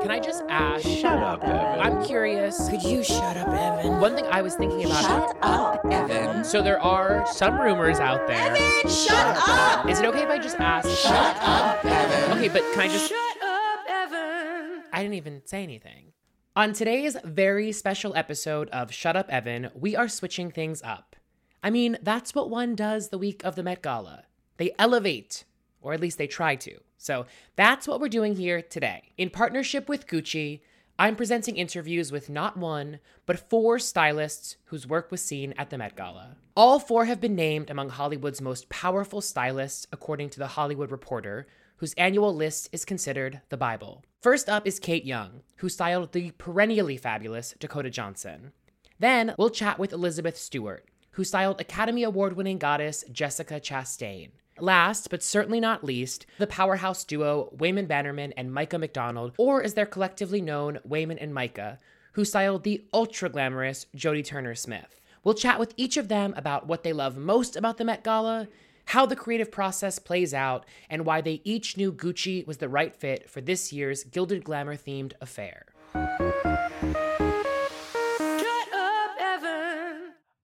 Can 0.00 0.10
I 0.10 0.18
just 0.18 0.42
ask? 0.48 0.86
Shut 0.86 1.18
up, 1.18 1.44
Evan. 1.44 1.80
I'm 1.80 2.04
curious. 2.04 2.68
Could 2.68 2.82
you 2.82 3.04
shut 3.04 3.36
up, 3.36 3.48
Evan? 3.48 4.00
One 4.00 4.16
thing 4.16 4.26
I 4.26 4.42
was 4.42 4.54
thinking 4.54 4.84
about. 4.84 5.04
Shut 5.04 5.36
up, 5.42 5.84
Evan. 5.86 6.44
So 6.44 6.62
there 6.62 6.80
are 6.80 7.24
some 7.26 7.60
rumors 7.60 8.00
out 8.00 8.26
there. 8.26 8.56
Evan, 8.56 8.90
Shut 8.90 9.36
up. 9.48 9.88
Is 9.88 10.00
it 10.00 10.06
okay 10.06 10.22
if 10.22 10.28
I 10.28 10.38
just 10.38 10.58
ask? 10.58 10.88
Shut 10.88 11.36
up, 11.40 11.84
Evan. 11.84 12.38
Okay, 12.38 12.48
but 12.48 12.62
can 12.72 12.80
I 12.80 12.88
just. 12.88 13.08
Shut 13.08 13.42
up, 13.42 13.80
Evan. 13.88 14.82
I 14.92 15.02
didn't 15.02 15.14
even 15.14 15.42
say 15.44 15.62
anything. 15.62 16.12
On 16.56 16.72
today's 16.72 17.16
very 17.24 17.72
special 17.72 18.14
episode 18.16 18.68
of 18.70 18.92
Shut 18.92 19.16
Up 19.16 19.30
Evan, 19.30 19.70
we 19.74 19.94
are 19.94 20.08
switching 20.08 20.50
things 20.50 20.82
up. 20.82 21.16
I 21.62 21.70
mean, 21.70 21.96
that's 22.02 22.34
what 22.34 22.50
one 22.50 22.74
does 22.74 23.08
the 23.08 23.18
week 23.18 23.42
of 23.44 23.56
the 23.56 23.62
Met 23.62 23.82
Gala. 23.82 24.24
They 24.56 24.72
elevate, 24.78 25.44
or 25.80 25.92
at 25.92 26.00
least 26.00 26.18
they 26.18 26.26
try 26.26 26.56
to. 26.56 26.80
So 27.02 27.26
that's 27.56 27.88
what 27.88 28.00
we're 28.00 28.08
doing 28.08 28.36
here 28.36 28.62
today. 28.62 29.10
In 29.18 29.28
partnership 29.28 29.88
with 29.88 30.06
Gucci, 30.06 30.60
I'm 31.00 31.16
presenting 31.16 31.56
interviews 31.56 32.12
with 32.12 32.30
not 32.30 32.56
one, 32.56 33.00
but 33.26 33.50
four 33.50 33.80
stylists 33.80 34.56
whose 34.66 34.86
work 34.86 35.10
was 35.10 35.20
seen 35.20 35.52
at 35.58 35.70
the 35.70 35.78
Met 35.78 35.96
Gala. 35.96 36.36
All 36.56 36.78
four 36.78 37.06
have 37.06 37.20
been 37.20 37.34
named 37.34 37.70
among 37.70 37.88
Hollywood's 37.88 38.40
most 38.40 38.68
powerful 38.68 39.20
stylists, 39.20 39.84
according 39.90 40.30
to 40.30 40.38
The 40.38 40.46
Hollywood 40.46 40.92
Reporter, 40.92 41.48
whose 41.78 41.92
annual 41.94 42.32
list 42.32 42.68
is 42.70 42.84
considered 42.84 43.40
the 43.48 43.56
Bible. 43.56 44.04
First 44.20 44.48
up 44.48 44.64
is 44.64 44.78
Kate 44.78 45.04
Young, 45.04 45.42
who 45.56 45.68
styled 45.68 46.12
the 46.12 46.30
perennially 46.32 46.96
fabulous 46.96 47.52
Dakota 47.58 47.90
Johnson. 47.90 48.52
Then 49.00 49.34
we'll 49.36 49.50
chat 49.50 49.76
with 49.80 49.92
Elizabeth 49.92 50.36
Stewart, 50.36 50.88
who 51.12 51.24
styled 51.24 51.60
Academy 51.60 52.04
Award 52.04 52.36
winning 52.36 52.58
goddess 52.58 53.04
Jessica 53.10 53.58
Chastain. 53.58 54.30
Last, 54.58 55.10
but 55.10 55.22
certainly 55.22 55.60
not 55.60 55.82
least, 55.84 56.26
the 56.38 56.46
powerhouse 56.46 57.04
duo 57.04 57.48
Wayman 57.52 57.86
Bannerman 57.86 58.32
and 58.36 58.52
Micah 58.52 58.78
McDonald, 58.78 59.32
or 59.38 59.62
as 59.62 59.74
they're 59.74 59.86
collectively 59.86 60.40
known, 60.40 60.78
Wayman 60.84 61.18
and 61.18 61.32
Micah, 61.32 61.78
who 62.12 62.24
styled 62.24 62.62
the 62.62 62.84
ultra 62.92 63.28
glamorous 63.28 63.86
Jodie 63.96 64.24
Turner 64.24 64.54
Smith. 64.54 65.00
We'll 65.24 65.34
chat 65.34 65.58
with 65.58 65.72
each 65.76 65.96
of 65.96 66.08
them 66.08 66.34
about 66.36 66.66
what 66.66 66.82
they 66.82 66.92
love 66.92 67.16
most 67.16 67.56
about 67.56 67.78
the 67.78 67.84
Met 67.84 68.04
Gala, 68.04 68.48
how 68.86 69.06
the 69.06 69.16
creative 69.16 69.50
process 69.50 69.98
plays 69.98 70.34
out, 70.34 70.66
and 70.90 71.06
why 71.06 71.20
they 71.20 71.40
each 71.44 71.76
knew 71.76 71.92
Gucci 71.92 72.46
was 72.46 72.58
the 72.58 72.68
right 72.68 72.94
fit 72.94 73.30
for 73.30 73.40
this 73.40 73.72
year's 73.72 74.04
Gilded 74.04 74.44
Glamour 74.44 74.76
themed 74.76 75.12
affair. 75.20 75.66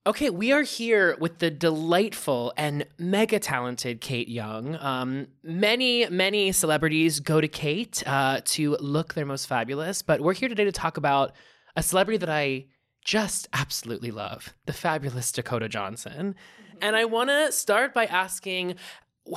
Okay, 0.08 0.30
we 0.30 0.52
are 0.52 0.62
here 0.62 1.18
with 1.20 1.38
the 1.38 1.50
delightful 1.50 2.54
and 2.56 2.86
mega 2.96 3.38
talented 3.38 4.00
Kate 4.00 4.26
Young. 4.26 4.74
Um, 4.76 5.26
many, 5.42 6.08
many 6.08 6.50
celebrities 6.52 7.20
go 7.20 7.42
to 7.42 7.46
Kate 7.46 8.02
uh, 8.06 8.40
to 8.46 8.78
look 8.80 9.12
their 9.12 9.26
most 9.26 9.44
fabulous, 9.44 10.00
but 10.00 10.22
we're 10.22 10.32
here 10.32 10.48
today 10.48 10.64
to 10.64 10.72
talk 10.72 10.96
about 10.96 11.32
a 11.76 11.82
celebrity 11.82 12.16
that 12.16 12.30
I 12.30 12.68
just 13.04 13.48
absolutely 13.52 14.10
love 14.10 14.54
the 14.64 14.72
fabulous 14.72 15.30
Dakota 15.30 15.68
Johnson. 15.68 16.36
And 16.80 16.96
I 16.96 17.04
want 17.04 17.28
to 17.28 17.52
start 17.52 17.92
by 17.92 18.06
asking 18.06 18.76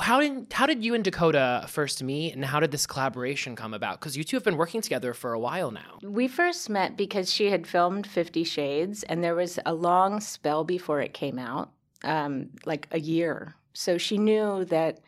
how 0.00 0.20
did 0.20 0.52
how 0.52 0.66
did 0.66 0.84
you 0.84 0.94
and 0.94 1.04
Dakota 1.04 1.64
first 1.68 2.02
meet, 2.02 2.34
and 2.34 2.44
how 2.44 2.60
did 2.60 2.70
this 2.70 2.86
collaboration 2.86 3.56
come 3.56 3.74
about? 3.74 4.00
Because 4.00 4.16
you 4.16 4.24
two 4.24 4.36
have 4.36 4.44
been 4.44 4.56
working 4.56 4.80
together 4.80 5.14
for 5.14 5.32
a 5.32 5.38
while 5.38 5.70
now. 5.70 5.98
We 6.02 6.28
first 6.28 6.70
met 6.70 6.96
because 6.96 7.32
she 7.32 7.50
had 7.50 7.66
filmed 7.66 8.06
Fifty 8.06 8.44
Shades, 8.44 9.02
and 9.04 9.22
there 9.22 9.34
was 9.34 9.58
a 9.66 9.74
long 9.74 10.20
spell 10.20 10.64
before 10.64 11.00
it 11.00 11.12
came 11.14 11.38
out, 11.38 11.72
um, 12.04 12.50
like 12.64 12.88
a 12.90 13.00
year. 13.00 13.54
So 13.74 13.98
she 13.98 14.18
knew 14.18 14.64
that 14.66 15.00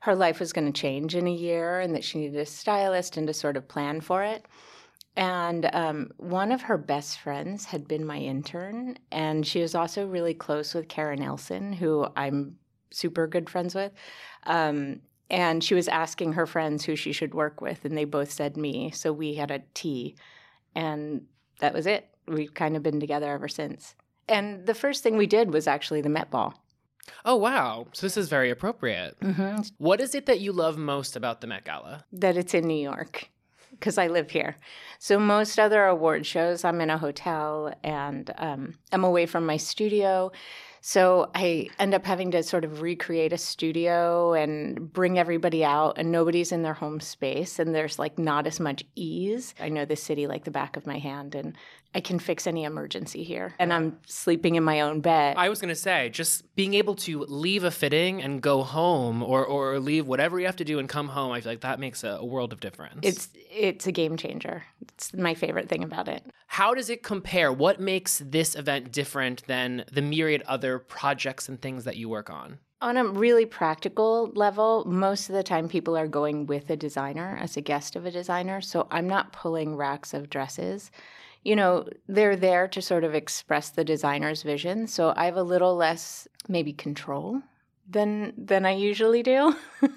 her 0.00 0.14
life 0.14 0.38
was 0.38 0.52
going 0.52 0.72
to 0.72 0.80
change 0.80 1.14
in 1.14 1.26
a 1.26 1.32
year, 1.32 1.80
and 1.80 1.94
that 1.94 2.04
she 2.04 2.18
needed 2.18 2.38
a 2.40 2.46
stylist 2.46 3.16
and 3.16 3.26
to 3.26 3.34
sort 3.34 3.56
of 3.56 3.68
plan 3.68 4.00
for 4.00 4.22
it. 4.24 4.46
And 5.16 5.70
um, 5.72 6.10
one 6.18 6.52
of 6.52 6.60
her 6.62 6.76
best 6.76 7.20
friends 7.20 7.64
had 7.64 7.88
been 7.88 8.04
my 8.04 8.18
intern, 8.18 8.98
and 9.10 9.46
she 9.46 9.62
was 9.62 9.74
also 9.74 10.06
really 10.06 10.34
close 10.34 10.74
with 10.74 10.88
Karen 10.88 11.22
Elson, 11.22 11.72
who 11.72 12.06
I'm 12.16 12.56
super 12.90 13.26
good 13.26 13.48
friends 13.48 13.74
with. 13.74 13.92
Um, 14.44 15.00
and 15.28 15.62
she 15.62 15.74
was 15.74 15.88
asking 15.88 16.34
her 16.34 16.46
friends 16.46 16.84
who 16.84 16.94
she 16.94 17.12
should 17.12 17.34
work 17.34 17.60
with, 17.60 17.84
and 17.84 17.96
they 17.96 18.04
both 18.04 18.30
said 18.30 18.56
me. 18.56 18.90
So 18.92 19.12
we 19.12 19.34
had 19.34 19.50
a 19.50 19.62
tea, 19.74 20.14
and 20.74 21.26
that 21.60 21.74
was 21.74 21.86
it. 21.86 22.08
We've 22.28 22.54
kind 22.54 22.76
of 22.76 22.82
been 22.82 23.00
together 23.00 23.32
ever 23.32 23.48
since. 23.48 23.94
And 24.28 24.66
the 24.66 24.74
first 24.74 25.02
thing 25.02 25.16
we 25.16 25.26
did 25.26 25.52
was 25.52 25.66
actually 25.66 26.00
the 26.00 26.08
Met 26.08 26.30
Ball. 26.30 26.54
Oh 27.24 27.36
wow! 27.36 27.86
So 27.92 28.06
this 28.06 28.16
is 28.16 28.28
very 28.28 28.50
appropriate. 28.50 29.18
Mm-hmm. 29.20 29.62
What 29.78 30.00
is 30.00 30.14
it 30.14 30.26
that 30.26 30.40
you 30.40 30.52
love 30.52 30.76
most 30.76 31.16
about 31.16 31.40
the 31.40 31.46
Met 31.46 31.64
Gala? 31.64 32.04
That 32.12 32.36
it's 32.36 32.54
in 32.54 32.66
New 32.66 32.80
York 32.80 33.30
because 33.70 33.98
I 33.98 34.06
live 34.08 34.30
here. 34.30 34.56
So 34.98 35.18
most 35.18 35.58
other 35.58 35.84
award 35.84 36.26
shows, 36.26 36.64
I'm 36.64 36.80
in 36.80 36.90
a 36.90 36.98
hotel 36.98 37.74
and 37.84 38.32
um, 38.38 38.74
I'm 38.92 39.04
away 39.04 39.26
from 39.26 39.46
my 39.46 39.56
studio. 39.56 40.32
So 40.88 41.32
I 41.34 41.68
end 41.80 41.94
up 41.94 42.06
having 42.06 42.30
to 42.30 42.44
sort 42.44 42.64
of 42.64 42.80
recreate 42.80 43.32
a 43.32 43.38
studio 43.38 44.34
and 44.34 44.92
bring 44.92 45.18
everybody 45.18 45.64
out, 45.64 45.98
and 45.98 46.12
nobody's 46.12 46.52
in 46.52 46.62
their 46.62 46.74
home 46.74 47.00
space, 47.00 47.58
and 47.58 47.74
there's 47.74 47.98
like 47.98 48.20
not 48.20 48.46
as 48.46 48.60
much 48.60 48.84
ease. 48.94 49.52
I 49.58 49.68
know 49.68 49.84
the 49.84 49.96
city 49.96 50.28
like 50.28 50.44
the 50.44 50.52
back 50.52 50.76
of 50.76 50.86
my 50.86 50.98
hand, 50.98 51.34
and 51.34 51.56
I 51.96 52.00
can 52.00 52.18
fix 52.18 52.46
any 52.46 52.64
emergency 52.64 53.22
here. 53.22 53.54
And 53.58 53.72
I'm 53.72 53.98
sleeping 54.06 54.56
in 54.56 54.62
my 54.62 54.82
own 54.82 55.00
bed. 55.00 55.38
I 55.38 55.48
was 55.48 55.62
going 55.62 55.70
to 55.70 55.74
say, 55.74 56.10
just 56.10 56.54
being 56.54 56.74
able 56.74 56.94
to 56.96 57.20
leave 57.20 57.64
a 57.64 57.70
fitting 57.70 58.22
and 58.22 58.42
go 58.42 58.62
home, 58.62 59.22
or 59.22 59.46
or 59.46 59.80
leave 59.80 60.06
whatever 60.06 60.38
you 60.38 60.44
have 60.44 60.56
to 60.56 60.64
do 60.64 60.78
and 60.78 60.90
come 60.90 61.08
home. 61.08 61.32
I 61.32 61.40
feel 61.40 61.52
like 61.52 61.62
that 61.62 61.80
makes 61.80 62.04
a, 62.04 62.18
a 62.20 62.24
world 62.24 62.52
of 62.52 62.60
difference. 62.60 62.98
It's 63.00 63.30
it's 63.50 63.86
a 63.86 63.92
game 63.92 64.18
changer. 64.18 64.62
It's 64.82 65.14
my 65.14 65.32
favorite 65.32 65.70
thing 65.70 65.82
about 65.82 66.06
it. 66.06 66.22
How 66.48 66.74
does 66.74 66.90
it 66.90 67.02
compare? 67.02 67.50
What 67.50 67.80
makes 67.80 68.22
this 68.22 68.54
event 68.54 68.92
different 68.92 69.46
than 69.46 69.86
the 69.90 70.02
myriad 70.02 70.42
other 70.42 70.78
projects 70.78 71.48
and 71.48 71.62
things 71.62 71.84
that 71.84 71.96
you 71.96 72.10
work 72.10 72.28
on? 72.28 72.58
On 72.82 72.98
a 72.98 73.06
really 73.06 73.46
practical 73.46 74.30
level, 74.34 74.84
most 74.84 75.30
of 75.30 75.34
the 75.34 75.42
time 75.42 75.66
people 75.66 75.96
are 75.96 76.06
going 76.06 76.44
with 76.44 76.68
a 76.68 76.76
designer 76.76 77.38
as 77.40 77.56
a 77.56 77.62
guest 77.62 77.96
of 77.96 78.04
a 78.04 78.10
designer. 78.10 78.60
So 78.60 78.86
I'm 78.90 79.08
not 79.08 79.32
pulling 79.32 79.76
racks 79.76 80.12
of 80.12 80.28
dresses. 80.28 80.90
You 81.46 81.56
know, 81.56 81.88
they're 82.08 82.36
there 82.36 82.66
to 82.68 82.82
sort 82.82 83.04
of 83.04 83.14
express 83.14 83.70
the 83.70 83.84
designer's 83.84 84.42
vision. 84.42 84.86
So 84.88 85.12
I 85.16 85.26
have 85.26 85.36
a 85.36 85.42
little 85.42 85.76
less 85.76 86.26
maybe 86.48 86.72
control 86.72 87.42
than 87.88 88.32
than 88.36 88.66
I 88.66 88.72
usually 88.72 89.22
do. 89.22 89.54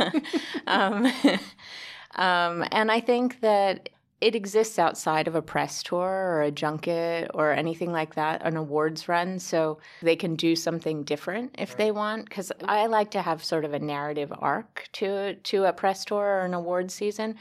um, 0.66 1.06
um, 2.14 2.64
and 2.70 2.92
I 2.92 3.00
think 3.00 3.40
that 3.40 3.88
it 4.20 4.34
exists 4.34 4.78
outside 4.78 5.28
of 5.28 5.34
a 5.34 5.42
press 5.42 5.82
tour 5.82 6.08
or 6.08 6.42
a 6.42 6.50
junket 6.50 7.30
or 7.34 7.52
anything 7.52 7.92
like 7.92 8.14
that, 8.14 8.40
an 8.44 8.56
awards 8.56 9.08
run. 9.08 9.38
So 9.38 9.78
they 10.00 10.16
can 10.16 10.36
do 10.36 10.56
something 10.56 11.04
different 11.04 11.54
if 11.58 11.76
they 11.76 11.90
want. 11.90 12.24
Because 12.24 12.50
I 12.64 12.86
like 12.86 13.10
to 13.10 13.22
have 13.22 13.44
sort 13.44 13.64
of 13.64 13.74
a 13.74 13.78
narrative 13.78 14.32
arc 14.38 14.88
to 14.92 15.34
to 15.34 15.64
a 15.64 15.72
press 15.72 16.04
tour 16.04 16.24
or 16.24 16.44
an 16.44 16.54
awards 16.54 16.94
season. 16.94 17.36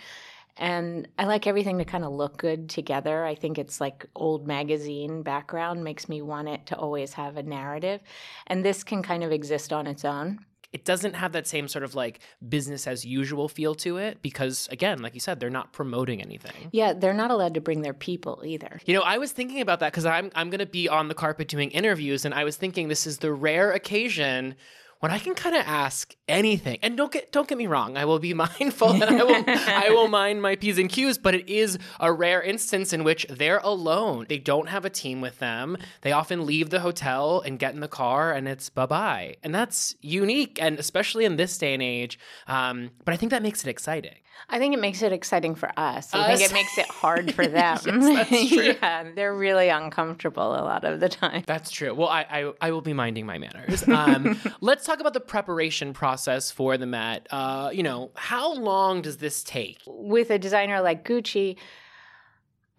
And 0.58 1.08
I 1.20 1.26
like 1.26 1.48
everything 1.48 1.78
to 1.80 1.86
kind 1.86 2.04
of 2.04 2.12
look 2.12 2.38
good 2.38 2.70
together. 2.70 3.26
I 3.26 3.36
think 3.36 3.58
it's 3.58 3.82
like 3.82 4.06
old 4.16 4.48
magazine 4.48 5.22
background 5.22 5.84
makes 5.84 6.08
me 6.08 6.22
want 6.22 6.48
it 6.48 6.66
to 6.68 6.78
always 6.78 7.14
have 7.14 7.38
a 7.38 7.44
narrative. 7.44 8.02
And 8.48 8.64
this 8.64 8.84
can 8.84 9.04
kind 9.04 9.24
of 9.24 9.32
exist 9.32 9.74
on 9.74 9.88
its 9.88 10.06
own 10.06 10.46
it 10.76 10.84
doesn't 10.84 11.14
have 11.14 11.32
that 11.32 11.48
same 11.48 11.70
sort 11.70 11.86
of 11.86 11.96
like 11.96 12.20
business 12.50 12.86
as 12.86 13.06
usual 13.06 13.48
feel 13.48 13.76
to 13.76 13.96
it 13.96 14.22
because 14.22 14.68
again 14.74 15.02
like 15.02 15.14
you 15.14 15.22
said 15.22 15.40
they're 15.40 15.50
not 15.50 15.72
promoting 15.72 16.22
anything 16.22 16.70
yeah 16.74 16.92
they're 16.92 17.14
not 17.14 17.32
allowed 17.32 17.54
to 17.54 17.62
bring 17.62 17.82
their 17.82 17.94
people 17.94 18.44
either 18.46 18.82
you 18.86 18.94
know 18.94 19.02
i 19.02 19.18
was 19.18 19.32
thinking 19.32 19.62
about 19.62 19.80
that 19.80 19.94
because 19.94 20.06
i'm, 20.06 20.30
I'm 20.36 20.50
going 20.50 20.60
to 20.60 20.66
be 20.66 20.90
on 20.90 21.08
the 21.08 21.14
carpet 21.14 21.48
doing 21.48 21.72
interviews 21.72 22.26
and 22.26 22.34
i 22.34 22.44
was 22.44 22.58
thinking 22.58 22.90
this 22.90 23.08
is 23.08 23.20
the 23.20 23.32
rare 23.32 23.72
occasion 23.72 24.56
when 25.00 25.12
I 25.12 25.20
can 25.20 25.36
kind 25.36 25.56
of 25.56 25.64
ask 25.66 26.16
anything. 26.28 26.80
And 26.82 26.98
don't 26.98 27.12
get 27.12 27.32
don't 27.32 27.48
get 27.48 27.58
me 27.58 27.68
wrong, 27.68 27.98
I 27.98 28.06
will 28.06 28.20
be 28.20 28.34
mindful 28.46 28.90
and 28.92 29.04
I 29.04 29.24
will 29.24 29.44
I 29.48 29.90
will 29.90 30.08
mind 30.08 30.42
my 30.42 30.56
P's 30.56 30.78
and 30.78 30.90
Q's, 30.90 31.18
but 31.18 31.36
it 31.36 31.50
is 31.50 31.78
a 32.00 32.12
rare 32.12 32.42
instance 32.42 32.94
in 32.94 33.04
which 33.04 33.26
they're 33.30 33.60
alone. 33.60 34.26
They 34.30 34.38
don't 34.40 34.70
have 34.70 34.86
a 34.86 34.90
team 34.90 35.22
with 35.22 35.40
them. 35.40 35.78
They 36.02 36.12
often 36.12 36.46
leave 36.46 36.70
the 36.70 36.80
hotel 36.80 37.42
and 37.42 37.60
get 37.60 37.74
in 37.74 37.80
the 37.80 37.88
car 37.88 38.32
and 38.32 38.48
it's 38.48 38.70
bye-bye. 38.70 39.36
And 39.44 39.54
that's 39.54 39.96
unique 40.02 40.58
and 40.62 40.80
especially 40.80 41.26
in 41.26 41.36
this 41.36 41.58
day 41.58 41.74
and 41.74 41.84
age. 41.84 42.18
Um, 42.48 42.92
but 43.04 43.14
I 43.14 43.18
think 43.18 43.30
that 43.32 43.44
makes 43.44 43.64
it 43.66 43.70
exciting. 43.70 44.16
I 44.50 44.60
think 44.60 44.74
it 44.74 44.82
makes 44.82 45.02
it 45.02 45.14
exciting 45.14 45.56
for 45.56 45.72
us. 45.78 46.14
I 46.14 46.20
us? 46.34 46.40
think 46.40 46.52
it 46.52 46.54
makes 46.54 46.78
it 46.78 46.88
hard 46.88 47.34
for 47.34 47.48
them. 47.48 47.56
yes, 47.56 47.84
that's 47.86 48.30
true. 48.50 48.64
yeah, 48.82 49.06
they're 49.16 49.34
really 49.34 49.70
uncomfortable 49.70 50.52
a 50.52 50.60
lot 50.62 50.84
of 50.84 51.00
the 51.00 51.08
time. 51.10 51.44
That's 51.48 51.72
true. 51.72 51.94
Well, 51.94 52.10
I 52.10 52.26
I, 52.30 52.52
I 52.62 52.72
will 52.72 52.82
be 52.82 52.94
minding 52.94 53.26
my 53.26 53.38
manners. 53.38 53.88
Um, 53.88 54.38
let's 54.60 54.85
talk 54.86 55.00
about 55.00 55.14
the 55.14 55.20
preparation 55.20 55.94
process 55.94 56.52
for 56.52 56.78
the 56.78 56.86
Met. 56.86 57.28
Uh, 57.32 57.70
you 57.74 57.84
know, 57.84 58.12
how 58.16 58.54
long 58.54 59.02
does 59.02 59.18
this 59.18 59.44
take? 59.44 59.80
With 59.88 60.30
a 60.30 60.40
designer 60.40 60.82
like 60.82 61.04
Gucci, 61.06 61.58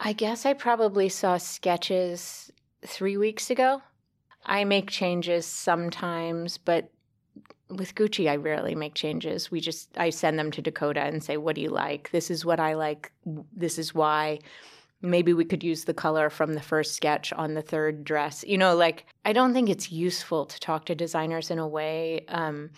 I 0.00 0.12
guess 0.12 0.46
I 0.46 0.52
probably 0.52 1.08
saw 1.08 1.36
sketches 1.36 2.50
three 2.86 3.16
weeks 3.16 3.50
ago. 3.50 3.82
I 4.44 4.64
make 4.64 4.90
changes 4.90 5.46
sometimes, 5.46 6.58
but 6.58 6.90
with 7.68 7.94
Gucci, 7.96 8.30
I 8.30 8.36
rarely 8.36 8.74
make 8.74 8.94
changes. 8.94 9.50
We 9.50 9.60
just 9.60 9.88
I 9.98 10.10
send 10.10 10.38
them 10.38 10.52
to 10.52 10.62
Dakota 10.62 11.00
and 11.00 11.22
say, 11.22 11.36
"What 11.36 11.56
do 11.56 11.60
you 11.60 11.70
like? 11.70 12.10
This 12.12 12.30
is 12.30 12.44
what 12.44 12.60
I 12.60 12.74
like. 12.74 13.12
This 13.24 13.78
is 13.78 13.94
why." 13.94 14.38
Maybe 15.02 15.32
we 15.32 15.44
could 15.44 15.62
use 15.62 15.84
the 15.84 15.94
color 15.94 16.30
from 16.30 16.54
the 16.54 16.62
first 16.62 16.94
sketch 16.94 17.32
on 17.32 17.54
the 17.54 17.62
third 17.62 18.04
dress. 18.04 18.44
You 18.46 18.58
know, 18.58 18.74
like 18.74 19.06
I 19.24 19.32
don't 19.32 19.52
think 19.52 19.68
it's 19.68 19.92
useful 19.92 20.46
to 20.46 20.60
talk 20.60 20.86
to 20.86 20.94
designers 20.94 21.50
in 21.50 21.58
a 21.58 21.68
way 21.68 22.24
um, 22.28 22.70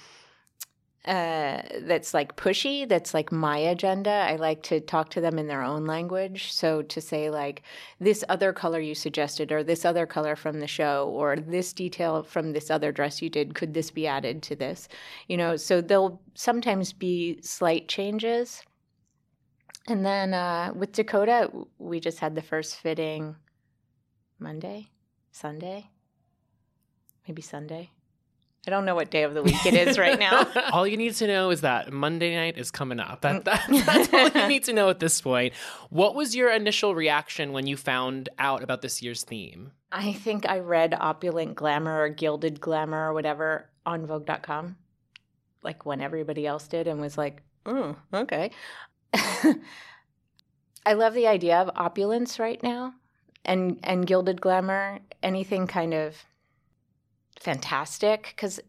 uh, 1.09 1.63
that's 1.83 2.13
like 2.13 2.37
pushy, 2.37 2.87
that's 2.87 3.15
like 3.15 3.33
my 3.33 3.57
agenda. 3.57 4.11
I 4.11 4.37
like 4.37 4.63
to 4.65 4.79
talk 4.79 5.09
to 5.11 5.23
them 5.23 5.39
in 5.39 5.47
their 5.47 5.63
own 5.63 5.87
language. 5.87 6.53
So 6.53 6.83
to 6.83 7.01
say, 7.01 7.31
like, 7.31 7.63
this 7.99 8.25
other 8.29 8.53
color 8.53 8.79
you 8.79 8.95
suggested, 8.95 9.51
or 9.51 9.65
this 9.65 9.87
other 9.87 10.05
color 10.05 10.37
from 10.37 10.61
the 10.61 10.67
show, 10.67 11.09
or 11.09 11.37
this 11.37 11.73
detail 11.73 12.25
from 12.25 12.53
this 12.53 12.71
other 12.71 12.93
dress 12.93 13.23
you 13.23 13.31
did, 13.31 13.55
could 13.55 13.73
this 13.73 13.91
be 13.91 14.07
added 14.07 14.43
to 14.45 14.57
this? 14.57 14.87
You 15.29 15.39
know, 15.39 15.57
so 15.57 15.81
there'll 15.81 16.21
sometimes 16.35 16.93
be 16.93 17.41
slight 17.43 17.89
changes. 17.89 18.63
And 19.89 20.05
then 20.05 20.35
uh, 20.35 20.73
with 20.75 20.93
Dakota, 20.93 21.51
we 21.79 21.99
just 21.99 22.19
had 22.19 22.35
the 22.35 22.43
first 22.43 22.77
fitting 22.77 23.37
Monday, 24.39 24.91
Sunday, 25.33 25.89
maybe 27.27 27.41
Sunday. 27.41 27.91
I 28.67 28.71
don't 28.71 28.85
know 28.85 28.95
what 28.95 29.11
day 29.11 29.23
of 29.23 29.33
the 29.33 29.43
week 29.43 29.65
it 29.65 29.73
is 29.73 29.99
right 29.99 30.19
now. 30.19 30.47
all 30.73 30.87
you 30.87 30.99
need 30.99 31.15
to 31.15 31.27
know 31.27 31.49
is 31.49 31.63
that 31.63 31.91
Monday 31.91 32.37
night 32.37 32.59
is 32.59 32.71
coming 32.71 33.01
up. 33.01 33.23
That, 33.23 33.47
that, 33.47 33.65
that's 33.87 34.13
all 34.13 34.43
you 34.43 34.49
need 34.55 34.65
to 34.65 34.75
know 34.75 34.91
at 34.91 34.99
this 34.99 35.23
point. 35.23 35.55
What 35.89 36.15
was 36.15 36.37
your 36.37 36.53
initial 36.53 36.95
reaction 36.95 37.53
when 37.53 37.67
you 37.67 37.79
found 37.79 38.29
out 38.39 38.63
about 38.63 38.83
this 38.83 39.01
year's 39.01 39.25
theme? 39.25 39.73
I 39.91 40.13
think 40.13 40.47
I 40.47 40.59
read 40.59 40.95
Opulent 41.01 41.55
Glamour 41.55 42.03
or 42.03 42.11
Gilded 42.11 42.61
Glamour 42.61 43.09
or 43.09 43.15
whatever 43.15 43.71
on 43.87 44.05
Vogue.com, 44.05 44.77
like 45.63 45.87
when 45.87 46.03
everybody 46.03 46.47
else 46.47 46.69
did, 46.69 46.87
and 46.87 47.01
was 47.01 47.17
like, 47.17 47.43
oh, 47.65 47.97
okay. 48.13 48.51
I 50.87 50.93
love 50.95 51.15
the 51.15 51.27
idea 51.27 51.59
of 51.61 51.71
opulence 51.77 52.39
right 52.39 52.63
now 52.63 52.95
and, 53.45 53.79
and 53.83 54.07
Gilded 54.07 54.41
Glamour, 54.41 55.01
anything 55.23 55.67
kind 55.67 55.95
of 55.95 56.25
fantastic 57.41 58.33
because 58.35 58.61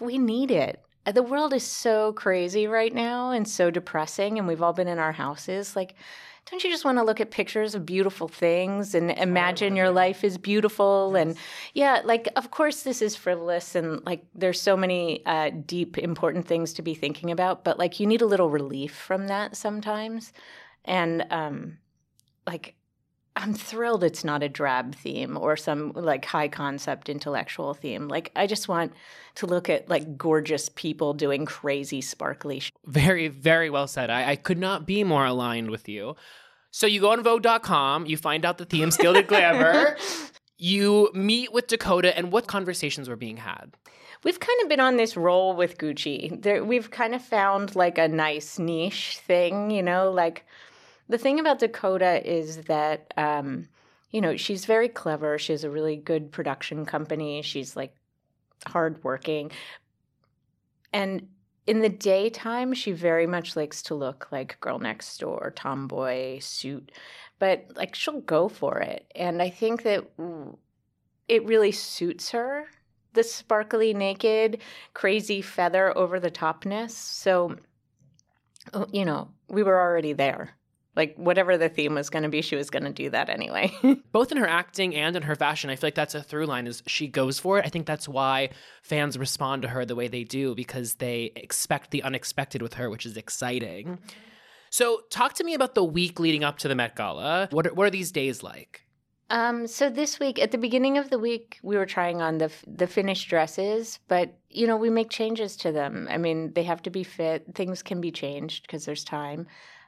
we 0.00 0.18
need 0.18 0.50
it. 0.50 0.82
The 1.04 1.22
world 1.22 1.52
is 1.52 1.64
so 1.64 2.12
crazy 2.12 2.66
right 2.66 2.94
now 2.94 3.30
and 3.32 3.48
so 3.48 3.70
depressing, 3.70 4.38
and 4.38 4.46
we've 4.46 4.62
all 4.62 4.72
been 4.72 4.88
in 4.88 5.00
our 5.00 5.12
houses. 5.12 5.74
Like, 5.74 5.96
don't 6.50 6.64
you 6.64 6.70
just 6.70 6.84
want 6.84 6.98
to 6.98 7.04
look 7.04 7.20
at 7.20 7.30
pictures 7.30 7.74
of 7.74 7.86
beautiful 7.86 8.28
things 8.28 8.94
and 8.94 9.10
imagine 9.12 9.76
your 9.76 9.90
life 9.90 10.24
is 10.24 10.36
beautiful? 10.38 11.16
And 11.16 11.36
yeah, 11.72 12.02
like, 12.04 12.28
of 12.36 12.50
course, 12.50 12.82
this 12.82 13.00
is 13.00 13.16
frivolous, 13.16 13.74
and 13.74 14.04
like, 14.04 14.24
there's 14.34 14.60
so 14.60 14.76
many 14.76 15.24
uh, 15.24 15.50
deep, 15.66 15.96
important 15.98 16.46
things 16.46 16.72
to 16.74 16.82
be 16.82 16.94
thinking 16.94 17.30
about, 17.30 17.64
but 17.64 17.78
like, 17.78 18.00
you 18.00 18.06
need 18.06 18.22
a 18.22 18.26
little 18.26 18.50
relief 18.50 18.94
from 18.94 19.28
that 19.28 19.56
sometimes. 19.56 20.32
And 20.84 21.24
um, 21.30 21.78
like, 22.46 22.74
I'm 23.34 23.54
thrilled 23.54 24.04
it's 24.04 24.24
not 24.24 24.42
a 24.42 24.48
drab 24.48 24.94
theme 24.94 25.36
or 25.38 25.56
some 25.56 25.92
like 25.94 26.24
high 26.24 26.48
concept 26.48 27.08
intellectual 27.08 27.72
theme. 27.74 28.08
Like 28.08 28.30
I 28.36 28.46
just 28.46 28.68
want 28.68 28.92
to 29.36 29.46
look 29.46 29.70
at 29.70 29.88
like 29.88 30.18
gorgeous 30.18 30.68
people 30.68 31.14
doing 31.14 31.46
crazy 31.46 32.00
sparkly. 32.02 32.60
Sh- 32.60 32.72
Very, 32.84 33.28
very 33.28 33.70
well 33.70 33.86
said. 33.86 34.10
I, 34.10 34.32
I 34.32 34.36
could 34.36 34.58
not 34.58 34.86
be 34.86 35.02
more 35.02 35.24
aligned 35.24 35.70
with 35.70 35.88
you. 35.88 36.14
So 36.70 36.86
you 36.86 37.00
go 37.00 37.12
on 37.12 37.22
Vogue.com, 37.22 38.06
you 38.06 38.16
find 38.16 38.44
out 38.44 38.58
the 38.58 38.64
theme's 38.64 38.96
Gilded 38.96 39.26
Glamour, 39.26 39.96
you 40.58 41.10
meet 41.12 41.52
with 41.52 41.66
Dakota, 41.66 42.16
and 42.16 42.32
what 42.32 42.46
conversations 42.46 43.08
were 43.08 43.16
being 43.16 43.36
had? 43.38 43.74
We've 44.24 44.40
kind 44.40 44.58
of 44.62 44.68
been 44.68 44.80
on 44.80 44.96
this 44.96 45.16
roll 45.16 45.54
with 45.54 45.78
Gucci. 45.78 46.40
There, 46.40 46.64
we've 46.64 46.90
kind 46.90 47.14
of 47.14 47.22
found 47.22 47.74
like 47.76 47.98
a 47.98 48.08
nice 48.08 48.58
niche 48.58 49.18
thing, 49.18 49.70
you 49.70 49.82
know, 49.82 50.10
like 50.10 50.46
the 51.12 51.18
thing 51.18 51.38
about 51.38 51.58
Dakota 51.58 52.26
is 52.28 52.56
that, 52.62 53.12
um, 53.18 53.68
you 54.10 54.20
know, 54.22 54.34
she's 54.36 54.64
very 54.64 54.88
clever. 54.88 55.38
She 55.38 55.52
has 55.52 55.62
a 55.62 55.70
really 55.70 55.96
good 55.96 56.32
production 56.32 56.86
company. 56.86 57.42
She's 57.42 57.76
like 57.76 57.94
hardworking. 58.66 59.52
And 60.90 61.28
in 61.66 61.80
the 61.80 61.90
daytime, 61.90 62.72
she 62.72 62.92
very 62.92 63.26
much 63.26 63.56
likes 63.56 63.82
to 63.82 63.94
look 63.94 64.28
like 64.32 64.58
girl 64.60 64.78
next 64.78 65.18
door, 65.18 65.52
tomboy 65.54 66.38
suit, 66.38 66.90
but 67.38 67.66
like 67.76 67.94
she'll 67.94 68.22
go 68.22 68.48
for 68.48 68.80
it. 68.80 69.04
And 69.14 69.42
I 69.42 69.50
think 69.50 69.82
that 69.82 70.06
it 71.28 71.44
really 71.44 71.72
suits 71.72 72.30
her 72.30 72.66
the 73.12 73.22
sparkly, 73.22 73.92
naked, 73.92 74.62
crazy 74.94 75.42
feather 75.42 75.94
over 75.96 76.18
the 76.18 76.30
topness. 76.30 76.92
So, 76.92 77.56
oh, 78.72 78.86
you 78.90 79.04
know, 79.04 79.28
we 79.48 79.62
were 79.62 79.78
already 79.78 80.14
there. 80.14 80.56
Like 80.94 81.14
whatever 81.16 81.56
the 81.56 81.68
theme 81.68 81.94
was 81.94 82.10
going 82.10 82.24
to 82.24 82.28
be, 82.28 82.42
she 82.42 82.56
was 82.56 82.68
going 82.68 82.84
to 82.84 82.92
do 82.92 83.08
that 83.10 83.30
anyway. 83.30 83.72
Both 84.12 84.30
in 84.30 84.38
her 84.38 84.46
acting 84.46 84.94
and 84.94 85.16
in 85.16 85.22
her 85.22 85.34
fashion, 85.34 85.70
I 85.70 85.76
feel 85.76 85.86
like 85.86 85.94
that's 85.94 86.14
a 86.14 86.22
through 86.22 86.46
line 86.46 86.66
is 86.66 86.82
she 86.86 87.08
goes 87.08 87.38
for 87.38 87.58
it. 87.58 87.64
I 87.64 87.70
think 87.70 87.86
that's 87.86 88.08
why 88.08 88.50
fans 88.82 89.16
respond 89.16 89.62
to 89.62 89.68
her 89.68 89.86
the 89.86 89.96
way 89.96 90.08
they 90.08 90.24
do 90.24 90.54
because 90.54 90.94
they 90.94 91.32
expect 91.34 91.92
the 91.92 92.02
unexpected 92.02 92.60
with 92.60 92.74
her, 92.74 92.90
which 92.90 93.06
is 93.06 93.16
exciting. 93.16 93.98
So, 94.68 95.02
talk 95.10 95.34
to 95.34 95.44
me 95.44 95.54
about 95.54 95.74
the 95.74 95.84
week 95.84 96.18
leading 96.18 96.44
up 96.44 96.58
to 96.58 96.68
the 96.68 96.74
Met 96.74 96.96
Gala. 96.96 97.48
What 97.50 97.66
are, 97.66 97.74
what 97.74 97.86
are 97.86 97.90
these 97.90 98.10
days 98.10 98.42
like? 98.42 98.86
Um, 99.32 99.66
so 99.66 99.88
this 99.88 100.20
week, 100.20 100.38
at 100.38 100.50
the 100.50 100.58
beginning 100.58 100.98
of 100.98 101.08
the 101.08 101.18
week, 101.18 101.58
we 101.62 101.78
were 101.78 101.86
trying 101.86 102.20
on 102.20 102.36
the 102.36 102.52
the 102.66 102.86
finished 102.86 103.30
dresses, 103.30 103.98
but 104.06 104.34
you 104.50 104.66
know 104.66 104.76
we 104.76 104.90
make 104.90 105.08
changes 105.08 105.56
to 105.58 105.72
them. 105.72 106.06
I 106.10 106.18
mean, 106.18 106.52
they 106.52 106.64
have 106.64 106.82
to 106.82 106.90
be 106.90 107.02
fit. 107.02 107.54
Things 107.54 107.82
can 107.82 108.02
be 108.02 108.12
changed 108.12 108.64
because 108.64 108.84
there's 108.84 109.04
time. 109.04 109.46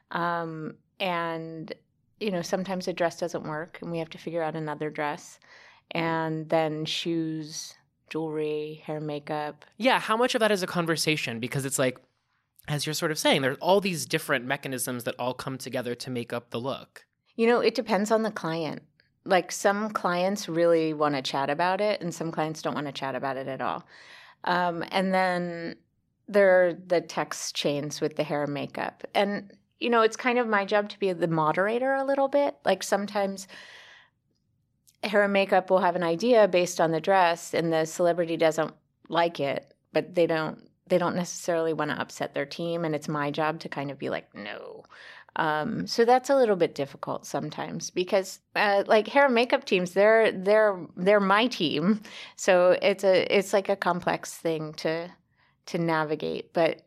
Um, 0.09 0.77
and 0.99 1.73
you 2.19 2.31
know 2.31 2.41
sometimes 2.41 2.87
a 2.87 2.93
dress 2.93 3.19
doesn't 3.19 3.43
work 3.43 3.79
and 3.81 3.91
we 3.91 3.99
have 3.99 4.09
to 4.09 4.17
figure 4.17 4.41
out 4.41 4.55
another 4.55 4.89
dress. 4.89 5.39
And 5.91 6.49
then 6.49 6.85
shoes 6.85 7.75
jewelry 8.09 8.81
hair 8.85 8.99
makeup. 8.99 9.65
Yeah 9.77 9.99
how 9.99 10.17
much 10.17 10.35
of 10.35 10.39
that 10.39 10.51
is 10.51 10.63
a 10.63 10.67
conversation? 10.67 11.39
Because 11.39 11.65
it's 11.65 11.79
like 11.79 11.97
as 12.67 12.85
you're 12.85 12.93
sort 12.93 13.11
of 13.11 13.19
saying 13.19 13.41
there's 13.41 13.57
all 13.59 13.81
these 13.81 14.05
different 14.05 14.45
mechanisms 14.45 15.03
that 15.03 15.15
all 15.19 15.33
come 15.33 15.57
together 15.57 15.95
to 15.95 16.09
make 16.09 16.33
up 16.33 16.49
the 16.49 16.59
look. 16.59 17.05
You 17.35 17.47
know 17.47 17.59
it 17.59 17.75
depends 17.75 18.11
on 18.11 18.23
the 18.23 18.31
client. 18.31 18.81
Like 19.25 19.51
some 19.51 19.89
clients 19.89 20.47
really 20.47 20.93
want 20.93 21.15
to 21.15 21.21
chat 21.21 21.49
about 21.49 21.81
it 21.81 22.01
and 22.01 22.13
some 22.13 22.31
clients 22.31 22.61
don't 22.61 22.75
want 22.75 22.87
to 22.87 22.93
chat 22.93 23.15
about 23.15 23.37
it 23.37 23.47
at 23.47 23.61
all. 23.61 23.85
Um, 24.43 24.83
and 24.91 25.13
then 25.13 25.75
there 26.27 26.67
are 26.67 26.73
the 26.73 27.01
text 27.01 27.55
chains 27.55 28.01
with 28.01 28.15
the 28.15 28.23
hair 28.23 28.43
and 28.43 28.53
makeup. 28.53 29.03
And 29.13 29.51
you 29.79 29.89
know, 29.89 30.01
it's 30.01 30.17
kind 30.17 30.39
of 30.39 30.47
my 30.47 30.65
job 30.65 30.89
to 30.89 30.99
be 30.99 31.11
the 31.13 31.27
moderator 31.27 31.93
a 31.93 32.05
little 32.05 32.27
bit. 32.27 32.55
Like 32.63 32.83
sometimes 32.83 33.47
hair 35.03 35.23
and 35.23 35.33
makeup 35.33 35.69
will 35.69 35.79
have 35.79 35.95
an 35.95 36.03
idea 36.03 36.47
based 36.47 36.81
on 36.81 36.91
the 36.91 37.01
dress 37.01 37.53
and 37.53 37.71
the 37.71 37.85
celebrity 37.85 38.37
doesn't 38.37 38.73
like 39.09 39.39
it, 39.39 39.73
but 39.93 40.15
they 40.15 40.27
don't 40.27 40.69
they 40.87 40.97
don't 40.99 41.15
necessarily 41.15 41.73
want 41.73 41.89
to 41.89 41.99
upset 41.99 42.33
their 42.33 42.45
team 42.45 42.85
and 42.85 42.93
it's 42.93 43.07
my 43.07 43.31
job 43.31 43.59
to 43.59 43.69
kind 43.69 43.89
of 43.89 43.97
be 43.97 44.09
like, 44.09 44.33
no. 44.35 44.83
Um, 45.37 45.85
so 45.87 46.05
that's 46.05 46.29
a 46.29 46.35
little 46.35 46.55
bit 46.55 46.75
difficult 46.75 47.25
sometimes 47.25 47.89
because 47.89 48.39
uh, 48.55 48.83
like 48.87 49.07
hair 49.07 49.25
and 49.25 49.35
makeup 49.35 49.65
teams, 49.65 49.91
they're 49.91 50.31
they're 50.31 50.79
they're 50.95 51.19
my 51.19 51.47
team. 51.47 52.01
So 52.37 52.77
it's 52.81 53.03
a 53.03 53.35
it's 53.35 53.51
like 53.51 53.67
a 53.69 53.75
complex 53.75 54.33
thing 54.33 54.73
to 54.75 55.11
to 55.67 55.77
navigate. 55.77 56.53
But 56.53 56.83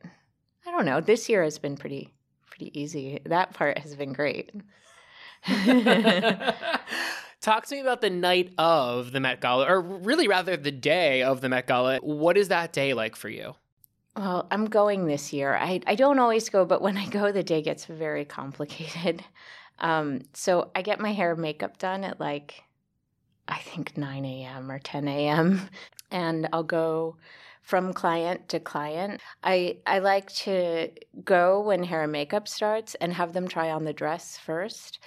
I 0.66 0.70
don't 0.70 0.86
know. 0.86 1.00
This 1.00 1.28
year 1.28 1.42
has 1.42 1.58
been 1.58 1.76
pretty 1.76 2.14
pretty 2.58 2.78
easy. 2.78 3.20
That 3.26 3.54
part 3.54 3.78
has 3.78 3.94
been 3.94 4.12
great. 4.12 4.50
Talk 7.40 7.66
to 7.66 7.74
me 7.74 7.80
about 7.80 8.00
the 8.00 8.10
night 8.10 8.52
of 8.58 9.12
the 9.12 9.20
Met 9.20 9.40
Gala, 9.40 9.66
or 9.66 9.80
really 9.80 10.26
rather 10.26 10.56
the 10.56 10.72
day 10.72 11.22
of 11.22 11.40
the 11.40 11.48
Met 11.48 11.68
Gala. 11.68 11.98
What 11.98 12.36
is 12.36 12.48
that 12.48 12.72
day 12.72 12.94
like 12.94 13.14
for 13.14 13.28
you? 13.28 13.54
Well, 14.16 14.48
I'm 14.50 14.64
going 14.66 15.06
this 15.06 15.32
year. 15.32 15.54
I, 15.54 15.80
I 15.86 15.94
don't 15.94 16.18
always 16.18 16.48
go, 16.48 16.64
but 16.64 16.82
when 16.82 16.96
I 16.96 17.06
go, 17.06 17.30
the 17.30 17.44
day 17.44 17.62
gets 17.62 17.84
very 17.86 18.24
complicated. 18.24 19.24
Um, 19.80 20.22
so 20.34 20.72
I 20.74 20.82
get 20.82 20.98
my 20.98 21.12
hair 21.12 21.30
and 21.34 21.40
makeup 21.40 21.78
done 21.78 22.02
at 22.02 22.18
like, 22.18 22.64
I 23.46 23.58
think 23.58 23.96
9 23.96 24.24
a.m. 24.24 24.72
or 24.72 24.80
10 24.80 25.06
a.m. 25.06 25.60
And 26.10 26.48
I'll 26.52 26.64
go 26.64 27.14
from 27.68 27.92
client 27.92 28.48
to 28.48 28.58
client. 28.58 29.20
I, 29.44 29.76
I 29.86 29.98
like 29.98 30.32
to 30.36 30.88
go 31.22 31.60
when 31.60 31.84
hair 31.84 32.04
and 32.04 32.12
makeup 32.12 32.48
starts 32.48 32.94
and 32.94 33.12
have 33.12 33.34
them 33.34 33.46
try 33.46 33.70
on 33.70 33.84
the 33.84 33.92
dress 33.92 34.38
first 34.38 35.00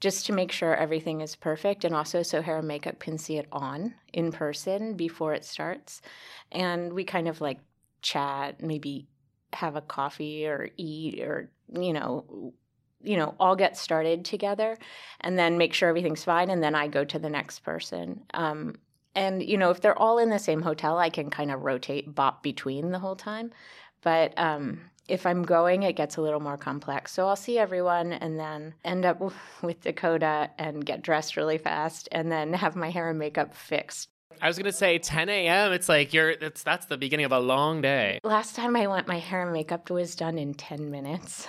just 0.00 0.26
to 0.26 0.32
make 0.32 0.50
sure 0.50 0.74
everything 0.74 1.20
is 1.20 1.36
perfect 1.36 1.84
and 1.84 1.94
also 1.94 2.24
so 2.24 2.42
hair 2.42 2.58
and 2.58 2.66
makeup 2.66 2.98
can 2.98 3.18
see 3.18 3.36
it 3.36 3.46
on 3.52 3.94
in 4.12 4.32
person 4.32 4.96
before 4.96 5.32
it 5.32 5.44
starts. 5.44 6.02
And 6.50 6.92
we 6.92 7.04
kind 7.04 7.28
of 7.28 7.40
like 7.40 7.60
chat, 8.02 8.60
maybe 8.60 9.06
have 9.52 9.76
a 9.76 9.80
coffee 9.80 10.44
or 10.44 10.70
eat 10.76 11.20
or, 11.20 11.52
you 11.72 11.92
know, 11.92 12.52
you 13.00 13.16
know, 13.16 13.36
all 13.38 13.54
get 13.54 13.76
started 13.76 14.24
together 14.24 14.76
and 15.20 15.38
then 15.38 15.56
make 15.56 15.72
sure 15.72 15.88
everything's 15.88 16.24
fine 16.24 16.50
and 16.50 16.64
then 16.64 16.74
I 16.74 16.88
go 16.88 17.04
to 17.04 17.18
the 17.20 17.30
next 17.30 17.60
person. 17.60 18.24
Um, 18.34 18.74
and 19.18 19.42
you 19.42 19.56
know, 19.56 19.70
if 19.70 19.80
they're 19.80 19.98
all 19.98 20.18
in 20.18 20.30
the 20.30 20.38
same 20.38 20.62
hotel, 20.62 20.98
I 20.98 21.10
can 21.10 21.28
kind 21.28 21.50
of 21.50 21.62
rotate, 21.62 22.14
bop 22.14 22.42
between 22.42 22.92
the 22.92 22.98
whole 23.00 23.16
time. 23.16 23.50
But 24.02 24.32
um, 24.38 24.80
if 25.08 25.26
I'm 25.26 25.42
going, 25.42 25.82
it 25.82 25.96
gets 25.96 26.16
a 26.16 26.22
little 26.22 26.38
more 26.38 26.56
complex. 26.56 27.12
So 27.12 27.26
I'll 27.26 27.36
see 27.36 27.58
everyone 27.58 28.12
and 28.12 28.38
then 28.38 28.74
end 28.84 29.04
up 29.04 29.20
with 29.62 29.80
Dakota 29.80 30.50
and 30.56 30.86
get 30.86 31.02
dressed 31.02 31.36
really 31.36 31.58
fast 31.58 32.08
and 32.12 32.30
then 32.30 32.52
have 32.52 32.76
my 32.76 32.90
hair 32.90 33.10
and 33.10 33.18
makeup 33.18 33.54
fixed. 33.54 34.08
I 34.40 34.46
was 34.46 34.56
gonna 34.56 34.70
say 34.70 34.98
10 34.98 35.28
a.m. 35.28 35.72
It's 35.72 35.88
like 35.88 36.14
you're. 36.14 36.30
It's 36.30 36.62
that's 36.62 36.86
the 36.86 36.96
beginning 36.96 37.26
of 37.26 37.32
a 37.32 37.40
long 37.40 37.80
day. 37.80 38.20
Last 38.22 38.54
time 38.54 38.76
I 38.76 38.86
went, 38.86 39.08
my 39.08 39.18
hair 39.18 39.42
and 39.42 39.52
makeup 39.52 39.90
was 39.90 40.14
done 40.14 40.38
in 40.38 40.54
10 40.54 40.92
minutes. 40.92 41.48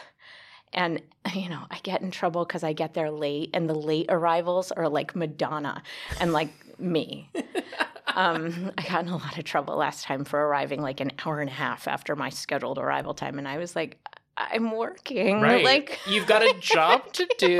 And, 0.73 1.01
you 1.33 1.49
know, 1.49 1.63
I 1.71 1.79
get 1.81 2.01
in 2.01 2.11
trouble 2.11 2.45
because 2.45 2.63
I 2.63 2.73
get 2.73 2.93
there 2.93 3.11
late, 3.11 3.49
and 3.53 3.69
the 3.69 3.75
late 3.75 4.05
arrivals 4.09 4.71
are 4.71 4.87
like 4.87 5.15
Madonna 5.15 5.81
and 6.19 6.31
like 6.31 6.51
me. 6.79 7.29
um, 8.15 8.71
I 8.77 8.83
got 8.83 9.05
in 9.05 9.09
a 9.09 9.17
lot 9.17 9.37
of 9.37 9.43
trouble 9.45 9.75
last 9.75 10.03
time 10.03 10.25
for 10.25 10.39
arriving 10.39 10.81
like 10.81 10.99
an 10.99 11.11
hour 11.25 11.41
and 11.41 11.49
a 11.49 11.53
half 11.53 11.87
after 11.87 12.15
my 12.15 12.29
scheduled 12.29 12.77
arrival 12.77 13.13
time. 13.13 13.37
And 13.37 13.47
I 13.47 13.57
was 13.57 13.75
like, 13.75 13.97
I'm 14.39 14.71
working. 14.71 15.41
Right. 15.49 15.63
Like, 15.63 15.99
you've 16.07 16.27
got 16.27 16.43
a 16.43 16.53
job 16.59 17.11
to 17.13 17.27
do. 17.37 17.55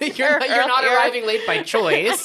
you're 0.00 0.38
not, 0.38 0.48
you're 0.48 0.68
not 0.68 0.84
arriving 0.84 1.26
late 1.26 1.46
by 1.46 1.62
choice. 1.62 2.24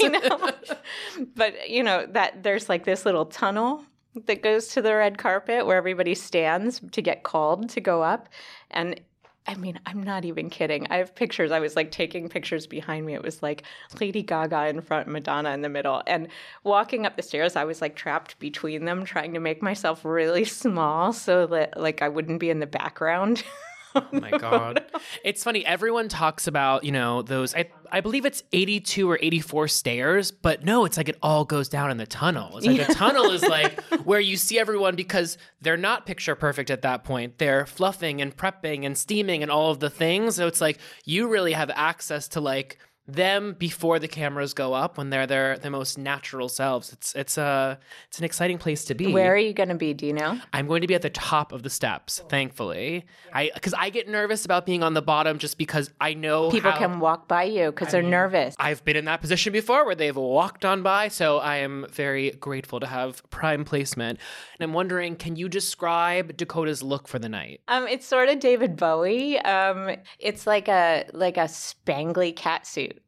But 1.36 1.70
you 1.70 1.84
know 1.84 2.06
that 2.08 2.44
there's 2.44 2.70
like 2.70 2.86
this 2.86 3.06
little 3.06 3.26
tunnel 3.26 3.84
that 4.26 4.42
goes 4.42 4.70
to 4.70 4.82
the 4.82 4.96
red 4.96 5.18
carpet 5.18 5.66
where 5.66 5.78
everybody 5.78 6.16
stands 6.16 6.82
to 6.92 7.02
get 7.02 7.24
called 7.24 7.70
to 7.70 7.82
go 7.82 8.02
up, 8.02 8.30
and 8.72 9.00
I 9.48 9.56
mean, 9.56 9.80
I'm 9.86 10.04
not 10.04 10.26
even 10.26 10.50
kidding. 10.50 10.86
I 10.90 10.98
have 10.98 11.16
pictures. 11.16 11.52
I 11.52 11.60
was 11.60 11.76
like 11.76 11.92
taking 11.92 12.30
pictures 12.30 12.68
behind 12.68 13.06
me. 13.06 13.16
It 13.16 13.24
was 13.24 13.42
like 13.42 13.64
Lady 14.00 14.22
Gaga 14.22 14.68
in 14.68 14.82
front, 14.82 15.08
Madonna 15.08 15.52
in 15.52 15.62
the 15.62 15.70
middle. 15.70 16.04
And 16.06 16.28
walking 16.64 17.06
up 17.06 17.16
the 17.16 17.24
stairs, 17.24 17.56
I 17.56 17.64
was 17.64 17.82
like 17.82 17.96
trapped 17.96 18.38
between 18.40 18.86
them, 18.86 19.06
trying 19.06 19.34
to 19.34 19.40
make 19.40 19.64
myself 19.64 20.06
really 20.06 20.46
small 20.64 21.14
so 21.14 21.48
that 21.48 21.80
like 21.80 22.02
I 22.02 22.10
wouldn't 22.10 22.40
be 22.40 22.50
in 22.50 22.60
the 22.60 22.68
background. 22.68 23.44
Oh 23.96 24.08
my 24.12 24.32
god. 24.32 24.86
It's 25.24 25.44
funny 25.44 25.66
everyone 25.66 26.10
talks 26.10 26.48
about, 26.48 26.84
you 26.84 26.92
know, 26.92 27.22
those 27.22 27.56
I 27.56 27.70
I 27.92 28.02
believe 28.02 28.26
it's 28.26 28.44
82 28.54 29.10
or 29.10 29.18
84 29.22 29.68
stairs, 29.68 30.32
but 30.32 30.64
no, 30.64 30.86
it's 30.86 30.98
like 30.98 31.10
it 31.10 31.18
all 31.22 31.46
goes 31.46 31.70
down 31.70 31.90
in 31.92 31.98
the 31.98 32.06
tunnel. 32.06 32.58
It's 32.58 32.68
like 32.68 32.88
the 32.88 32.94
tunnel 32.94 33.32
is 33.32 33.44
like 33.48 33.82
where 34.04 34.20
you 34.20 34.38
see 34.38 34.60
everyone 34.60 34.96
because 34.96 35.38
they're 35.62 35.78
not 35.78 36.06
picture 36.06 36.36
perfect 36.36 36.70
at 36.70 36.84
that 36.84 37.04
point. 37.04 37.38
They're 37.38 37.66
fluffing 37.66 38.22
and 38.22 38.36
prepping 38.36 38.86
and 38.86 38.98
steaming 38.98 39.42
and 39.42 39.52
all 39.52 39.72
of 39.72 39.80
the 39.80 39.90
things. 39.90 40.36
So 40.36 40.48
it's 40.48 40.62
like 40.62 40.80
you 41.06 41.28
really 41.28 41.54
have 41.54 41.72
access 41.74 42.28
to 42.30 42.42
like 42.42 42.78
them 43.14 43.56
before 43.58 44.00
the 44.00 44.08
cameras 44.08 44.54
go 44.54 44.74
up 44.74 44.98
when 44.98 45.10
they're 45.10 45.28
their 45.28 45.58
the 45.58 45.70
most 45.70 45.98
natural 45.98 46.50
selves. 46.50 46.94
It's 46.94 47.16
it's 47.16 47.38
a 47.38 47.80
it's 48.08 48.20
an 48.20 48.26
exciting 48.26 48.58
place 48.58 48.86
to 48.86 48.96
be. 48.96 49.12
Where 49.12 49.34
are 49.34 49.38
you 49.38 49.54
going 49.54 49.70
to 49.70 49.76
be? 49.76 49.94
Do 49.94 50.06
you 50.06 50.14
know? 50.14 50.40
I'm 50.54 50.68
going 50.68 50.82
to 50.82 50.88
be 50.88 50.96
at 50.96 51.02
the 51.02 51.10
top 51.10 51.52
of 51.52 51.64
the 51.64 51.70
steps, 51.70 52.22
thankfully. 52.30 53.06
I 53.34 53.52
because 53.54 53.74
I 53.74 53.90
get 53.90 54.08
nervous 54.08 54.46
about 54.46 54.66
being 54.66 54.84
on 54.84 54.94
the 54.94 55.02
bottom 55.02 55.38
just 55.40 55.58
because 55.58 55.90
I 56.00 56.14
know 56.14 56.50
People 56.52 56.72
how- 56.72 56.78
can 56.78 57.00
walk 57.00 57.28
by 57.28 57.44
you 57.44 57.72
because 57.72 57.92
they're 57.92 58.02
nervous. 58.02 58.56
I've 58.60 58.84
been 58.86 58.96
in 58.96 59.06
that 59.06 59.22
position 59.22 59.54
before 59.54 59.86
where 59.86 59.96
they've 59.96 60.16
walked 60.16 60.66
on 60.66 60.84
by, 60.84 61.08
so 61.08 61.38
I 61.40 61.58
am 61.58 61.86
very 61.92 62.32
grateful 62.32 62.80
to 62.80 62.88
have 62.88 63.28
prime 63.30 63.66
placement. 63.66 64.20
And 64.60 64.64
I'm 64.64 64.74
wondering, 64.74 65.16
can 65.16 65.36
you 65.36 65.50
describe 65.50 66.38
Dakota's 66.38 66.84
look 66.84 67.08
for 67.08 67.20
the 67.20 67.30
night? 67.30 67.62
Um, 67.68 67.88
it's 67.88 68.06
sort 68.06 68.30
of 68.30 68.40
David 68.40 68.76
Bowie. 68.76 69.40
Um, 69.40 69.96
it's 70.20 70.46
like 70.48 70.68
a 70.68 71.06
like 71.14 71.38
a 71.38 71.42
spangly 71.46 72.36
cat 72.36 72.66
suit. 72.68 72.99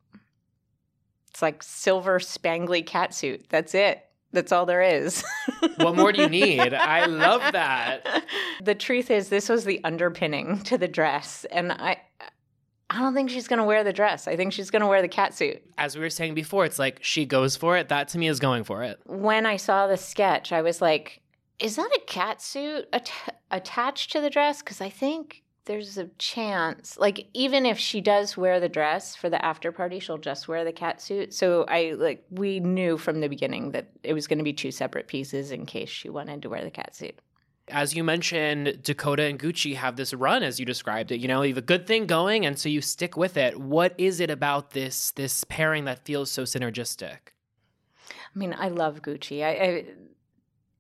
It's 1.32 1.42
like 1.42 1.64
silver 1.64 2.20
spangly 2.20 2.86
cat 2.86 3.14
suit. 3.14 3.46
That's 3.50 3.74
it. 3.74 4.04
That's 4.34 4.52
all 4.52 4.66
there 4.66 4.82
is. 4.82 5.24
What 5.78 5.96
more 5.96 6.12
do 6.12 6.22
you 6.22 6.30
need? 6.46 6.74
I 6.74 7.06
love 7.06 7.42
that. 7.54 8.24
the 8.64 8.76
truth 8.76 9.10
is, 9.12 9.30
this 9.30 9.50
was 9.50 9.66
the 9.66 9.82
underpinning 9.84 10.60
to 10.64 10.78
the 10.78 10.88
dress, 10.88 11.46
and 11.52 11.72
I, 11.72 11.98
I 12.90 13.00
don't 13.00 13.14
think 13.14 13.30
she's 13.30 13.48
gonna 13.48 13.66
wear 13.66 13.84
the 13.84 13.92
dress. 13.94 14.28
I 14.28 14.36
think 14.38 14.54
she's 14.54 14.70
gonna 14.70 14.88
wear 14.88 15.02
the 15.02 15.08
cat 15.10 15.34
suit. 15.34 15.62
As 15.78 15.96
we 15.96 16.02
were 16.02 16.10
saying 16.10 16.34
before, 16.34 16.64
it's 16.66 16.80
like 16.80 17.00
she 17.02 17.26
goes 17.26 17.56
for 17.58 17.78
it. 17.78 17.90
That 17.90 18.08
to 18.10 18.18
me 18.18 18.28
is 18.28 18.40
going 18.40 18.64
for 18.64 18.84
it. 18.84 19.00
When 19.06 19.46
I 19.46 19.58
saw 19.58 19.88
the 19.88 19.98
sketch, 19.98 20.52
I 20.54 20.62
was 20.62 20.82
like, 20.82 21.22
"Is 21.60 21.76
that 21.78 21.90
a 21.96 22.02
cat 22.08 22.42
suit 22.42 22.88
at- 22.94 23.12
attached 23.52 24.12
to 24.14 24.22
the 24.22 24.30
dress?" 24.30 24.62
Because 24.62 24.80
I 24.82 24.90
think 24.90 25.44
there's 25.66 25.98
a 25.98 26.08
chance, 26.18 26.98
like 26.98 27.28
even 27.34 27.66
if 27.66 27.78
she 27.78 28.02
does 28.02 28.36
wear 28.36 28.60
the 28.60 28.70
dress 28.70 29.16
for 29.16 29.30
the 29.30 29.44
after 29.44 29.72
party, 29.72 30.00
she'll 30.00 30.18
just 30.18 30.48
wear 30.48 30.64
the 30.64 30.72
cat 30.72 31.02
suit. 31.02 31.34
So 31.34 31.66
I 31.68 31.94
like 31.98 32.24
we 32.32 32.60
knew 32.60 32.98
from 32.98 33.22
the 33.22 33.30
beginning 33.30 33.72
that 33.72 33.90
it 34.04 34.14
was 34.14 34.28
going 34.28 34.40
to 34.40 34.44
be 34.44 34.54
two 34.54 34.72
separate 34.72 35.08
pieces 35.08 35.52
in 35.52 35.66
case 35.66 35.90
she 35.90 36.10
wanted 36.10 36.42
to 36.42 36.50
wear 36.50 36.64
the 36.64 36.72
cat 36.72 36.96
suit. 36.96 37.20
As 37.68 37.96
you 37.96 38.04
mentioned, 38.04 38.82
Dakota 38.82 39.24
and 39.24 39.40
Gucci 39.40 39.76
have 39.76 39.96
this 39.96 40.14
run, 40.14 40.44
as 40.44 40.60
you 40.60 40.66
described 40.66 41.12
it. 41.12 41.22
You 41.22 41.28
know, 41.28 41.44
you 41.44 41.50
have 41.50 41.60
a 41.60 41.62
good 41.62 41.86
thing 41.86 42.06
going, 42.06 42.46
and 42.46 42.58
so 42.58 42.68
you 42.68 42.82
stick 42.82 43.16
with 43.16 43.38
it. 43.38 43.58
What 43.60 43.94
is 43.98 44.20
it 44.20 44.32
about 44.32 44.72
this 44.72 45.12
this 45.12 45.44
pairing 45.44 45.86
that 45.86 46.06
feels 46.06 46.32
so 46.32 46.44
synergistic? 46.44 47.18
I 48.10 48.40
mean, 48.40 48.56
I 48.58 48.70
love 48.70 49.04
Gucci. 49.04 49.44
I, 49.44 49.50
I 49.50 49.86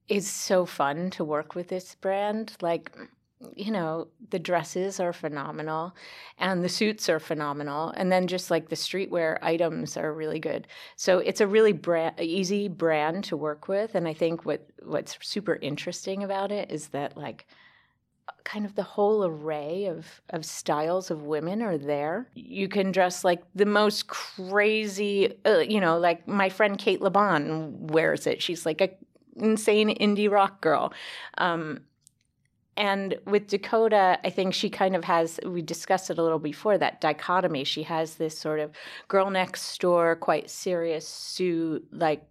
it's 0.07 0.27
so 0.27 0.65
fun 0.65 1.11
to 1.11 1.23
work 1.23 1.53
with 1.55 1.67
this 1.67 1.95
brand. 1.95 2.57
Like, 2.61 2.91
you 3.55 3.71
know, 3.71 4.07
the 4.29 4.39
dresses 4.39 4.99
are 4.99 5.13
phenomenal 5.13 5.95
and 6.37 6.63
the 6.63 6.69
suits 6.69 7.09
are 7.09 7.19
phenomenal. 7.19 7.89
And 7.95 8.11
then 8.11 8.27
just 8.27 8.51
like 8.51 8.69
the 8.69 8.75
streetwear 8.75 9.37
items 9.41 9.97
are 9.97 10.13
really 10.13 10.39
good. 10.39 10.67
So 10.95 11.19
it's 11.19 11.41
a 11.41 11.47
really 11.47 11.73
brand, 11.73 12.19
easy 12.19 12.67
brand 12.67 13.23
to 13.25 13.37
work 13.37 13.67
with. 13.67 13.95
And 13.95 14.07
I 14.07 14.13
think 14.13 14.45
what 14.45 14.67
what's 14.83 15.17
super 15.21 15.55
interesting 15.55 16.23
about 16.23 16.51
it 16.51 16.71
is 16.71 16.89
that 16.89 17.17
like 17.17 17.47
kind 18.43 18.65
of 18.65 18.75
the 18.75 18.83
whole 18.83 19.25
array 19.25 19.85
of 19.85 20.21
of 20.29 20.45
styles 20.45 21.11
of 21.11 21.23
women 21.23 21.61
are 21.61 21.77
there. 21.77 22.29
You 22.33 22.67
can 22.67 22.91
dress 22.91 23.23
like 23.23 23.43
the 23.55 23.65
most 23.65 24.07
crazy, 24.07 25.33
uh, 25.45 25.59
you 25.59 25.79
know, 25.79 25.97
like 25.97 26.27
my 26.27 26.49
friend 26.49 26.77
Cate 26.77 27.01
Le 27.01 27.09
Bon 27.09 27.87
wears 27.87 28.27
it. 28.27 28.41
She's 28.41 28.65
like 28.65 28.81
a 28.81 28.89
insane 29.35 29.89
indie 29.89 30.29
rock 30.29 30.61
girl. 30.61 30.93
Um, 31.37 31.81
and 32.77 33.17
with 33.25 33.47
Dakota, 33.47 34.19
I 34.23 34.29
think 34.29 34.53
she 34.53 34.69
kind 34.69 34.95
of 34.95 35.03
has, 35.03 35.39
we 35.45 35.61
discussed 35.61 36.09
it 36.09 36.17
a 36.17 36.23
little 36.23 36.39
before, 36.39 36.77
that 36.77 37.01
dichotomy. 37.01 37.63
She 37.63 37.83
has 37.83 38.15
this 38.15 38.37
sort 38.37 38.59
of 38.59 38.71
girl 39.07 39.29
next 39.29 39.79
door, 39.81 40.15
quite 40.15 40.49
serious 40.49 41.07
suit, 41.07 41.85
like 41.91 42.23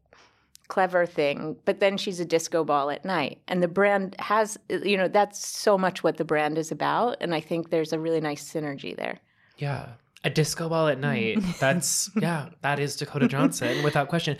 clever 0.68 1.04
thing, 1.04 1.56
but 1.64 1.80
then 1.80 1.96
she's 1.98 2.20
a 2.20 2.24
disco 2.24 2.64
ball 2.64 2.90
at 2.90 3.04
night. 3.04 3.40
And 3.48 3.62
the 3.62 3.68
brand 3.68 4.16
has, 4.18 4.56
you 4.68 4.96
know, 4.96 5.08
that's 5.08 5.46
so 5.46 5.76
much 5.76 6.02
what 6.02 6.16
the 6.16 6.24
brand 6.24 6.56
is 6.56 6.70
about. 6.72 7.18
And 7.20 7.34
I 7.34 7.40
think 7.40 7.68
there's 7.68 7.92
a 7.92 7.98
really 7.98 8.20
nice 8.20 8.50
synergy 8.50 8.96
there. 8.96 9.20
Yeah. 9.58 9.88
A 10.22 10.30
disco 10.30 10.68
ball 10.68 10.88
at 10.88 10.98
mm. 10.98 11.00
night. 11.00 11.38
That's, 11.58 12.10
yeah, 12.20 12.50
that 12.62 12.78
is 12.78 12.96
Dakota 12.96 13.28
Johnson 13.28 13.82
without 13.82 14.08
question. 14.08 14.36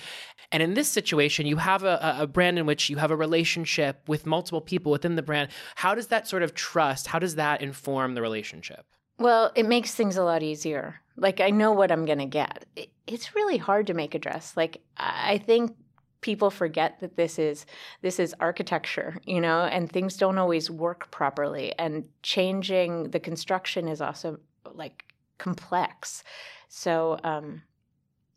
And 0.53 0.63
in 0.63 0.75
this 0.75 0.89
situation, 0.89 1.47
you 1.47 1.57
have 1.57 1.85
a, 1.85 2.17
a 2.21 2.27
brand 2.27 2.59
in 2.59 2.67
which 2.67 2.91
you 2.91 2.97
have 2.97 3.11
a 3.11 3.17
relationship 3.17 4.09
with 4.09 4.27
multiple 4.27 4.61
people 4.61 4.91
within 4.93 5.15
the 5.15 5.23
brand. 5.23 5.51
How 5.77 5.95
does 5.95 6.09
that 6.09 6.27
sort 6.27 6.43
of 6.43 6.55
trust, 6.55 7.07
how 7.07 7.19
does 7.19 7.37
that 7.37 7.63
inform 7.63 8.15
the 8.15 8.23
relationship? 8.23 8.85
Well, 9.19 9.53
it 9.55 9.67
makes 9.67 9.95
things 9.95 10.17
a 10.17 10.25
lot 10.25 10.43
easier. 10.43 10.97
Like, 11.17 11.41
I 11.41 11.51
know 11.51 11.73
what 11.73 11.93
I'm 11.93 12.05
going 12.05 12.19
to 12.19 12.27
get. 12.27 12.65
It, 12.75 12.91
it's 13.07 13.35
really 13.35 13.59
hard 13.59 13.87
to 13.89 13.95
make 13.95 14.15
a 14.15 14.19
dress. 14.19 14.57
Like, 14.57 14.83
I 14.97 15.39
think 15.39 15.77
people 16.21 16.51
forget 16.51 17.01
that 17.01 17.17
this 17.17 17.39
is 17.39 17.65
this 18.03 18.21
is 18.21 18.35
architecture 18.41 19.17
you 19.25 19.41
know 19.41 19.63
and 19.63 19.91
things 19.91 20.19
don't 20.19 20.37
always 20.37 20.71
work 20.71 21.11
properly 21.11 21.73
and 21.79 22.05
changing 22.23 23.05
the 23.11 23.21
construction 23.21 23.89
is 23.89 24.03
also 24.03 24.39
like 24.75 25.05
complex 25.41 26.23
so 26.69 27.19
um 27.25 27.63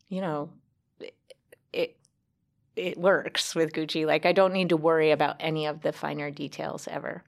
you 0.08 0.22
know 0.22 0.50
it, 1.00 1.14
it 1.74 1.98
it 2.76 2.98
works 2.98 3.54
with 3.56 3.74
gucci 3.74 4.06
like 4.06 4.26
i 4.26 4.32
don't 4.32 4.54
need 4.54 4.70
to 4.70 4.78
worry 4.78 5.12
about 5.12 5.36
any 5.40 5.66
of 5.66 5.82
the 5.82 5.92
finer 5.92 6.32
details 6.32 6.88
ever 6.90 7.24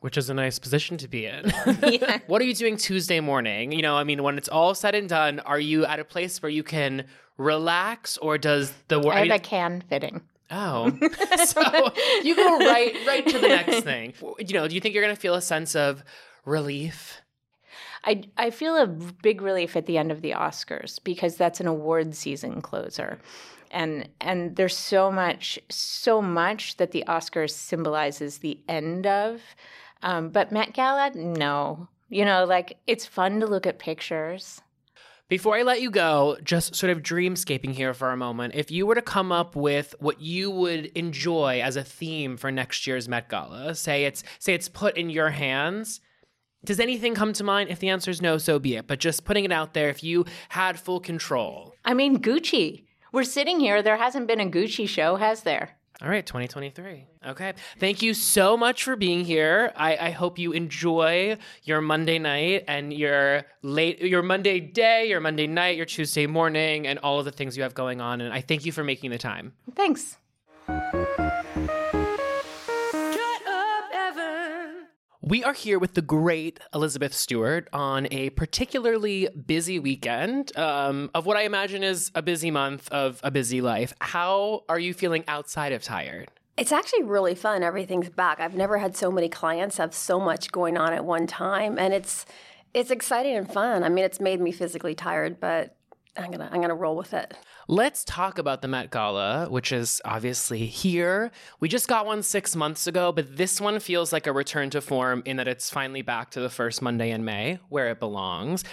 Which 0.00 0.16
is 0.16 0.30
a 0.30 0.34
nice 0.34 0.58
position 0.58 0.96
to 0.98 1.08
be 1.08 1.26
in. 1.26 1.42
Yeah. 1.82 2.18
What 2.26 2.40
are 2.40 2.46
you 2.50 2.54
doing 2.54 2.78
Tuesday 2.78 3.20
morning? 3.20 3.70
You 3.70 3.82
know, 3.82 3.96
I 4.00 4.04
mean, 4.04 4.22
when 4.22 4.38
it's 4.38 4.48
all 4.48 4.74
said 4.74 4.94
and 4.94 5.08
done, 5.08 5.40
are 5.44 5.60
you 5.60 5.84
at 5.84 5.98
a 6.00 6.04
place 6.04 6.40
where 6.42 6.48
you 6.58 6.62
can 6.64 7.04
relax 7.36 8.16
or 8.26 8.38
does 8.38 8.72
the 8.88 8.96
i 8.98 9.04
work? 9.04 9.14
have 9.16 9.30
a 9.30 9.38
Cannes 9.38 9.82
fitting 9.90 10.22
Oh, 10.50 10.88
so 11.52 11.62
you 12.26 12.34
go 12.34 12.58
right 12.58 12.92
right 13.06 13.26
to 13.32 13.38
the 13.38 13.48
next 13.48 13.84
thing. 13.84 14.14
You 14.38 14.54
know, 14.56 14.66
do 14.68 14.74
you 14.74 14.80
think 14.80 14.94
you're 14.94 15.04
going 15.04 15.14
to 15.14 15.20
feel 15.20 15.34
a 15.36 15.42
sense 15.54 15.76
of 15.76 16.02
relief? 16.44 17.20
I, 18.04 18.22
I 18.36 18.50
feel 18.50 18.76
a 18.76 18.86
big 18.86 19.42
relief 19.42 19.76
at 19.76 19.86
the 19.86 19.98
end 19.98 20.10
of 20.10 20.22
the 20.22 20.32
Oscars 20.32 21.02
because 21.02 21.36
that's 21.36 21.60
an 21.60 21.66
award 21.66 22.14
season 22.14 22.62
closer. 22.62 23.18
And 23.70 24.08
and 24.20 24.56
there's 24.56 24.76
so 24.76 25.12
much 25.12 25.58
so 25.68 26.20
much 26.20 26.76
that 26.78 26.90
the 26.90 27.04
Oscars 27.06 27.50
symbolizes 27.50 28.38
the 28.38 28.58
end 28.68 29.06
of. 29.06 29.42
Um, 30.02 30.30
but 30.30 30.50
Met 30.50 30.72
Gala, 30.72 31.12
no. 31.14 31.88
You 32.08 32.24
know, 32.24 32.44
like 32.44 32.78
it's 32.86 33.06
fun 33.06 33.40
to 33.40 33.46
look 33.46 33.66
at 33.66 33.78
pictures. 33.78 34.60
Before 35.28 35.56
I 35.56 35.62
let 35.62 35.80
you 35.80 35.92
go, 35.92 36.36
just 36.42 36.74
sort 36.74 36.90
of 36.90 37.04
dreamscaping 37.04 37.70
here 37.70 37.94
for 37.94 38.10
a 38.10 38.16
moment. 38.16 38.56
If 38.56 38.72
you 38.72 38.84
were 38.84 38.96
to 38.96 39.02
come 39.02 39.30
up 39.30 39.54
with 39.54 39.94
what 40.00 40.20
you 40.20 40.50
would 40.50 40.86
enjoy 40.86 41.60
as 41.62 41.76
a 41.76 41.84
theme 41.84 42.36
for 42.36 42.50
next 42.50 42.84
year's 42.84 43.08
Met 43.08 43.28
Gala, 43.28 43.76
say 43.76 44.06
it's 44.06 44.24
say 44.40 44.54
it's 44.54 44.68
put 44.68 44.96
in 44.96 45.08
your 45.08 45.30
hands, 45.30 46.00
does 46.64 46.80
anything 46.80 47.14
come 47.14 47.32
to 47.34 47.44
mind? 47.44 47.70
If 47.70 47.78
the 47.78 47.88
answer 47.88 48.10
is 48.10 48.20
no, 48.20 48.38
so 48.38 48.58
be 48.58 48.76
it. 48.76 48.86
But 48.86 49.00
just 49.00 49.24
putting 49.24 49.44
it 49.44 49.52
out 49.52 49.74
there, 49.74 49.88
if 49.88 50.04
you 50.04 50.26
had 50.50 50.78
full 50.78 51.00
control. 51.00 51.74
I 51.84 51.94
mean, 51.94 52.18
Gucci. 52.18 52.84
We're 53.12 53.24
sitting 53.24 53.58
here. 53.58 53.82
There 53.82 53.96
hasn't 53.96 54.28
been 54.28 54.40
a 54.40 54.46
Gucci 54.46 54.88
show, 54.88 55.16
has 55.16 55.42
there? 55.42 55.76
All 56.02 56.08
right, 56.08 56.24
2023. 56.24 57.06
Okay. 57.26 57.52
Thank 57.78 58.00
you 58.00 58.14
so 58.14 58.56
much 58.56 58.84
for 58.84 58.96
being 58.96 59.24
here. 59.24 59.70
I, 59.76 59.96
I 59.96 60.10
hope 60.10 60.38
you 60.38 60.52
enjoy 60.52 61.36
your 61.64 61.82
Monday 61.82 62.18
night 62.18 62.64
and 62.68 62.90
your 62.90 63.44
late 63.62 64.00
your 64.00 64.22
Monday 64.22 64.60
day, 64.60 65.08
your 65.08 65.20
Monday 65.20 65.46
night, 65.46 65.76
your 65.76 65.84
Tuesday 65.84 66.26
morning, 66.26 66.86
and 66.86 66.98
all 67.00 67.18
of 67.18 67.26
the 67.26 67.32
things 67.32 67.54
you 67.54 67.64
have 67.64 67.74
going 67.74 68.00
on. 68.00 68.22
And 68.22 68.32
I 68.32 68.40
thank 68.40 68.64
you 68.64 68.72
for 68.72 68.82
making 68.82 69.10
the 69.10 69.18
time. 69.18 69.52
Thanks. 69.74 70.16
We 75.30 75.44
are 75.44 75.52
here 75.52 75.78
with 75.78 75.94
the 75.94 76.02
great 76.02 76.58
Elizabeth 76.74 77.14
Stewart 77.14 77.68
on 77.72 78.08
a 78.10 78.30
particularly 78.30 79.28
busy 79.28 79.78
weekend 79.78 80.50
um, 80.58 81.08
of 81.14 81.24
what 81.24 81.36
I 81.36 81.42
imagine 81.42 81.84
is 81.84 82.10
a 82.16 82.20
busy 82.20 82.50
month 82.50 82.88
of 82.90 83.20
a 83.22 83.30
busy 83.30 83.60
life. 83.60 83.94
How 84.00 84.64
are 84.68 84.80
you 84.80 84.92
feeling 84.92 85.22
outside 85.28 85.70
of 85.70 85.84
tired? 85.84 86.32
It's 86.56 86.72
actually 86.72 87.04
really 87.04 87.36
fun. 87.36 87.62
Everything's 87.62 88.08
back. 88.08 88.40
I've 88.40 88.56
never 88.56 88.78
had 88.78 88.96
so 88.96 89.12
many 89.12 89.28
clients 89.28 89.76
have 89.76 89.94
so 89.94 90.18
much 90.18 90.50
going 90.50 90.76
on 90.76 90.92
at 90.92 91.04
one 91.04 91.28
time, 91.28 91.78
and 91.78 91.94
it's 91.94 92.26
it's 92.74 92.90
exciting 92.90 93.36
and 93.36 93.48
fun. 93.48 93.84
I 93.84 93.88
mean, 93.88 94.04
it's 94.04 94.18
made 94.18 94.40
me 94.40 94.50
physically 94.50 94.96
tired, 94.96 95.38
but 95.38 95.76
I'm 96.16 96.30
gonna 96.30 96.48
I'm 96.50 96.60
gonna 96.60 96.74
roll 96.74 96.96
with 96.96 97.14
it. 97.14 97.34
Let's 97.68 98.04
talk 98.04 98.38
about 98.38 98.62
the 98.62 98.68
Met 98.68 98.90
Gala, 98.90 99.48
which 99.48 99.70
is 99.70 100.00
obviously 100.04 100.66
here. 100.66 101.30
We 101.60 101.68
just 101.68 101.88
got 101.88 102.04
one 102.04 102.22
six 102.22 102.56
months 102.56 102.86
ago, 102.86 103.12
but 103.12 103.36
this 103.36 103.60
one 103.60 103.78
feels 103.78 104.12
like 104.12 104.26
a 104.26 104.32
return 104.32 104.70
to 104.70 104.80
form 104.80 105.22
in 105.24 105.36
that 105.36 105.48
it's 105.48 105.70
finally 105.70 106.02
back 106.02 106.30
to 106.32 106.40
the 106.40 106.50
first 106.50 106.82
Monday 106.82 107.10
in 107.10 107.24
May, 107.24 107.60
where 107.68 107.88
it 107.90 108.00
belongs. 108.00 108.64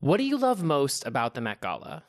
What 0.00 0.16
do 0.16 0.24
you 0.24 0.36
love 0.36 0.62
most 0.62 1.06
about 1.06 1.34
the 1.34 1.40
Met 1.40 1.60
Gala? 1.60 2.04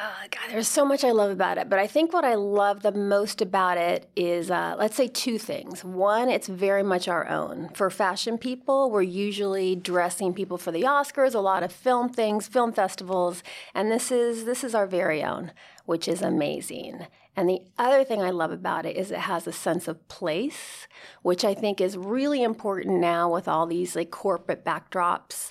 Uh, 0.00 0.28
God, 0.30 0.52
there's 0.52 0.68
so 0.68 0.84
much 0.84 1.02
I 1.02 1.10
love 1.10 1.32
about 1.32 1.58
it, 1.58 1.68
but 1.68 1.80
I 1.80 1.88
think 1.88 2.12
what 2.12 2.24
I 2.24 2.36
love 2.36 2.82
the 2.82 2.92
most 2.92 3.42
about 3.42 3.78
it 3.78 4.08
is, 4.14 4.48
uh, 4.48 4.76
let's 4.78 4.94
say, 4.94 5.08
two 5.08 5.38
things. 5.38 5.82
One, 5.82 6.28
it's 6.28 6.46
very 6.46 6.84
much 6.84 7.08
our 7.08 7.28
own. 7.28 7.70
For 7.74 7.90
fashion 7.90 8.38
people, 8.38 8.92
we're 8.92 9.02
usually 9.02 9.74
dressing 9.74 10.34
people 10.34 10.56
for 10.56 10.70
the 10.70 10.82
Oscars, 10.82 11.34
a 11.34 11.40
lot 11.40 11.64
of 11.64 11.72
film 11.72 12.10
things, 12.10 12.46
film 12.46 12.72
festivals, 12.72 13.42
and 13.74 13.90
this 13.90 14.12
is 14.12 14.44
this 14.44 14.62
is 14.62 14.72
our 14.72 14.86
very 14.86 15.24
own, 15.24 15.50
which 15.84 16.06
is 16.06 16.22
amazing. 16.22 17.08
And 17.34 17.48
the 17.48 17.62
other 17.76 18.04
thing 18.04 18.22
I 18.22 18.30
love 18.30 18.52
about 18.52 18.86
it 18.86 18.96
is 18.96 19.10
it 19.10 19.18
has 19.18 19.48
a 19.48 19.52
sense 19.52 19.88
of 19.88 20.06
place, 20.06 20.86
which 21.22 21.44
I 21.44 21.54
think 21.54 21.80
is 21.80 21.96
really 21.96 22.44
important 22.44 23.00
now 23.00 23.32
with 23.32 23.48
all 23.48 23.66
these 23.66 23.96
like 23.96 24.12
corporate 24.12 24.64
backdrops. 24.64 25.50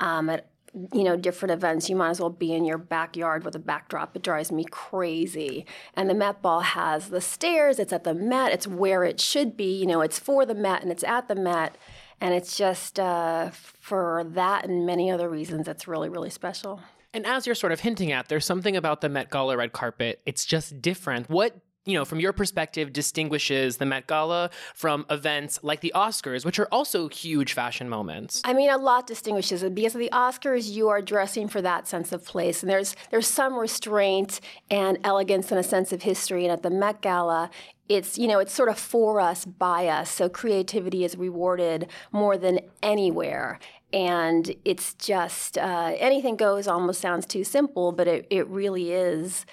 Um, 0.00 0.28
at 0.28 0.48
you 0.92 1.04
know, 1.04 1.16
different 1.16 1.52
events, 1.52 1.88
you 1.88 1.96
might 1.96 2.10
as 2.10 2.20
well 2.20 2.30
be 2.30 2.52
in 2.52 2.64
your 2.64 2.78
backyard 2.78 3.44
with 3.44 3.54
a 3.54 3.60
backdrop. 3.60 4.16
It 4.16 4.22
drives 4.22 4.50
me 4.50 4.64
crazy. 4.70 5.66
And 5.94 6.10
the 6.10 6.14
Met 6.14 6.42
Ball 6.42 6.60
has 6.60 7.10
the 7.10 7.20
stairs, 7.20 7.78
it's 7.78 7.92
at 7.92 8.04
the 8.04 8.14
Met, 8.14 8.52
it's 8.52 8.66
where 8.66 9.04
it 9.04 9.20
should 9.20 9.56
be. 9.56 9.78
You 9.78 9.86
know, 9.86 10.00
it's 10.00 10.18
for 10.18 10.44
the 10.44 10.54
Met 10.54 10.82
and 10.82 10.90
it's 10.90 11.04
at 11.04 11.28
the 11.28 11.36
Met. 11.36 11.76
And 12.20 12.34
it's 12.34 12.56
just 12.56 12.98
uh, 12.98 13.50
for 13.50 14.24
that 14.30 14.64
and 14.64 14.86
many 14.86 15.10
other 15.10 15.28
reasons, 15.28 15.68
it's 15.68 15.86
really, 15.86 16.08
really 16.08 16.30
special. 16.30 16.80
And 17.12 17.26
as 17.26 17.46
you're 17.46 17.54
sort 17.54 17.72
of 17.72 17.80
hinting 17.80 18.10
at, 18.10 18.28
there's 18.28 18.44
something 18.44 18.76
about 18.76 19.00
the 19.00 19.08
Met 19.08 19.30
Gala 19.30 19.56
red 19.56 19.72
carpet. 19.72 20.20
It's 20.26 20.44
just 20.44 20.82
different. 20.82 21.30
What 21.30 21.56
you 21.86 21.94
know, 21.94 22.04
from 22.04 22.18
your 22.18 22.32
perspective, 22.32 22.92
distinguishes 22.92 23.76
the 23.76 23.84
Met 23.84 24.06
Gala 24.06 24.50
from 24.74 25.04
events 25.10 25.58
like 25.62 25.80
the 25.80 25.92
Oscars, 25.94 26.44
which 26.44 26.58
are 26.58 26.68
also 26.72 27.08
huge 27.08 27.52
fashion 27.52 27.88
moments? 27.88 28.40
I 28.44 28.54
mean, 28.54 28.70
a 28.70 28.78
lot 28.78 29.06
distinguishes 29.06 29.62
it 29.62 29.74
because 29.74 29.94
of 29.94 30.00
the 30.00 30.08
Oscars. 30.10 30.70
You 30.70 30.88
are 30.88 31.02
dressing 31.02 31.46
for 31.46 31.60
that 31.60 31.86
sense 31.86 32.12
of 32.12 32.24
place, 32.24 32.62
and 32.62 32.70
there's 32.70 32.96
there's 33.10 33.26
some 33.26 33.54
restraint 33.54 34.40
and 34.70 34.98
elegance 35.04 35.50
and 35.50 35.60
a 35.60 35.62
sense 35.62 35.92
of 35.92 36.02
history. 36.02 36.44
And 36.44 36.52
at 36.52 36.62
the 36.62 36.70
Met 36.70 37.02
Gala, 37.02 37.50
it's 37.88 38.16
you 38.16 38.28
know 38.28 38.38
it's 38.38 38.52
sort 38.52 38.70
of 38.70 38.78
for 38.78 39.20
us 39.20 39.44
by 39.44 39.88
us. 39.88 40.10
So 40.10 40.28
creativity 40.30 41.04
is 41.04 41.16
rewarded 41.16 41.88
more 42.12 42.38
than 42.38 42.60
anywhere. 42.82 43.58
And 43.92 44.56
it's 44.64 44.94
just 44.94 45.56
uh, 45.58 45.92
anything 45.98 46.36
goes. 46.36 46.66
Almost 46.66 47.00
sounds 47.00 47.26
too 47.26 47.44
simple, 47.44 47.92
but 47.92 48.08
it, 48.08 48.26
it 48.28 48.48
really 48.48 48.92
is 48.92 49.46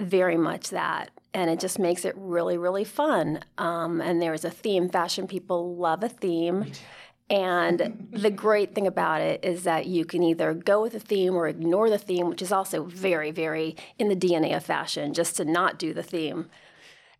very 0.00 0.36
much 0.36 0.70
that 0.70 1.10
and 1.36 1.50
it 1.50 1.60
just 1.60 1.78
makes 1.78 2.04
it 2.04 2.14
really 2.16 2.56
really 2.56 2.82
fun. 2.84 3.40
Um, 3.58 4.00
and 4.00 4.20
there's 4.20 4.44
a 4.44 4.50
theme. 4.50 4.88
Fashion 4.88 5.28
people 5.28 5.76
love 5.76 6.02
a 6.02 6.08
theme. 6.08 6.72
And 7.28 8.08
the 8.12 8.30
great 8.30 8.74
thing 8.74 8.86
about 8.86 9.20
it 9.20 9.44
is 9.44 9.64
that 9.64 9.86
you 9.86 10.06
can 10.06 10.22
either 10.22 10.54
go 10.54 10.80
with 10.80 10.94
the 10.94 11.00
theme 11.00 11.34
or 11.34 11.46
ignore 11.46 11.90
the 11.90 11.98
theme 11.98 12.28
which 12.28 12.40
is 12.40 12.52
also 12.52 12.84
very 12.84 13.30
very 13.30 13.76
in 13.98 14.08
the 14.08 14.16
dna 14.16 14.56
of 14.56 14.64
fashion 14.64 15.12
just 15.12 15.36
to 15.36 15.44
not 15.44 15.78
do 15.78 15.92
the 15.92 16.02
theme 16.02 16.48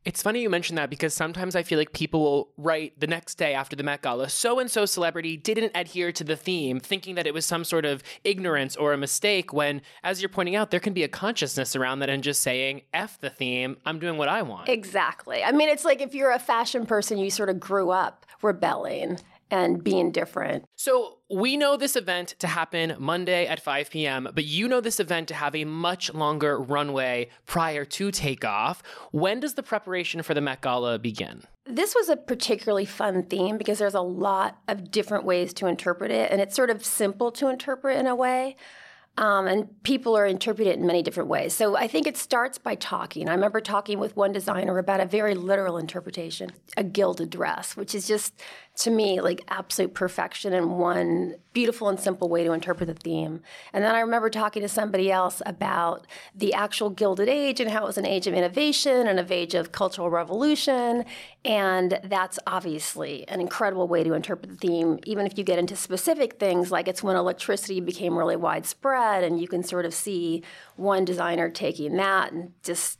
It's 0.06 0.22
funny 0.22 0.40
you 0.40 0.48
mention 0.48 0.76
that 0.76 0.88
because 0.88 1.12
sometimes 1.14 1.56
I 1.56 1.64
feel 1.64 1.80
like 1.80 1.92
people 1.92 2.22
will 2.22 2.48
write 2.56 2.98
the 3.00 3.08
next 3.08 3.38
day 3.38 3.54
after 3.54 3.74
the 3.74 3.82
Met 3.82 4.02
Gala, 4.02 4.28
so 4.28 4.60
and 4.60 4.70
so 4.70 4.86
celebrity 4.86 5.36
didn't 5.36 5.72
adhere 5.74 6.12
to 6.12 6.22
the 6.22 6.36
theme, 6.36 6.78
thinking 6.78 7.16
that 7.16 7.26
it 7.26 7.34
was 7.34 7.44
some 7.44 7.64
sort 7.64 7.84
of 7.84 8.04
ignorance 8.22 8.76
or 8.76 8.92
a 8.92 8.96
mistake, 8.96 9.52
when, 9.52 9.82
as 10.04 10.22
you're 10.22 10.28
pointing 10.28 10.54
out, 10.54 10.70
there 10.70 10.78
can 10.78 10.92
be 10.92 11.02
a 11.02 11.08
consciousness 11.08 11.74
around 11.74 11.98
that 11.98 12.08
and 12.08 12.22
just 12.22 12.40
saying, 12.40 12.82
F 12.94 13.18
the 13.18 13.30
theme, 13.30 13.78
I'm 13.84 13.98
doing 13.98 14.16
what 14.16 14.28
I 14.28 14.42
want. 14.42 14.68
exactly 14.68 15.42
i 15.42 15.50
mean 15.50 15.68
it's 15.68 15.84
like 15.84 16.00
if 16.00 16.14
you're 16.14 16.30
a 16.30 16.38
fashion 16.38 16.86
person 16.86 17.18
you 17.18 17.28
sort 17.28 17.48
of 17.48 17.58
grew 17.58 17.90
up 17.90 18.24
rebelling 18.42 19.18
and 19.50 19.82
being 19.82 20.10
different 20.10 20.64
So 20.76 21.18
we 21.28 21.56
know 21.56 21.76
this 21.76 21.96
event 21.96 22.34
to 22.38 22.46
happen 22.46 22.94
Monday 22.98 23.46
at 23.46 23.60
5 23.60 23.90
p.m., 23.90 24.28
but 24.32 24.44
you 24.44 24.68
know 24.68 24.80
this 24.80 25.00
event 25.00 25.28
to 25.28 25.34
have 25.34 25.54
a 25.56 25.64
much 25.64 26.12
longer 26.14 26.60
runway 26.60 27.28
prior 27.46 27.84
to 27.84 28.10
takeoff. 28.10 28.82
When 29.10 29.40
does 29.40 29.54
the 29.54 29.62
preparation 29.62 30.22
for 30.22 30.34
the 30.34 30.40
Met 30.40 30.60
Gala 30.60 30.98
begin? 30.98 31.42
This 31.64 31.94
was 31.96 32.08
a 32.08 32.16
particularly 32.16 32.84
fun 32.84 33.24
theme 33.24 33.58
because 33.58 33.78
there's 33.78 33.94
a 33.94 34.00
lot 34.00 34.58
of 34.68 34.90
different 34.92 35.24
ways 35.24 35.52
to 35.54 35.66
interpret 35.66 36.12
it, 36.12 36.30
and 36.30 36.40
it's 36.40 36.54
sort 36.54 36.70
of 36.70 36.84
simple 36.84 37.32
to 37.32 37.48
interpret 37.48 37.98
in 37.98 38.06
a 38.06 38.14
way. 38.14 38.56
Um, 39.18 39.46
and 39.46 39.82
people 39.82 40.14
are 40.14 40.26
interpreting 40.26 40.74
it 40.74 40.78
in 40.78 40.86
many 40.86 41.02
different 41.02 41.30
ways. 41.30 41.54
So 41.54 41.74
I 41.74 41.88
think 41.88 42.06
it 42.06 42.18
starts 42.18 42.58
by 42.58 42.74
talking. 42.74 43.30
I 43.30 43.32
remember 43.32 43.62
talking 43.62 43.98
with 43.98 44.14
one 44.14 44.30
designer 44.30 44.76
about 44.76 45.00
a 45.00 45.06
very 45.06 45.34
literal 45.34 45.78
interpretation, 45.78 46.50
a 46.76 46.84
gilded 46.84 47.30
dress, 47.30 47.78
which 47.78 47.94
is 47.94 48.06
just 48.06 48.34
to 48.76 48.90
me 48.90 49.20
like 49.20 49.42
absolute 49.48 49.94
perfection 49.94 50.52
and 50.52 50.78
one 50.78 51.36
beautiful 51.54 51.88
and 51.88 51.98
simple 51.98 52.28
way 52.28 52.44
to 52.44 52.52
interpret 52.52 52.86
the 52.86 52.94
theme. 52.94 53.40
And 53.72 53.82
then 53.82 53.94
I 53.94 54.00
remember 54.00 54.28
talking 54.28 54.60
to 54.60 54.68
somebody 54.68 55.10
else 55.10 55.40
about 55.46 56.06
the 56.34 56.52
actual 56.52 56.90
Gilded 56.90 57.28
Age 57.28 57.58
and 57.58 57.70
how 57.70 57.84
it 57.84 57.86
was 57.86 57.96
an 57.96 58.04
age 58.04 58.26
of 58.26 58.34
innovation 58.34 59.06
and 59.06 59.18
an 59.18 59.32
age 59.32 59.54
of 59.54 59.72
cultural 59.72 60.10
revolution. 60.10 61.06
And 61.44 61.98
that's 62.04 62.38
obviously 62.46 63.26
an 63.28 63.40
incredible 63.40 63.88
way 63.88 64.04
to 64.04 64.12
interpret 64.12 64.50
the 64.50 64.56
theme, 64.56 64.98
even 65.06 65.24
if 65.24 65.38
you 65.38 65.44
get 65.44 65.58
into 65.58 65.74
specific 65.74 66.38
things 66.38 66.70
like 66.70 66.86
it's 66.86 67.02
when 67.02 67.16
electricity 67.16 67.80
became 67.80 68.18
really 68.18 68.36
widespread, 68.36 69.24
and 69.24 69.40
you 69.40 69.48
can 69.48 69.62
sort 69.62 69.86
of 69.86 69.94
see 69.94 70.42
one 70.76 71.06
designer 71.06 71.48
taking 71.48 71.96
that 71.96 72.32
and 72.32 72.52
just 72.62 72.98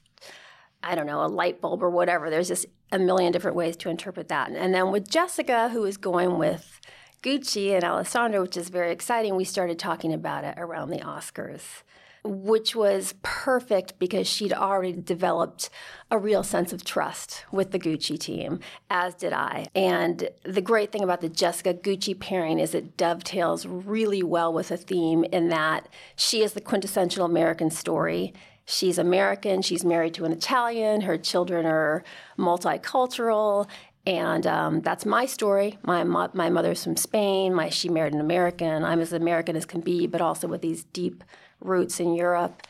I 0.87 0.95
don't 0.95 1.07
know, 1.07 1.25
a 1.25 1.27
light 1.27 1.61
bulb 1.61 1.83
or 1.83 1.91
whatever. 1.91 2.31
There's 2.31 2.47
just 2.47 2.67
a 2.93 2.99
million 2.99 3.33
different 3.33 3.57
ways 3.57 3.77
to 3.79 3.91
interpret 3.91 4.29
that. 4.29 4.53
And 4.53 4.73
then 4.73 4.93
with 4.93 5.11
Jessica, 5.11 5.69
who 5.71 5.85
is 5.85 5.97
going 5.97 6.39
with 6.39 6.81
Gucci 7.25 7.75
and 7.75 7.83
Alessandro, 7.83 8.43
which 8.43 8.57
is 8.57 8.69
very 8.69 8.93
exciting, 8.93 9.35
we 9.35 9.45
started 9.45 9.81
talking 9.81 10.13
about 10.13 10.45
it 10.45 10.55
around 10.57 10.91
the 10.91 10.99
Oscars, 10.99 11.83
which 12.23 12.77
was 12.77 13.15
perfect 13.23 13.99
because 13.99 14.29
she'd 14.29 14.53
already 14.53 14.93
developed 14.93 15.71
a 16.09 16.19
real 16.19 16.45
sense 16.45 16.73
of 16.73 16.85
trust 16.85 17.45
with 17.51 17.73
the 17.73 17.81
Gucci 17.81 18.17
team, 18.17 18.61
as 18.89 19.15
did 19.15 19.33
I. 19.33 19.67
And 19.75 20.29
the 20.45 20.61
great 20.61 20.93
thing 20.93 21.03
about 21.03 21.21
the 21.21 21.29
Jessica 21.29 21.75
Gucci 21.75 22.17
pairing 22.17 22.61
is 22.61 22.77
it 22.77 22.97
dovetails 22.97 23.67
really 23.67 24.23
well 24.23 24.53
with 24.53 24.71
a 24.71 24.77
theme 24.77 25.25
in 25.33 25.49
that 25.49 25.89
she 26.15 26.45
is 26.45 26.53
the 26.53 26.61
quintessential 26.61 27.25
American 27.25 27.71
story. 27.71 28.33
She's 28.67 28.99
American, 28.99 29.63
she's 29.63 29.85
married 29.85 30.15
to 30.15 30.25
an 30.25 30.33
Italian, 30.33 31.03
her 31.03 31.17
children 31.17 31.65
are 31.67 32.05
multicultural. 32.39 33.69
And 34.07 34.47
um, 34.47 34.83
that's 34.83 35.05
my 35.05 35.27
story. 35.27 35.79
My, 35.83 36.05
mo- 36.05 36.31
my 36.33 36.49
mother's 36.49 36.85
from 36.85 36.97
Spain. 36.97 37.53
My, 37.53 37.71
she 37.71 37.89
married 37.89 38.15
an 38.15 38.21
American. 38.21 38.85
I'm 38.85 39.01
as 39.01 39.13
American 39.13 39.57
as 39.57 39.67
can 39.67 39.81
be, 39.81 40.07
but 40.07 40.21
also 40.21 40.47
with 40.47 40.63
these 40.63 40.85
deep 40.85 41.25
roots 41.61 41.99
in 41.99 42.15
Europe. 42.15 42.63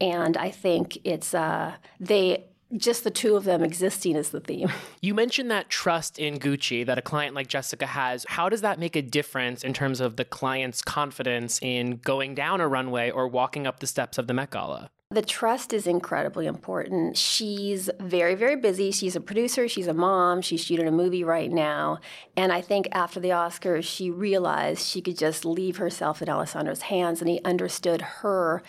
And 0.00 0.36
I 0.36 0.50
think 0.50 0.98
it's 1.02 1.34
uh, 1.34 1.74
they 1.98 2.44
just 2.76 3.04
the 3.04 3.10
two 3.10 3.36
of 3.36 3.44
them 3.44 3.62
existing 3.62 4.16
is 4.16 4.30
the 4.30 4.40
theme. 4.40 4.70
You 5.00 5.12
mentioned 5.12 5.50
that 5.50 5.68
trust 5.68 6.18
in 6.18 6.38
Gucci 6.38 6.86
that 6.86 6.96
a 6.96 7.02
client 7.02 7.34
like 7.34 7.46
Jessica 7.46 7.84
has. 7.84 8.24
How 8.26 8.48
does 8.48 8.62
that 8.62 8.78
make 8.78 8.96
a 8.96 9.02
difference 9.02 9.62
in 9.62 9.74
terms 9.74 10.00
of 10.00 10.16
the 10.16 10.24
client's 10.24 10.80
confidence 10.80 11.58
in 11.60 11.98
going 11.98 12.34
down 12.34 12.62
a 12.62 12.66
runway 12.66 13.10
or 13.10 13.28
walking 13.28 13.66
up 13.66 13.80
the 13.80 13.86
steps 13.86 14.16
of 14.16 14.26
the 14.26 14.32
Met 14.32 14.50
Gala? 14.50 14.90
The 15.14 15.22
trust 15.22 15.72
is 15.72 15.86
incredibly 15.86 16.46
important. 16.46 17.16
She's 17.16 17.88
very, 18.00 18.34
very 18.34 18.56
busy. 18.56 18.90
She's 18.90 19.14
a 19.14 19.20
producer, 19.20 19.68
she's 19.68 19.86
a 19.86 19.94
mom, 19.94 20.42
she's 20.42 20.64
shooting 20.64 20.88
a 20.88 20.90
movie 20.90 21.22
right 21.22 21.52
now. 21.52 22.00
And 22.36 22.50
I 22.50 22.60
think 22.60 22.88
after 22.90 23.20
the 23.20 23.28
Oscars, 23.28 23.84
she 23.84 24.10
realized 24.10 24.84
she 24.84 25.00
could 25.00 25.16
just 25.16 25.44
leave 25.44 25.76
herself 25.76 26.20
in 26.20 26.28
Alessandro's 26.28 26.82
hands, 26.82 27.20
and 27.20 27.30
he 27.30 27.40
understood 27.44 28.00
her 28.02 28.64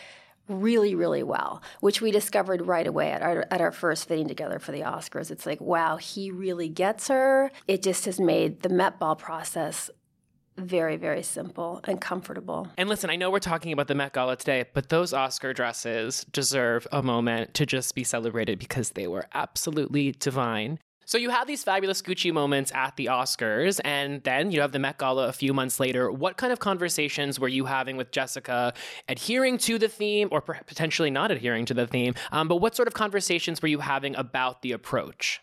really, 0.47 0.93
really 0.93 1.23
well, 1.23 1.63
which 1.79 1.99
we 1.99 2.11
discovered 2.11 2.67
right 2.67 2.85
away 2.85 3.09
at 3.09 3.23
our, 3.23 3.47
at 3.49 3.59
our 3.59 3.71
first 3.71 4.07
fitting 4.07 4.27
together 4.27 4.59
for 4.59 4.71
the 4.71 4.81
Oscars. 4.81 5.31
It's 5.31 5.47
like, 5.47 5.59
wow, 5.59 5.97
he 5.97 6.29
really 6.29 6.69
gets 6.69 7.07
her. 7.07 7.49
It 7.67 7.81
just 7.81 8.05
has 8.05 8.19
made 8.19 8.61
the 8.61 8.69
Met 8.69 8.99
Ball 8.99 9.15
process 9.15 9.89
very, 10.57 10.97
very 10.97 11.23
simple 11.23 11.81
and 11.83 11.99
comfortable. 11.99 12.67
And 12.77 12.89
listen, 12.89 13.09
I 13.09 13.15
know 13.15 13.29
we're 13.29 13.39
talking 13.39 13.73
about 13.73 13.87
the 13.87 13.95
Met 13.95 14.13
Gala 14.13 14.35
today, 14.35 14.65
but 14.73 14.89
those 14.89 15.13
Oscar 15.13 15.53
dresses 15.53 16.25
deserve 16.31 16.87
a 16.91 17.03
moment 17.03 17.53
to 17.55 17.65
just 17.65 17.95
be 17.95 18.03
celebrated 18.03 18.59
because 18.59 18.91
they 18.91 19.07
were 19.07 19.25
absolutely 19.33 20.13
divine. 20.13 20.79
So 21.07 21.19
you 21.19 21.29
have 21.29 21.45
these 21.45 21.63
fabulous 21.63 22.01
Gucci 22.01 22.33
moments 22.33 22.71
at 22.73 22.95
the 22.95 23.05
Oscars, 23.05 23.79
and 23.85 24.23
then 24.23 24.49
you 24.49 24.61
have 24.61 24.71
the 24.71 24.79
Met 24.79 24.97
Gala 24.97 25.27
a 25.27 25.33
few 25.33 25.53
months 25.53 25.79
later. 25.79 26.11
What 26.11 26.37
kind 26.37 26.51
of 26.51 26.57
conversations 26.57 27.39
were 27.39 27.47
you 27.47 27.65
having 27.65 27.95
with 27.95 28.09
Jessica, 28.09 28.73
adhering 29.07 29.59
to 29.59 29.77
the 29.77 29.87
theme, 29.87 30.29
or 30.31 30.41
potentially 30.41 31.11
not 31.11 31.29
adhering 31.29 31.65
to 31.65 31.75
the 31.75 31.85
theme? 31.85 32.15
Um, 32.31 32.47
but 32.47 32.55
what 32.55 32.75
sort 32.75 32.87
of 32.87 32.95
conversations 32.95 33.61
were 33.61 33.67
you 33.67 33.79
having 33.79 34.15
about 34.15 34.63
the 34.63 34.71
approach? 34.71 35.41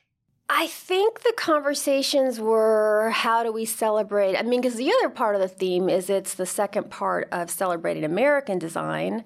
I 0.54 0.66
think 0.66 1.22
the 1.22 1.32
conversations 1.34 2.38
were 2.38 3.08
how 3.08 3.42
do 3.42 3.50
we 3.50 3.64
celebrate? 3.64 4.36
I 4.36 4.42
mean, 4.42 4.60
because 4.60 4.76
the 4.76 4.92
other 4.92 5.08
part 5.08 5.34
of 5.34 5.40
the 5.40 5.48
theme 5.48 5.88
is 5.88 6.10
it's 6.10 6.34
the 6.34 6.44
second 6.44 6.90
part 6.90 7.26
of 7.32 7.48
celebrating 7.50 8.04
American 8.04 8.58
design. 8.58 9.24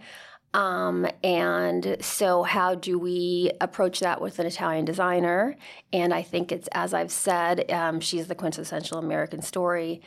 Um, 0.55 1.05
and 1.25 1.97
so, 2.01 2.45
how 2.45 2.77
do 2.77 2.97
we 2.97 3.51
approach 3.61 3.99
that 4.01 4.21
with 4.21 4.39
an 4.39 4.47
Italian 4.47 4.85
designer? 4.85 5.57
And 5.93 6.15
I 6.15 6.23
think 6.23 6.53
it's, 6.53 6.69
as 6.71 6.95
I've 6.95 7.11
said, 7.11 7.73
um, 7.73 7.99
she's 7.99 8.29
the 8.29 8.37
quintessential 8.37 8.99
American 8.99 9.43
story. 9.43 10.03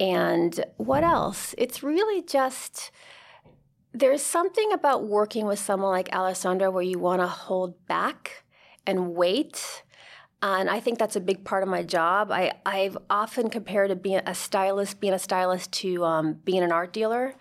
And 0.00 0.64
what 0.78 1.04
else? 1.04 1.54
It's 1.58 1.82
really 1.82 2.22
just 2.22 2.92
there's 3.92 4.22
something 4.22 4.72
about 4.72 5.06
working 5.06 5.44
with 5.44 5.58
someone 5.58 5.90
like 5.90 6.14
Alessandro 6.14 6.70
where 6.70 6.82
you 6.82 6.98
want 6.98 7.20
to 7.20 7.26
hold 7.26 7.86
back 7.86 8.44
and 8.86 9.14
wait 9.14 9.82
and 10.42 10.68
I 10.68 10.80
think 10.80 10.98
that's 10.98 11.16
a 11.16 11.20
big 11.20 11.44
part 11.44 11.62
of 11.62 11.68
my 11.68 11.82
job. 11.82 12.30
I, 12.30 12.52
I've 12.64 12.96
often 13.08 13.48
compared 13.50 13.90
to 13.90 13.96
being 13.96 14.20
a 14.26 14.34
stylist, 14.34 15.00
being 15.00 15.14
a 15.14 15.18
stylist 15.18 15.72
to 15.72 16.04
um, 16.04 16.34
being 16.44 16.62
an 16.62 16.72
art 16.72 16.92
dealer. 16.92 17.34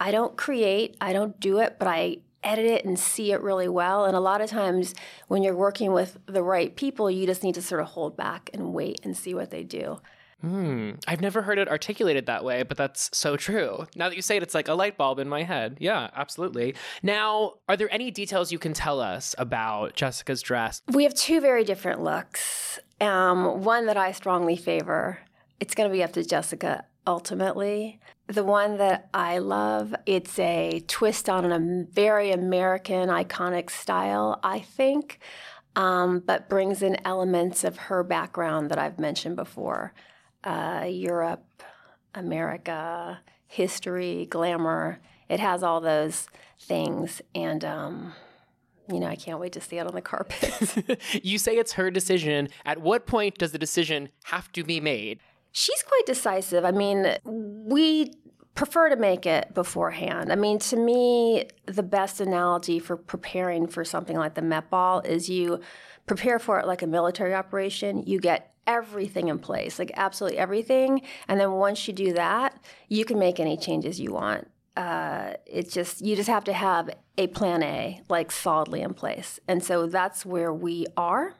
I 0.00 0.10
don't 0.10 0.36
create, 0.36 0.96
I 1.00 1.12
don't 1.12 1.38
do 1.38 1.58
it, 1.58 1.76
but 1.78 1.86
I 1.86 2.18
edit 2.42 2.64
it 2.64 2.84
and 2.84 2.98
see 2.98 3.32
it 3.32 3.40
really 3.42 3.68
well. 3.68 4.06
And 4.06 4.16
a 4.16 4.20
lot 4.20 4.40
of 4.40 4.48
times 4.48 4.94
when 5.28 5.42
you're 5.42 5.56
working 5.56 5.92
with 5.92 6.18
the 6.26 6.42
right 6.42 6.74
people, 6.74 7.10
you 7.10 7.26
just 7.26 7.42
need 7.42 7.54
to 7.54 7.62
sort 7.62 7.82
of 7.82 7.88
hold 7.88 8.16
back 8.16 8.50
and 8.52 8.72
wait 8.72 9.00
and 9.04 9.16
see 9.16 9.34
what 9.34 9.50
they 9.50 9.62
do. 9.62 10.00
Hmm. 10.40 10.92
I've 11.06 11.20
never 11.20 11.42
heard 11.42 11.58
it 11.58 11.68
articulated 11.68 12.26
that 12.26 12.44
way, 12.44 12.62
but 12.62 12.76
that's 12.76 13.10
so 13.12 13.36
true. 13.36 13.86
Now 13.94 14.08
that 14.08 14.16
you 14.16 14.22
say 14.22 14.36
it, 14.36 14.42
it's 14.42 14.54
like 14.54 14.68
a 14.68 14.74
light 14.74 14.96
bulb 14.96 15.18
in 15.18 15.28
my 15.28 15.42
head. 15.42 15.76
Yeah, 15.80 16.08
absolutely. 16.14 16.74
Now, 17.02 17.54
are 17.68 17.76
there 17.76 17.92
any 17.92 18.10
details 18.10 18.50
you 18.50 18.58
can 18.58 18.72
tell 18.72 19.00
us 19.00 19.34
about 19.36 19.96
Jessica's 19.96 20.40
dress? 20.40 20.82
We 20.92 21.04
have 21.04 21.14
two 21.14 21.40
very 21.40 21.64
different 21.64 22.02
looks. 22.02 22.78
Um, 23.00 23.62
one 23.62 23.86
that 23.86 23.96
I 23.96 24.12
strongly 24.12 24.56
favor. 24.56 25.18
It's 25.58 25.74
going 25.74 25.90
to 25.90 25.92
be 25.92 26.02
up 26.02 26.12
to 26.12 26.24
Jessica 26.24 26.84
ultimately. 27.06 28.00
The 28.26 28.44
one 28.44 28.78
that 28.78 29.08
I 29.12 29.38
love, 29.38 29.94
it's 30.06 30.38
a 30.38 30.82
twist 30.86 31.28
on 31.28 31.50
a 31.50 31.84
very 31.90 32.30
American, 32.30 33.08
iconic 33.08 33.68
style, 33.70 34.38
I 34.42 34.60
think, 34.60 35.18
um, 35.76 36.20
but 36.20 36.48
brings 36.48 36.82
in 36.82 36.96
elements 37.04 37.64
of 37.64 37.76
her 37.76 38.02
background 38.02 38.70
that 38.70 38.78
I've 38.78 38.98
mentioned 38.98 39.36
before 39.36 39.92
uh, 40.44 40.86
Europe, 40.88 41.62
America, 42.14 43.20
history, 43.46 44.26
glamour. 44.30 45.00
It 45.28 45.40
has 45.40 45.62
all 45.62 45.80
those 45.80 46.28
things. 46.60 47.22
And, 47.34 47.64
um, 47.64 48.12
you 48.88 49.00
know, 49.00 49.06
I 49.06 49.16
can't 49.16 49.40
wait 49.40 49.52
to 49.52 49.60
see 49.60 49.78
it 49.78 49.86
on 49.86 49.94
the 49.94 50.00
carpet. 50.02 51.00
you 51.24 51.38
say 51.38 51.56
it's 51.56 51.72
her 51.72 51.90
decision. 51.90 52.48
At 52.64 52.80
what 52.80 53.06
point 53.06 53.38
does 53.38 53.52
the 53.52 53.58
decision 53.58 54.10
have 54.24 54.50
to 54.52 54.64
be 54.64 54.80
made? 54.80 55.20
She's 55.52 55.82
quite 55.82 56.06
decisive. 56.06 56.64
I 56.64 56.70
mean, 56.70 57.16
we 57.24 58.12
prefer 58.60 58.90
to 58.90 58.96
make 58.96 59.24
it 59.24 59.54
beforehand. 59.54 60.30
I 60.30 60.34
mean, 60.34 60.58
to 60.58 60.76
me, 60.76 61.46
the 61.64 61.82
best 61.82 62.20
analogy 62.20 62.78
for 62.78 62.94
preparing 62.94 63.66
for 63.66 63.86
something 63.86 64.18
like 64.18 64.34
the 64.34 64.42
Met 64.42 64.68
Ball 64.68 65.00
is 65.00 65.30
you 65.30 65.62
prepare 66.04 66.38
for 66.38 66.60
it 66.60 66.66
like 66.66 66.82
a 66.82 66.86
military 66.86 67.32
operation. 67.32 68.02
You 68.06 68.20
get 68.20 68.52
everything 68.66 69.28
in 69.28 69.38
place, 69.38 69.78
like 69.78 69.92
absolutely 69.94 70.36
everything. 70.38 71.00
And 71.26 71.40
then 71.40 71.52
once 71.52 71.88
you 71.88 71.94
do 71.94 72.12
that, 72.12 72.62
you 72.90 73.06
can 73.06 73.18
make 73.18 73.40
any 73.40 73.56
changes 73.56 73.98
you 73.98 74.12
want. 74.12 74.46
Uh, 74.76 75.36
it's 75.46 75.72
just 75.72 76.02
you 76.02 76.14
just 76.14 76.28
have 76.28 76.44
to 76.44 76.52
have 76.52 76.90
a 77.16 77.28
plan 77.28 77.62
A 77.62 78.02
like 78.10 78.30
solidly 78.30 78.82
in 78.82 78.92
place, 78.92 79.40
and 79.48 79.64
so 79.64 79.86
that's 79.86 80.26
where 80.26 80.52
we 80.52 80.86
are. 80.98 81.32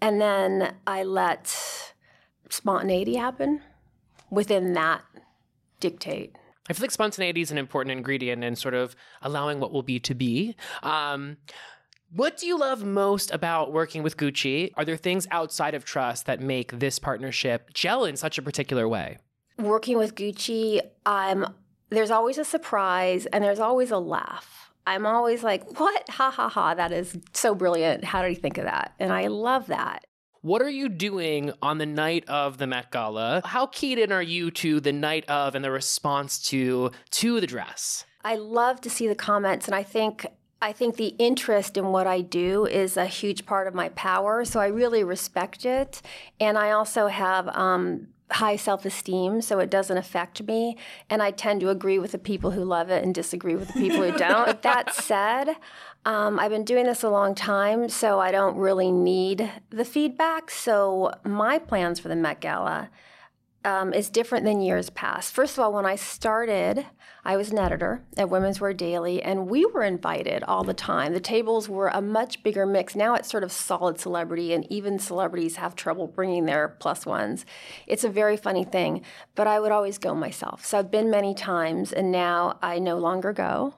And 0.00 0.20
then 0.20 0.76
I 0.86 1.02
let 1.02 1.92
spontaneity 2.50 3.16
happen 3.16 3.62
within 4.30 4.74
that 4.74 5.02
dictate. 5.80 6.36
I 6.68 6.72
feel 6.72 6.84
like 6.84 6.90
spontaneity 6.90 7.40
is 7.40 7.50
an 7.50 7.58
important 7.58 7.92
ingredient 7.92 8.44
in 8.44 8.54
sort 8.54 8.74
of 8.74 8.94
allowing 9.22 9.58
what 9.58 9.72
will 9.72 9.82
be 9.82 9.98
to 10.00 10.14
be. 10.14 10.54
Um, 10.82 11.38
what 12.12 12.36
do 12.36 12.46
you 12.46 12.58
love 12.58 12.84
most 12.84 13.30
about 13.32 13.72
working 13.72 14.02
with 14.02 14.16
Gucci? 14.16 14.72
Are 14.76 14.84
there 14.84 14.96
things 14.96 15.26
outside 15.30 15.74
of 15.74 15.84
trust 15.84 16.26
that 16.26 16.40
make 16.40 16.78
this 16.78 16.98
partnership 16.98 17.72
gel 17.72 18.04
in 18.04 18.16
such 18.16 18.36
a 18.36 18.42
particular 18.42 18.88
way? 18.88 19.18
Working 19.58 19.96
with 19.96 20.14
Gucci, 20.14 20.80
I'm 21.06 21.46
there's 21.90 22.10
always 22.10 22.38
a 22.38 22.44
surprise 22.44 23.26
and 23.26 23.42
there's 23.42 23.58
always 23.58 23.90
a 23.90 23.98
laugh. 23.98 24.72
I'm 24.86 25.06
always 25.06 25.42
like, 25.42 25.78
"What? 25.78 26.08
Ha 26.08 26.30
ha 26.30 26.48
ha, 26.48 26.74
that 26.74 26.92
is 26.92 27.16
so 27.32 27.54
brilliant. 27.54 28.04
How 28.04 28.22
did 28.22 28.30
he 28.30 28.34
think 28.34 28.58
of 28.58 28.64
that?" 28.64 28.94
And 28.98 29.12
I 29.12 29.26
love 29.26 29.66
that. 29.66 30.04
What 30.42 30.62
are 30.62 30.70
you 30.70 30.88
doing 30.88 31.52
on 31.60 31.76
the 31.76 31.84
night 31.84 32.26
of 32.26 32.56
the 32.56 32.66
Met 32.66 32.90
Gala? 32.90 33.42
How 33.44 33.66
keyed 33.66 33.98
in 33.98 34.10
are 34.10 34.22
you 34.22 34.50
to 34.52 34.80
the 34.80 34.92
night 34.92 35.28
of 35.28 35.54
and 35.54 35.62
the 35.62 35.70
response 35.70 36.38
to 36.48 36.92
to 37.10 37.40
the 37.42 37.46
dress? 37.46 38.06
I 38.24 38.36
love 38.36 38.80
to 38.82 38.90
see 38.90 39.06
the 39.06 39.14
comments 39.14 39.66
and 39.66 39.74
I 39.74 39.82
think 39.82 40.24
I 40.62 40.72
think 40.72 40.96
the 40.96 41.14
interest 41.18 41.76
in 41.76 41.86
what 41.88 42.06
I 42.06 42.22
do 42.22 42.64
is 42.64 42.96
a 42.96 43.04
huge 43.04 43.44
part 43.44 43.66
of 43.66 43.74
my 43.74 43.90
power. 43.90 44.46
So 44.46 44.60
I 44.60 44.68
really 44.68 45.04
respect 45.04 45.66
it. 45.66 46.00
And 46.38 46.56
I 46.56 46.70
also 46.70 47.08
have 47.08 47.48
um, 47.48 48.08
high 48.30 48.56
self 48.56 48.84
esteem, 48.84 49.40
so 49.40 49.58
it 49.58 49.70
doesn't 49.70 49.96
affect 49.96 50.42
me. 50.42 50.76
And 51.08 51.22
I 51.22 51.30
tend 51.30 51.60
to 51.60 51.70
agree 51.70 51.98
with 51.98 52.12
the 52.12 52.18
people 52.18 52.50
who 52.52 52.64
love 52.64 52.90
it 52.90 53.02
and 53.02 53.14
disagree 53.14 53.56
with 53.56 53.68
the 53.68 53.74
people 53.80 54.02
who 54.02 54.16
don't. 54.16 54.60
that 54.62 54.94
said, 54.94 55.56
um, 56.04 56.38
I've 56.38 56.50
been 56.50 56.64
doing 56.64 56.86
this 56.86 57.02
a 57.02 57.10
long 57.10 57.34
time, 57.34 57.88
so 57.88 58.18
I 58.18 58.30
don't 58.30 58.56
really 58.56 58.90
need 58.90 59.50
the 59.70 59.84
feedback. 59.84 60.50
So 60.50 61.12
my 61.24 61.58
plans 61.58 62.00
for 62.00 62.08
the 62.08 62.16
Met 62.16 62.40
Gala 62.40 62.90
um, 63.64 63.92
is 63.92 64.08
different 64.08 64.44
than 64.44 64.60
years 64.60 64.88
past. 64.88 65.34
First 65.34 65.58
of 65.58 65.64
all, 65.64 65.72
when 65.74 65.84
I 65.84 65.96
started, 65.96 66.86
I 67.22 67.36
was 67.36 67.50
an 67.50 67.58
editor 67.58 68.02
at 68.16 68.30
Women's 68.30 68.60
Wear 68.60 68.72
Daily, 68.72 69.22
and 69.22 69.50
we 69.50 69.66
were 69.66 69.82
invited 69.82 70.42
all 70.44 70.64
the 70.64 70.72
time. 70.72 71.12
The 71.12 71.20
tables 71.20 71.68
were 71.68 71.88
a 71.88 72.00
much 72.00 72.42
bigger 72.42 72.64
mix. 72.64 72.96
Now 72.96 73.14
it's 73.14 73.30
sort 73.30 73.44
of 73.44 73.52
solid 73.52 74.00
celebrity, 74.00 74.54
and 74.54 74.66
even 74.72 74.98
celebrities 74.98 75.56
have 75.56 75.76
trouble 75.76 76.06
bringing 76.06 76.46
their 76.46 76.68
plus 76.80 77.04
ones. 77.04 77.44
It's 77.86 78.04
a 78.04 78.08
very 78.08 78.38
funny 78.38 78.64
thing, 78.64 79.02
but 79.34 79.46
I 79.46 79.60
would 79.60 79.72
always 79.72 79.98
go 79.98 80.14
myself. 80.14 80.64
So 80.64 80.78
I've 80.78 80.90
been 80.90 81.10
many 81.10 81.34
times, 81.34 81.92
and 81.92 82.10
now 82.10 82.58
I 82.62 82.78
no 82.78 82.96
longer 82.96 83.34
go. 83.34 83.74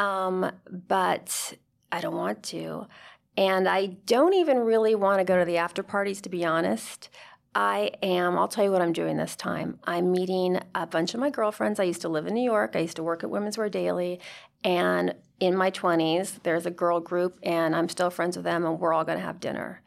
Um, 0.00 0.50
but 0.88 1.52
I 1.92 2.00
don't 2.00 2.16
want 2.16 2.42
to. 2.44 2.86
And 3.36 3.68
I 3.68 3.86
don't 4.06 4.32
even 4.32 4.58
really 4.60 4.94
want 4.94 5.18
to 5.18 5.24
go 5.24 5.38
to 5.38 5.44
the 5.44 5.58
after 5.58 5.82
parties, 5.82 6.22
to 6.22 6.30
be 6.30 6.42
honest. 6.42 7.10
I 7.54 7.90
am, 8.02 8.38
I'll 8.38 8.48
tell 8.48 8.64
you 8.64 8.70
what 8.70 8.80
I'm 8.80 8.94
doing 8.94 9.18
this 9.18 9.36
time. 9.36 9.78
I'm 9.84 10.10
meeting 10.10 10.58
a 10.74 10.86
bunch 10.86 11.12
of 11.12 11.20
my 11.20 11.28
girlfriends. 11.28 11.78
I 11.78 11.84
used 11.84 12.00
to 12.02 12.08
live 12.08 12.26
in 12.26 12.32
New 12.32 12.44
York. 12.44 12.76
I 12.76 12.78
used 12.78 12.96
to 12.96 13.02
work 13.02 13.22
at 13.22 13.30
Women's 13.30 13.58
Wear 13.58 13.68
Daily. 13.68 14.20
And 14.64 15.14
in 15.38 15.54
my 15.54 15.70
20s, 15.70 16.42
there's 16.44 16.64
a 16.64 16.70
girl 16.70 17.00
group, 17.00 17.38
and 17.42 17.76
I'm 17.76 17.88
still 17.88 18.10
friends 18.10 18.36
with 18.36 18.44
them, 18.44 18.64
and 18.64 18.78
we're 18.78 18.94
all 18.94 19.04
going 19.04 19.18
to 19.18 19.24
have 19.24 19.40
dinner. 19.40 19.82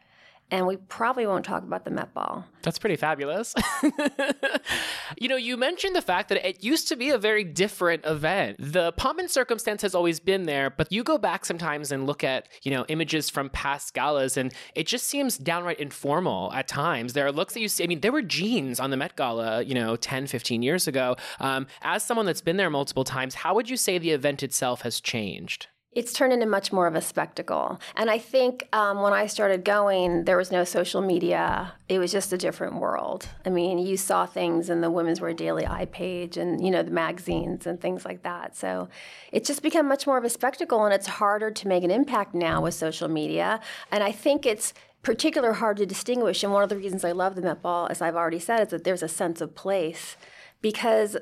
And 0.50 0.66
we 0.66 0.76
probably 0.76 1.26
won't 1.26 1.44
talk 1.44 1.62
about 1.62 1.84
the 1.84 1.90
Met 1.90 2.12
Ball. 2.14 2.44
That's 2.62 2.78
pretty 2.78 2.96
fabulous. 2.96 3.54
you 5.18 5.28
know, 5.28 5.36
you 5.36 5.56
mentioned 5.56 5.96
the 5.96 6.02
fact 6.02 6.28
that 6.28 6.46
it 6.46 6.62
used 6.62 6.88
to 6.88 6.96
be 6.96 7.10
a 7.10 7.18
very 7.18 7.44
different 7.44 8.04
event. 8.06 8.56
The 8.58 8.92
pomp 8.92 9.18
and 9.18 9.30
circumstance 9.30 9.82
has 9.82 9.94
always 9.94 10.20
been 10.20 10.44
there, 10.44 10.70
but 10.70 10.90
you 10.92 11.02
go 11.02 11.18
back 11.18 11.44
sometimes 11.44 11.90
and 11.90 12.06
look 12.06 12.22
at, 12.24 12.48
you 12.62 12.70
know, 12.70 12.84
images 12.88 13.28
from 13.28 13.50
past 13.50 13.94
galas 13.94 14.36
and 14.36 14.52
it 14.74 14.86
just 14.86 15.06
seems 15.06 15.36
downright 15.38 15.80
informal 15.80 16.52
at 16.52 16.68
times. 16.68 17.12
There 17.12 17.26
are 17.26 17.32
looks 17.32 17.54
that 17.54 17.60
you 17.60 17.68
see, 17.68 17.84
I 17.84 17.86
mean, 17.86 18.00
there 18.00 18.12
were 18.12 18.22
jeans 18.22 18.80
on 18.80 18.90
the 18.90 18.96
Met 18.96 19.16
Gala, 19.16 19.62
you 19.62 19.74
know, 19.74 19.96
10, 19.96 20.26
15 20.26 20.62
years 20.62 20.86
ago. 20.86 21.16
Um, 21.40 21.66
as 21.82 22.02
someone 22.02 22.26
that's 22.26 22.40
been 22.40 22.56
there 22.56 22.70
multiple 22.70 23.04
times, 23.04 23.34
how 23.34 23.54
would 23.54 23.68
you 23.68 23.76
say 23.76 23.98
the 23.98 24.10
event 24.10 24.42
itself 24.42 24.82
has 24.82 25.00
changed? 25.00 25.68
It's 25.94 26.12
turned 26.12 26.32
into 26.32 26.46
much 26.46 26.72
more 26.72 26.86
of 26.86 26.94
a 26.94 27.00
spectacle. 27.00 27.80
And 27.94 28.10
I 28.10 28.18
think 28.18 28.68
um, 28.72 29.00
when 29.00 29.12
I 29.12 29.26
started 29.26 29.64
going, 29.64 30.24
there 30.24 30.36
was 30.36 30.50
no 30.50 30.64
social 30.64 31.00
media. 31.00 31.72
It 31.88 31.98
was 31.98 32.10
just 32.10 32.32
a 32.32 32.38
different 32.38 32.76
world. 32.76 33.28
I 33.46 33.50
mean, 33.50 33.78
you 33.78 33.96
saw 33.96 34.26
things 34.26 34.70
in 34.70 34.80
the 34.80 34.90
Women's 34.90 35.20
Wear 35.20 35.32
Daily 35.32 35.66
Eye 35.66 35.86
page 35.86 36.36
and, 36.36 36.64
you 36.64 36.70
know, 36.70 36.82
the 36.82 36.90
magazines 36.90 37.66
and 37.66 37.80
things 37.80 38.04
like 38.04 38.22
that. 38.22 38.56
So 38.56 38.88
it's 39.32 39.46
just 39.46 39.62
become 39.62 39.86
much 39.86 40.06
more 40.06 40.18
of 40.18 40.24
a 40.24 40.30
spectacle, 40.30 40.84
and 40.84 40.92
it's 40.92 41.06
harder 41.06 41.50
to 41.50 41.68
make 41.68 41.84
an 41.84 41.90
impact 41.90 42.34
now 42.34 42.62
with 42.62 42.74
social 42.74 43.08
media. 43.08 43.60
And 43.92 44.02
I 44.02 44.12
think 44.12 44.46
it's 44.46 44.74
particular 45.02 45.52
hard 45.52 45.76
to 45.76 45.86
distinguish. 45.86 46.42
And 46.42 46.52
one 46.52 46.62
of 46.62 46.70
the 46.70 46.76
reasons 46.76 47.04
I 47.04 47.12
love 47.12 47.34
the 47.34 47.42
Met 47.42 47.62
Ball, 47.62 47.86
as 47.90 48.02
I've 48.02 48.16
already 48.16 48.40
said, 48.40 48.62
is 48.62 48.68
that 48.68 48.84
there's 48.84 49.02
a 49.02 49.08
sense 49.08 49.40
of 49.40 49.54
place 49.54 50.16
because 50.60 51.16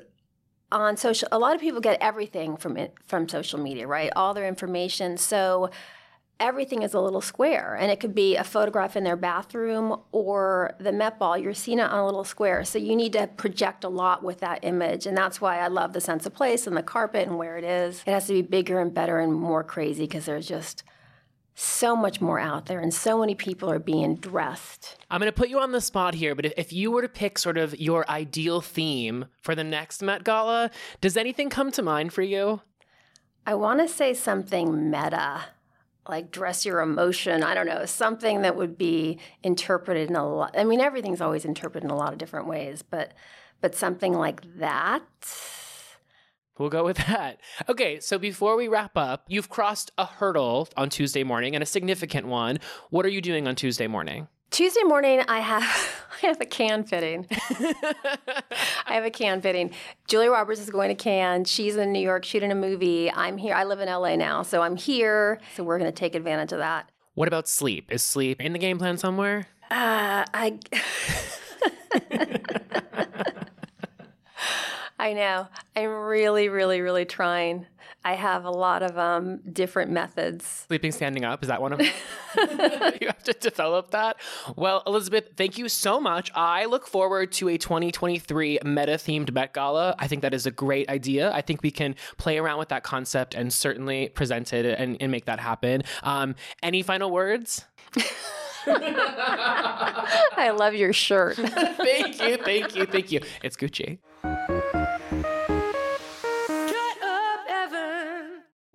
on 0.81 0.97
social 0.97 1.27
a 1.31 1.39
lot 1.39 1.55
of 1.55 1.61
people 1.61 1.79
get 1.79 1.97
everything 2.01 2.57
from 2.57 2.77
it 2.77 2.93
from 3.05 3.29
social 3.29 3.59
media 3.59 3.87
right? 3.87 4.11
All 4.15 4.33
their 4.33 4.47
information. 4.47 5.17
So 5.17 5.69
everything 6.39 6.81
is 6.81 6.93
a 6.93 6.99
little 6.99 7.21
square 7.21 7.77
and 7.79 7.91
it 7.91 7.99
could 7.99 8.15
be 8.15 8.35
a 8.35 8.43
photograph 8.43 8.95
in 8.95 9.03
their 9.03 9.15
bathroom 9.15 9.95
or 10.11 10.75
the 10.79 10.91
met 10.91 11.19
ball. 11.19 11.37
You're 11.37 11.53
seeing 11.53 11.79
it 11.79 11.83
on 11.83 11.99
a 11.99 12.05
little 12.05 12.23
square. 12.23 12.65
So 12.65 12.79
you 12.79 12.95
need 12.95 13.13
to 13.13 13.27
project 13.27 13.83
a 13.83 13.89
lot 13.89 14.23
with 14.23 14.39
that 14.39 14.59
image 14.63 15.05
and 15.05 15.15
that's 15.15 15.39
why 15.39 15.59
i 15.59 15.67
love 15.67 15.93
the 15.93 16.01
sense 16.01 16.25
of 16.25 16.33
place 16.33 16.67
and 16.67 16.75
the 16.75 16.83
carpet 16.83 17.27
and 17.27 17.37
where 17.37 17.57
it 17.57 17.63
is. 17.63 18.03
It 18.05 18.11
has 18.11 18.27
to 18.27 18.33
be 18.33 18.41
bigger 18.41 18.79
and 18.79 18.93
better 18.93 19.19
and 19.19 19.33
more 19.33 19.63
crazy 19.63 20.03
because 20.03 20.25
there's 20.25 20.47
just 20.47 20.83
so 21.55 21.95
much 21.95 22.19
more 22.19 22.39
out 22.39 22.65
there 22.65 22.79
and 22.79 22.93
so 22.93 23.19
many 23.19 23.35
people 23.35 23.69
are 23.69 23.79
being 23.79 24.15
dressed. 24.15 24.97
I'm 25.11 25.19
going 25.19 25.31
to 25.31 25.37
put 25.37 25.49
you 25.49 25.59
on 25.59 25.71
the 25.71 25.81
spot 25.81 26.15
here, 26.15 26.33
but 26.35 26.45
if, 26.45 26.53
if 26.57 26.73
you 26.73 26.91
were 26.91 27.01
to 27.01 27.09
pick 27.09 27.37
sort 27.37 27.57
of 27.57 27.79
your 27.79 28.09
ideal 28.09 28.61
theme 28.61 29.25
for 29.41 29.53
the 29.53 29.63
next 29.63 30.01
Met 30.01 30.23
Gala, 30.23 30.71
does 31.01 31.15
anything 31.15 31.49
come 31.49 31.71
to 31.71 31.81
mind 31.81 32.13
for 32.13 32.23
you? 32.23 32.61
I 33.45 33.55
want 33.55 33.79
to 33.81 33.87
say 33.87 34.13
something 34.13 34.89
meta, 34.89 35.41
like 36.07 36.31
dress 36.31 36.65
your 36.65 36.79
emotion. 36.79 37.43
I 37.43 37.53
don't 37.53 37.67
know, 37.67 37.85
something 37.85 38.41
that 38.41 38.55
would 38.55 38.77
be 38.77 39.19
interpreted 39.43 40.09
in 40.09 40.15
a 40.15 40.27
lot. 40.27 40.55
I 40.57 40.63
mean, 40.63 40.79
everything's 40.79 41.21
always 41.21 41.45
interpreted 41.45 41.83
in 41.83 41.91
a 41.91 41.97
lot 41.97 42.13
of 42.13 42.19
different 42.19 42.47
ways, 42.47 42.81
but 42.81 43.11
but 43.61 43.75
something 43.75 44.13
like 44.13 44.41
that 44.57 45.03
We'll 46.57 46.69
go 46.69 46.83
with 46.83 46.97
that. 47.07 47.39
Okay, 47.67 47.99
so 47.99 48.17
before 48.17 48.55
we 48.55 48.67
wrap 48.67 48.97
up, 48.97 49.25
you've 49.27 49.49
crossed 49.49 49.91
a 49.97 50.05
hurdle 50.05 50.67
on 50.77 50.89
Tuesday 50.89 51.23
morning 51.23 51.55
and 51.55 51.63
a 51.63 51.65
significant 51.65 52.27
one. 52.27 52.59
What 52.89 53.05
are 53.05 53.09
you 53.09 53.21
doing 53.21 53.47
on 53.47 53.55
Tuesday 53.55 53.87
morning? 53.87 54.27
Tuesday 54.51 54.83
morning, 54.83 55.23
I 55.27 55.39
have 55.39 55.63
I 56.23 56.27
have 56.27 56.39
a 56.39 56.45
Cannes 56.45 56.83
fitting. 56.85 57.25
I 57.31 58.93
have 58.93 59.03
a 59.03 59.09
Cannes 59.09 59.41
fitting. 59.41 59.71
Julia 60.07 60.29
Roberts 60.29 60.59
is 60.59 60.69
going 60.69 60.89
to 60.89 60.95
Cannes. 60.95 61.49
She's 61.49 61.75
in 61.75 61.91
New 61.91 61.99
York 61.99 62.23
shooting 62.23 62.51
a 62.51 62.55
movie. 62.55 63.11
I'm 63.11 63.37
here. 63.37 63.55
I 63.55 63.63
live 63.63 63.79
in 63.79 63.89
LA 63.89 64.15
now, 64.15 64.43
so 64.43 64.61
I'm 64.61 64.75
here. 64.75 65.39
So 65.55 65.63
we're 65.63 65.79
going 65.79 65.91
to 65.91 65.95
take 65.97 66.13
advantage 66.13 66.51
of 66.53 66.59
that. 66.59 66.91
What 67.15 67.27
about 67.27 67.47
sleep? 67.47 67.91
Is 67.91 68.03
sleep 68.03 68.39
in 68.39 68.53
the 68.53 68.59
game 68.59 68.77
plan 68.77 68.97
somewhere? 68.97 69.47
Uh, 69.71 70.23
I. 70.33 70.59
I 75.03 75.11
know. 75.11 75.49
I'm 75.75 75.89
really, 75.89 76.47
really, 76.47 76.79
really 76.79 77.03
trying. 77.03 77.65
I 78.05 78.13
have 78.13 78.45
a 78.45 78.49
lot 78.49 78.81
of 78.81 78.97
um, 78.97 79.41
different 79.51 79.91
methods. 79.91 80.45
Sleeping 80.69 80.93
standing 80.93 81.25
up, 81.25 81.43
is 81.43 81.49
that 81.49 81.61
one 81.61 81.73
of 81.73 81.79
them? 81.79 81.91
you 83.01 83.07
have 83.07 83.21
to 83.23 83.33
develop 83.33 83.91
that. 83.91 84.15
Well, 84.55 84.81
Elizabeth, 84.87 85.31
thank 85.35 85.57
you 85.57 85.67
so 85.67 85.99
much. 85.99 86.31
I 86.35 86.63
look 86.63 86.87
forward 86.87 87.33
to 87.33 87.49
a 87.49 87.57
2023 87.57 88.59
meta 88.63 88.93
themed 88.93 89.33
Met 89.33 89.53
Gala. 89.53 89.93
I 89.99 90.07
think 90.07 90.21
that 90.21 90.33
is 90.33 90.45
a 90.45 90.51
great 90.51 90.87
idea. 90.87 91.33
I 91.33 91.41
think 91.41 91.63
we 91.63 91.71
can 91.71 91.95
play 92.15 92.37
around 92.37 92.59
with 92.59 92.69
that 92.69 92.83
concept 92.83 93.35
and 93.35 93.51
certainly 93.51 94.07
present 94.07 94.53
it 94.53 94.65
and, 94.79 94.95
and 95.01 95.11
make 95.11 95.25
that 95.25 95.41
happen. 95.41 95.83
Um, 96.03 96.35
any 96.61 96.81
final 96.81 97.11
words? 97.11 97.65
I 98.67 100.53
love 100.57 100.75
your 100.75 100.93
shirt. 100.93 101.35
thank 101.35 102.21
you, 102.21 102.37
thank 102.37 102.73
you, 102.73 102.85
thank 102.85 103.11
you. 103.11 103.19
It's 103.43 103.57
Gucci. 103.57 103.99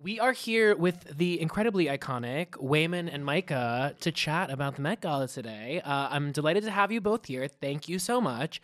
We 0.01 0.19
are 0.19 0.31
here 0.31 0.75
with 0.75 1.17
the 1.17 1.39
incredibly 1.39 1.85
iconic 1.85 2.59
Wayman 2.59 3.09
and 3.09 3.23
Micah 3.23 3.95
to 3.99 4.11
chat 4.11 4.49
about 4.49 4.75
the 4.75 4.81
Met 4.81 5.01
Gala 5.01 5.27
today. 5.27 5.81
Uh, 5.85 6.07
I'm 6.09 6.31
delighted 6.31 6.63
to 6.63 6.71
have 6.71 6.91
you 6.91 6.99
both 6.99 7.27
here. 7.27 7.47
Thank 7.47 7.87
you 7.87 7.99
so 7.99 8.19
much. 8.19 8.61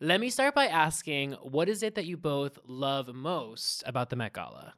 Let 0.00 0.20
me 0.20 0.30
start 0.30 0.54
by 0.54 0.66
asking 0.66 1.32
what 1.42 1.68
is 1.68 1.82
it 1.82 1.96
that 1.96 2.06
you 2.06 2.16
both 2.16 2.58
love 2.66 3.14
most 3.14 3.82
about 3.84 4.10
the 4.10 4.16
Met 4.16 4.32
Gala? 4.32 4.74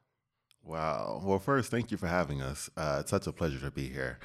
Wow. 0.65 1.23
Well, 1.25 1.39
first, 1.39 1.71
thank 1.71 1.91
you 1.91 1.97
for 1.97 2.09
having 2.09 2.43
us. 2.43 2.69
Uh, 2.77 2.99
it's 3.01 3.11
such 3.11 3.27
a 3.27 3.33
pleasure 3.33 3.61
to 3.61 3.71
be 3.71 3.89
here. 3.89 4.19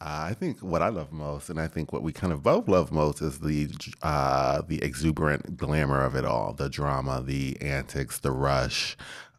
I 0.00 0.34
think 0.34 0.60
what 0.60 0.82
I 0.82 0.88
love 0.88 1.12
most, 1.12 1.48
and 1.48 1.58
I 1.58 1.66
think 1.66 1.92
what 1.92 2.02
we 2.02 2.12
kind 2.12 2.32
of 2.32 2.42
both 2.42 2.68
love 2.68 2.92
most, 2.92 3.22
is 3.22 3.38
the 3.38 3.70
uh, 4.02 4.62
the 4.66 4.82
exuberant 4.82 5.56
glamour 5.56 6.04
of 6.04 6.14
it 6.14 6.24
all, 6.24 6.52
the 6.52 6.68
drama, 6.68 7.22
the 7.22 7.56
antics, 7.60 8.18
the 8.18 8.32
rush, 8.32 8.96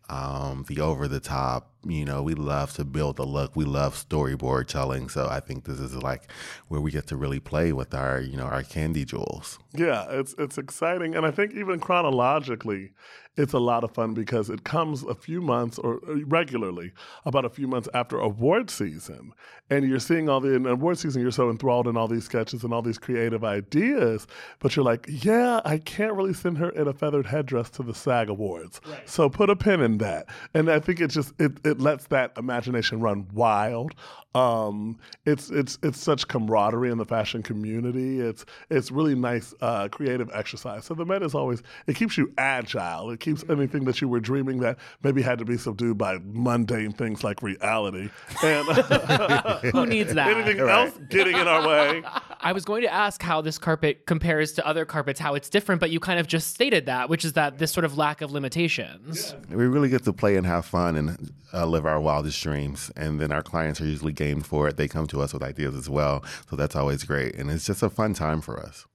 um, 0.10 0.66
the 0.68 0.80
over 0.80 1.08
the 1.08 1.20
top. 1.20 1.72
You 1.86 2.06
know, 2.06 2.24
we 2.24 2.34
love 2.34 2.74
to 2.74 2.86
build 2.86 3.20
a 3.20 3.24
look. 3.24 3.56
We 3.56 3.66
love 3.66 3.96
storyboard 3.96 4.68
telling. 4.68 5.10
So 5.10 5.28
I 5.30 5.40
think 5.40 5.66
this 5.66 5.80
is 5.80 5.96
like 5.96 6.32
where 6.68 6.82
we 6.82 6.90
get 6.90 7.06
to 7.08 7.18
really 7.18 7.40
play 7.40 7.74
with 7.74 7.94
our, 7.94 8.20
you 8.20 8.38
know, 8.38 8.46
our 8.46 8.64
candy 8.64 9.06
jewels. 9.06 9.60
Yeah, 9.74 10.06
it's 10.10 10.34
it's 10.40 10.58
exciting, 10.58 11.16
and 11.16 11.26
I 11.26 11.32
think 11.32 11.54
even 11.54 11.80
chronologically, 11.80 12.94
it's 13.38 13.54
a 13.54 13.60
lot 13.60 13.84
of 13.84 13.92
fun 13.92 14.14
because 14.14 14.50
it 14.50 14.64
comes 14.64 15.04
a 15.04 15.14
few 15.14 15.42
months 15.42 15.78
or 15.80 16.00
uh, 16.08 16.26
regularly 16.26 16.92
about 17.26 17.46
a 17.46 17.50
few 17.50 17.68
months 17.68 17.90
after 17.94 18.18
award 18.18 18.70
season 18.70 19.34
and 19.70 19.88
you're 19.88 20.00
seeing 20.00 20.30
all 20.30 20.40
the 20.40 20.54
in 20.54 20.66
award 20.66 20.98
season 20.98 21.22
you're 21.22 21.32
so 21.32 21.50
enthralled 21.50 21.88
in 21.88 21.98
all 21.98 22.08
these 22.08 22.24
sketches 22.24 22.64
and 22.64 22.74
all 22.74 22.82
these 22.82 22.98
creative 22.98 23.44
ideas 23.44 24.28
but 24.60 24.76
you're 24.76 24.86
like 24.86 25.06
yeah 25.08 25.62
i 25.66 25.78
can't 25.78 26.14
really 26.14 26.34
send 26.34 26.58
her 26.58 26.70
in 26.72 26.88
a 26.88 26.94
feathered 26.94 27.26
headdress 27.26 27.70
to 27.70 27.84
the 27.84 27.94
sag 27.94 28.30
awards 28.30 28.80
right. 28.88 29.10
so 29.10 29.30
put 29.30 29.50
a 29.50 29.56
pin 29.56 29.82
in 29.82 29.98
that 29.98 30.28
and 30.54 30.70
i 30.70 30.80
think 30.80 31.00
it 31.00 31.08
just 31.08 31.34
it, 31.40 31.52
it 31.66 31.80
lets 31.80 32.08
that 32.08 32.32
imagination 32.38 33.00
run 33.00 33.28
wild 33.34 33.94
um, 34.36 35.00
it's 35.26 35.50
it's 35.50 35.80
it's 35.82 36.00
such 36.00 36.28
camaraderie 36.28 36.92
in 36.92 36.98
the 36.98 37.06
fashion 37.06 37.42
community. 37.42 38.20
It's 38.20 38.46
it's 38.70 38.92
really 38.92 39.16
nice 39.16 39.54
uh, 39.62 39.88
creative 39.88 40.30
exercise. 40.34 40.84
So 40.84 40.94
the 40.94 41.06
Met 41.06 41.24
is 41.24 41.34
always 41.34 41.64
it 41.88 41.96
keeps 41.96 42.18
you 42.18 42.34
agile. 42.38 43.12
It 43.12 43.22
keeps 43.26 43.44
anything 43.50 43.86
that 43.86 44.00
you 44.02 44.08
were 44.08 44.20
dreaming 44.20 44.60
that 44.60 44.78
maybe 45.02 45.20
had 45.20 45.40
to 45.40 45.46
be 45.46 45.58
subdued 45.58 45.98
by 45.98 46.20
mundane 46.24 46.92
things 46.92 47.24
like 47.24 47.42
reality. 47.42 48.10
And 48.44 48.68
who 49.72 49.88
needs 49.88 50.14
that? 50.14 50.28
Anything 50.28 50.60
right. 50.60 50.86
else 50.86 51.00
getting 51.10 51.36
in 51.36 51.48
our 51.48 51.68
way? 51.68 52.04
I 52.40 52.52
was 52.52 52.66
going 52.66 52.84
to 52.84 52.94
ask 52.94 53.24
how 53.24 53.42
this 53.42 53.58
carpet 53.58 54.06
compares 54.06 54.52
to 54.54 54.68
other 54.68 54.86
carpets, 54.86 55.20
how 55.20 55.34
it's 55.34 55.50
different, 55.50 55.82
but 55.82 55.90
you 55.90 56.00
kind 56.00 56.20
of 56.20 56.28
just 56.28 56.50
stated 56.50 56.86
that, 56.86 57.10
which 57.10 57.26
is 57.26 57.34
that 57.34 57.58
this 57.58 57.72
sort 57.72 57.84
of 57.84 57.98
lack 57.98 58.22
of 58.22 58.32
limitations. 58.32 59.34
Yeah. 59.50 59.56
We 59.56 59.66
really 59.66 59.90
get 59.90 60.04
to 60.04 60.14
play 60.14 60.36
and 60.36 60.46
have 60.46 60.68
fun 60.68 60.96
and 60.96 61.34
uh, 61.52 61.66
live 61.66 61.88
our 61.88 62.00
wildest 62.00 62.42
dreams, 62.44 62.92
and 62.96 63.20
then 63.20 63.32
our 63.32 63.42
clients 63.42 63.82
are 63.82 63.86
usually 63.86 64.14
game 64.14 64.42
for 64.42 64.68
it. 64.68 64.78
They 64.78 64.88
come 64.88 65.08
to 65.08 65.22
us 65.22 65.34
with 65.34 65.42
ideas 65.42 65.74
as 65.74 65.90
well. 65.90 66.24
So 66.48 66.56
that's 66.56 66.76
always 66.76 67.04
great. 67.04 67.34
And 67.36 67.50
it's 67.50 67.66
just 67.66 67.82
a 67.82 67.90
fun 67.90 68.14
time 68.14 68.42
for 68.42 68.60
us. 68.60 68.86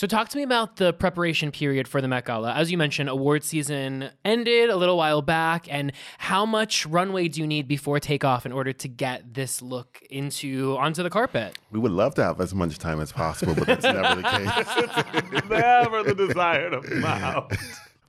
So, 0.00 0.06
talk 0.06 0.30
to 0.30 0.38
me 0.38 0.42
about 0.42 0.76
the 0.76 0.94
preparation 0.94 1.50
period 1.50 1.86
for 1.86 2.00
the 2.00 2.08
Met 2.08 2.24
Gala. 2.24 2.54
As 2.54 2.72
you 2.72 2.78
mentioned, 2.78 3.10
award 3.10 3.44
season 3.44 4.08
ended 4.24 4.70
a 4.70 4.76
little 4.76 4.96
while 4.96 5.20
back, 5.20 5.66
and 5.70 5.92
how 6.16 6.46
much 6.46 6.86
runway 6.86 7.28
do 7.28 7.42
you 7.42 7.46
need 7.46 7.68
before 7.68 8.00
takeoff 8.00 8.46
in 8.46 8.52
order 8.52 8.72
to 8.72 8.88
get 8.88 9.34
this 9.34 9.60
look 9.60 10.02
into 10.08 10.74
onto 10.78 11.02
the 11.02 11.10
carpet? 11.10 11.58
We 11.70 11.78
would 11.80 11.92
love 11.92 12.14
to 12.14 12.24
have 12.24 12.40
as 12.40 12.54
much 12.54 12.78
time 12.78 12.98
as 12.98 13.12
possible, 13.12 13.54
but 13.54 13.66
that's 13.66 13.84
never 13.84 14.22
the 14.22 14.26
case. 14.26 15.42
never 15.50 16.02
the 16.02 16.14
desire 16.14 16.70
to 16.70 16.94
mount. 16.94 17.52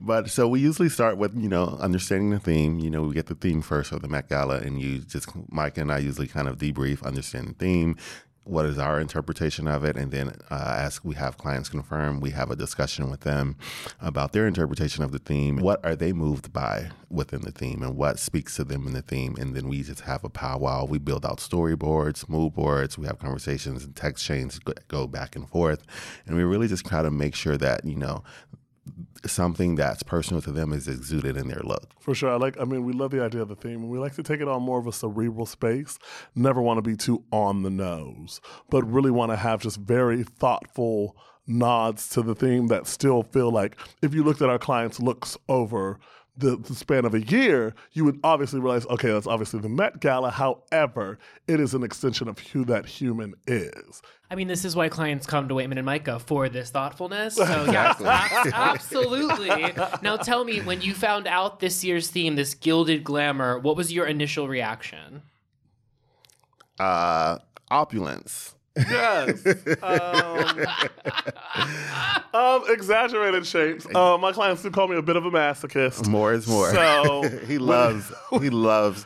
But 0.04 0.32
so 0.32 0.47
we 0.47 0.60
usually 0.60 0.89
start 0.89 1.17
with, 1.17 1.36
you 1.36 1.47
know, 1.47 1.77
understanding 1.80 2.32
the 2.32 2.39
theme. 2.39 2.80
You 2.80 2.89
know, 2.89 3.04
we 3.04 3.13
get 3.13 3.27
the 3.27 3.36
theme 3.36 3.62
first 3.62 3.91
of 3.91 4.01
the 4.01 4.08
Met 4.08 4.30
Gala, 4.30 4.58
and 4.58 4.82
you 4.82 4.97
just, 4.97 5.30
Mike 5.51 5.77
and 5.77 5.91
I 5.91 5.99
usually 5.99 6.25
kind 6.25 6.47
of 6.47 6.58
debrief, 6.58 7.04
understand 7.04 7.49
the 7.49 7.54
theme, 7.54 7.97
what 8.52 8.66
is 8.66 8.78
our 8.78 9.00
interpretation 9.00 9.66
of 9.66 9.86
it, 9.86 9.96
and 9.96 10.12
then 10.12 10.34
uh, 10.50 10.76
as 10.78 11.02
we 11.06 11.16
have 11.16 11.38
clients 11.38 11.70
confirm, 11.70 12.20
we 12.20 12.32
have 12.32 12.52
a 12.52 12.56
discussion 12.56 13.10
with 13.10 13.22
them 13.22 13.56
about 14.02 14.34
their 14.34 14.46
interpretation 14.46 15.06
of 15.06 15.14
the 15.14 15.20
theme. 15.20 15.56
What 15.56 15.84
are 15.86 15.96
they 15.96 16.12
moved 16.12 16.52
by 16.52 16.92
within 17.10 17.42
the 17.42 17.52
theme, 17.52 17.82
and 17.82 17.96
what 17.96 18.20
speaks 18.20 18.58
to 18.58 18.66
them 18.66 18.86
in 18.88 18.94
the 18.94 19.02
theme, 19.02 19.38
and 19.40 19.56
then 19.56 19.70
we 19.70 19.84
just 19.84 20.02
have 20.02 20.26
a 20.26 20.30
powwow. 20.30 20.84
We 20.84 20.98
build 21.00 21.26
out 21.26 21.38
storyboards, 21.38 22.28
mood 22.28 22.54
boards. 22.54 22.98
We 22.98 23.08
have 23.08 23.20
conversations 23.20 23.86
and 23.86 23.96
text 23.96 24.26
chains 24.26 24.60
go 24.90 25.08
back 25.08 25.38
and 25.38 25.48
forth, 25.48 25.84
and 26.28 26.36
we 26.36 26.44
really 26.44 26.68
just 26.68 26.86
try 26.86 27.02
to 27.02 27.10
make 27.10 27.36
sure 27.36 27.56
that 27.56 27.86
you 27.86 27.96
know 27.96 28.22
something 29.26 29.76
that's 29.76 30.04
personal 30.04 30.41
to 30.41 30.52
them 30.52 30.74
is 30.74 30.88
exuded 30.88 31.38
in 31.38 31.48
their 31.48 31.62
look. 31.63 31.91
For 32.00 32.15
sure. 32.15 32.32
I 32.32 32.36
like 32.38 32.60
I 32.60 32.65
mean 32.65 32.84
we 32.84 32.94
love 32.94 33.12
the 33.12 33.24
idea 33.24 33.41
of 33.41 33.50
the 33.50 33.56
theme 33.56 33.88
we 33.89 34.00
like 34.00 34.15
to 34.15 34.24
take 34.24 34.41
it 34.41 34.48
on 34.48 34.63
more 34.63 34.80
of 34.80 34.88
a 34.88 34.94
cerebral 34.94 35.46
space. 35.46 36.00
Never 36.36 36.62
want 36.62 36.78
to 36.78 36.82
be 36.82 36.96
too 36.96 37.24
on 37.32 37.63
the 37.63 37.70
nose, 37.70 38.41
but 38.70 38.84
really 38.84 39.12
want 39.12 39.32
to 39.32 39.36
have 39.36 39.62
just 39.62 39.78
very 39.78 40.24
thoughtful 40.24 41.15
nods 41.48 42.08
to 42.10 42.22
the 42.22 42.36
theme 42.36 42.67
that 42.67 42.88
still 42.88 43.24
feel 43.24 43.52
like 43.52 43.78
if 44.02 44.13
you 44.13 44.24
looked 44.24 44.41
at 44.41 44.50
our 44.50 44.60
clients' 44.60 45.00
looks 45.00 45.38
over 45.50 46.00
the, 46.38 46.56
the, 46.56 46.74
span 46.74 47.06
of 47.06 47.13
a 47.13 47.22
year, 47.22 47.74
you 47.91 48.06
would 48.06 48.20
obviously 48.24 48.60
realize, 48.60 48.86
okay, 48.88 49.12
that's 49.12 49.28
obviously 49.28 49.60
the 49.60 49.70
Met 49.70 50.00
Gala. 50.00 50.32
However, 50.32 51.20
it 51.48 51.60
is 51.60 51.74
an 51.74 51.84
extension 51.84 52.28
of 52.28 52.39
who 52.39 52.63
that 52.65 52.86
human 52.86 53.36
is. 53.48 54.02
I 54.30 54.36
mean, 54.36 54.48
this 54.48 54.63
is 54.63 54.76
why 54.76 54.88
clients 54.88 55.28
come 55.28 55.50
to 55.50 55.56
Wayman 55.56 55.78
and 55.78 55.86
Micah 55.86 56.20
for 56.20 56.48
this 56.48 56.70
thoughtfulness. 56.70 57.36
So, 57.36 57.44
yeah, 57.72 57.96
absolutely. 58.54 59.74
now, 60.02 60.15
tell 60.17 60.46
me, 60.46 60.62
when 60.62 60.82
you 60.82 60.94
found 60.94 61.28
out 61.28 61.60
this 61.60 61.84
year's 61.84 62.10
theme, 62.10 62.36
this 62.36 62.54
gilded 62.54 63.04
glamour, 63.04 63.60
what 63.60 63.76
was 63.76 63.91
your 63.91 64.06
initial 64.06 64.48
reaction? 64.48 65.24
Uh, 66.80 67.39
opulence. 67.70 68.56
Yes. 68.76 69.46
Um, 69.82 70.66
um, 72.34 72.64
exaggerated 72.70 73.46
shapes. 73.46 73.86
Uh, 73.94 74.18
my 74.18 74.32
clients 74.32 74.62
do 74.64 74.72
call 74.72 74.88
me 74.88 74.96
a 74.98 75.02
bit 75.02 75.16
of 75.16 75.26
a 75.26 75.32
masochist. 75.32 76.08
More 76.08 76.34
is 76.34 76.48
more. 76.48 76.72
So 76.72 77.24
he 77.48 77.58
loves. 77.58 78.12
he 78.40 78.50
loves. 78.50 79.06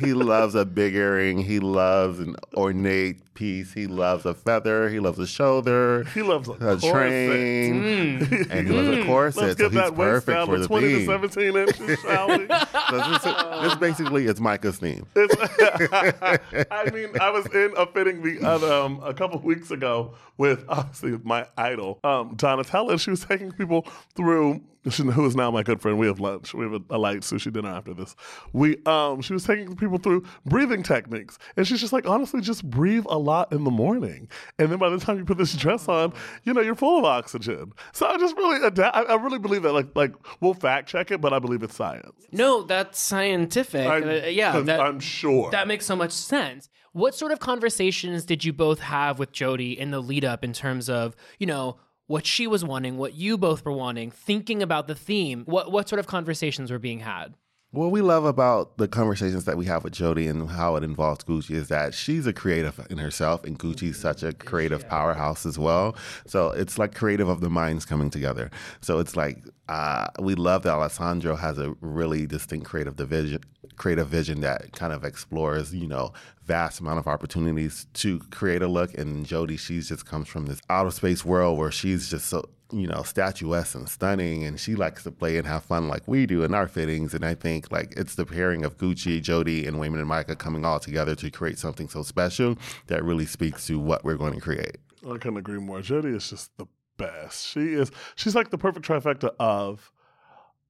He 0.00 0.14
loves 0.14 0.54
a 0.54 0.64
big 0.64 0.94
earring. 0.94 1.38
He 1.38 1.60
loves 1.60 2.18
an 2.18 2.36
ornate 2.54 3.20
piece. 3.36 3.72
He 3.72 3.86
loves 3.86 4.26
a 4.26 4.34
feather. 4.34 4.88
He 4.88 4.98
loves 4.98 5.18
a 5.20 5.26
shoulder. 5.26 6.04
He 6.14 6.22
loves 6.22 6.48
a, 6.48 6.52
a 6.52 6.80
train, 6.80 8.20
mm. 8.20 8.50
and 8.50 8.66
he 8.66 8.72
loves 8.72 8.98
a 8.98 9.04
corset. 9.04 9.42
Let's 9.42 9.54
get 9.54 9.72
so 9.72 9.78
that 9.78 9.90
he's 9.90 9.92
perfect 9.92 10.46
for 10.46 10.58
the 10.58 10.66
20 10.66 10.86
theme. 10.86 10.98
to 10.98 11.32
17 11.32 11.56
inches, 11.56 12.00
shall 12.00 12.28
we? 12.28 12.46
so 12.90 13.10
this, 13.10 13.62
this 13.62 13.74
basically 13.76 14.26
is 14.26 14.40
Micah's 14.40 14.78
theme. 14.78 15.06
I 15.16 16.90
mean, 16.92 17.10
I 17.20 17.30
was 17.30 17.46
in 17.54 17.72
a 17.76 17.86
fitting 17.86 18.22
the 18.22 18.44
other 18.46 18.72
um, 18.72 19.00
a 19.04 19.14
couple 19.14 19.38
weeks 19.40 19.70
ago 19.70 20.14
with 20.38 20.64
obviously 20.68 21.18
my 21.22 21.46
idol, 21.56 22.00
um, 22.02 22.36
Donatella, 22.36 22.92
and 22.92 23.00
she 23.00 23.10
was 23.10 23.24
taking 23.24 23.52
people 23.52 23.86
through 24.14 24.62
who 24.90 25.26
is 25.26 25.34
now 25.34 25.50
my 25.50 25.62
good 25.62 25.80
friend. 25.80 25.98
We 25.98 26.06
have 26.06 26.20
lunch. 26.20 26.54
We 26.54 26.64
have 26.64 26.74
a, 26.74 26.80
a, 26.90 26.98
light 26.98 27.20
sushi 27.20 27.52
dinner 27.52 27.70
after 27.70 27.92
this. 27.92 28.14
We 28.52 28.76
um 28.86 29.20
she 29.20 29.32
was 29.32 29.44
taking 29.44 29.74
people 29.76 29.98
through 29.98 30.24
breathing 30.44 30.82
techniques. 30.82 31.38
And 31.56 31.66
she's 31.66 31.80
just 31.80 31.92
like, 31.92 32.06
honestly, 32.06 32.40
just 32.40 32.68
breathe 32.68 33.04
a 33.08 33.18
lot 33.26 33.52
in 33.52 33.64
the 33.64 33.70
morning. 33.70 34.28
And 34.58 34.70
then 34.70 34.78
by 34.78 34.88
the 34.88 34.98
time 34.98 35.18
you 35.18 35.24
put 35.24 35.38
this 35.38 35.54
dress 35.54 35.88
on, 35.88 36.12
you 36.44 36.54
know, 36.54 36.60
you're 36.60 36.74
full 36.74 36.98
of 36.98 37.04
oxygen. 37.04 37.72
So 37.92 38.06
I 38.06 38.16
just 38.16 38.36
really 38.36 38.66
adapt 38.66 38.96
I, 38.96 39.02
I 39.02 39.14
really 39.16 39.38
believe 39.38 39.62
that 39.62 39.72
like 39.72 39.88
like 39.94 40.14
we'll 40.40 40.54
fact 40.54 40.88
check 40.88 41.10
it, 41.10 41.20
but 41.20 41.32
I 41.32 41.38
believe 41.38 41.62
it's 41.62 41.76
science. 41.76 42.26
No, 42.32 42.62
that's 42.62 42.98
scientific. 42.98 43.86
I'm, 43.86 44.08
uh, 44.08 44.12
yeah, 44.28 44.58
that, 44.60 44.80
I'm 44.80 45.00
sure. 45.00 45.50
That 45.50 45.68
makes 45.68 45.84
so 45.86 45.96
much 45.96 46.12
sense. 46.12 46.68
What 46.92 47.14
sort 47.14 47.32
of 47.32 47.40
conversations 47.40 48.24
did 48.24 48.44
you 48.44 48.52
both 48.54 48.80
have 48.80 49.18
with 49.18 49.32
Jodie 49.32 49.76
in 49.76 49.90
the 49.90 50.00
lead 50.00 50.24
up 50.24 50.42
in 50.42 50.54
terms 50.54 50.88
of, 50.88 51.14
you 51.38 51.46
know, 51.46 51.76
what 52.06 52.24
she 52.24 52.46
was 52.46 52.64
wanting, 52.64 52.96
what 52.96 53.14
you 53.14 53.36
both 53.36 53.64
were 53.64 53.72
wanting, 53.72 54.10
thinking 54.10 54.62
about 54.62 54.86
the 54.86 54.94
theme. 54.94 55.42
What 55.46 55.72
what 55.72 55.88
sort 55.88 55.98
of 55.98 56.06
conversations 56.06 56.70
were 56.70 56.78
being 56.78 57.00
had? 57.00 57.34
What 57.72 57.90
we 57.90 58.00
love 58.00 58.24
about 58.24 58.78
the 58.78 58.86
conversations 58.86 59.44
that 59.44 59.58
we 59.58 59.66
have 59.66 59.82
with 59.82 59.92
Jodie 59.92 60.30
and 60.30 60.48
how 60.48 60.76
it 60.76 60.84
involves 60.84 61.24
Gucci 61.24 61.50
is 61.50 61.68
that 61.68 61.94
she's 61.94 62.26
a 62.26 62.32
creative 62.32 62.86
in 62.90 62.98
herself, 62.98 63.42
and 63.44 63.58
Gucci's 63.58 63.98
such 63.98 64.22
a 64.22 64.32
creative 64.32 64.88
powerhouse 64.88 65.44
as 65.44 65.58
well. 65.58 65.96
So 66.26 66.50
it's 66.50 66.78
like 66.78 66.94
creative 66.94 67.28
of 67.28 67.40
the 67.40 67.50
minds 67.50 67.84
coming 67.84 68.08
together. 68.08 68.50
So 68.80 69.00
it's 69.00 69.16
like 69.16 69.44
uh, 69.68 70.06
we 70.20 70.36
love 70.36 70.62
that 70.62 70.74
Alessandro 70.74 71.34
has 71.34 71.58
a 71.58 71.74
really 71.80 72.24
distinct 72.24 72.66
creative 72.66 72.96
division, 72.96 73.42
creative 73.74 74.06
vision 74.08 74.40
that 74.42 74.72
kind 74.72 74.92
of 74.92 75.04
explores, 75.04 75.74
you 75.74 75.88
know, 75.88 76.12
vast 76.46 76.80
amount 76.80 76.98
of 76.98 77.06
opportunities 77.06 77.86
to 77.94 78.20
create 78.30 78.62
a 78.62 78.68
look. 78.68 78.96
And 78.96 79.26
Jodie, 79.26 79.58
she's 79.58 79.88
just 79.88 80.06
comes 80.06 80.28
from 80.28 80.46
this 80.46 80.60
outer 80.70 80.90
space 80.90 81.24
world 81.24 81.58
where 81.58 81.70
she's 81.70 82.08
just 82.08 82.26
so 82.26 82.48
you 82.72 82.86
know, 82.86 83.02
statuesque 83.02 83.76
and 83.76 83.88
stunning, 83.88 84.44
and 84.44 84.58
she 84.58 84.74
likes 84.74 85.04
to 85.04 85.10
play 85.12 85.38
and 85.38 85.46
have 85.46 85.62
fun 85.62 85.88
like 85.88 86.02
we 86.06 86.26
do 86.26 86.42
in 86.42 86.52
our 86.52 86.66
fittings. 86.66 87.14
And 87.14 87.24
I 87.24 87.34
think 87.34 87.70
like 87.70 87.94
it's 87.96 88.16
the 88.16 88.26
pairing 88.26 88.64
of 88.64 88.76
Gucci, 88.76 89.20
Jodie, 89.22 89.66
and 89.66 89.78
Wayman 89.78 90.00
and 90.00 90.08
Micah 90.08 90.36
coming 90.36 90.64
all 90.64 90.80
together 90.80 91.14
to 91.16 91.30
create 91.30 91.58
something 91.58 91.88
so 91.88 92.02
special 92.02 92.56
that 92.88 93.04
really 93.04 93.26
speaks 93.26 93.66
to 93.68 93.78
what 93.78 94.04
we're 94.04 94.16
going 94.16 94.34
to 94.34 94.40
create. 94.40 94.78
I 95.04 95.18
couldn't 95.18 95.36
agree 95.36 95.58
more. 95.58 95.78
Jodie 95.78 96.16
is 96.16 96.28
just 96.28 96.56
the 96.58 96.66
best. 96.96 97.46
She 97.46 97.74
is. 97.74 97.92
She's 98.16 98.34
like 98.34 98.50
the 98.50 98.58
perfect 98.58 98.86
trifecta 98.86 99.30
of 99.38 99.92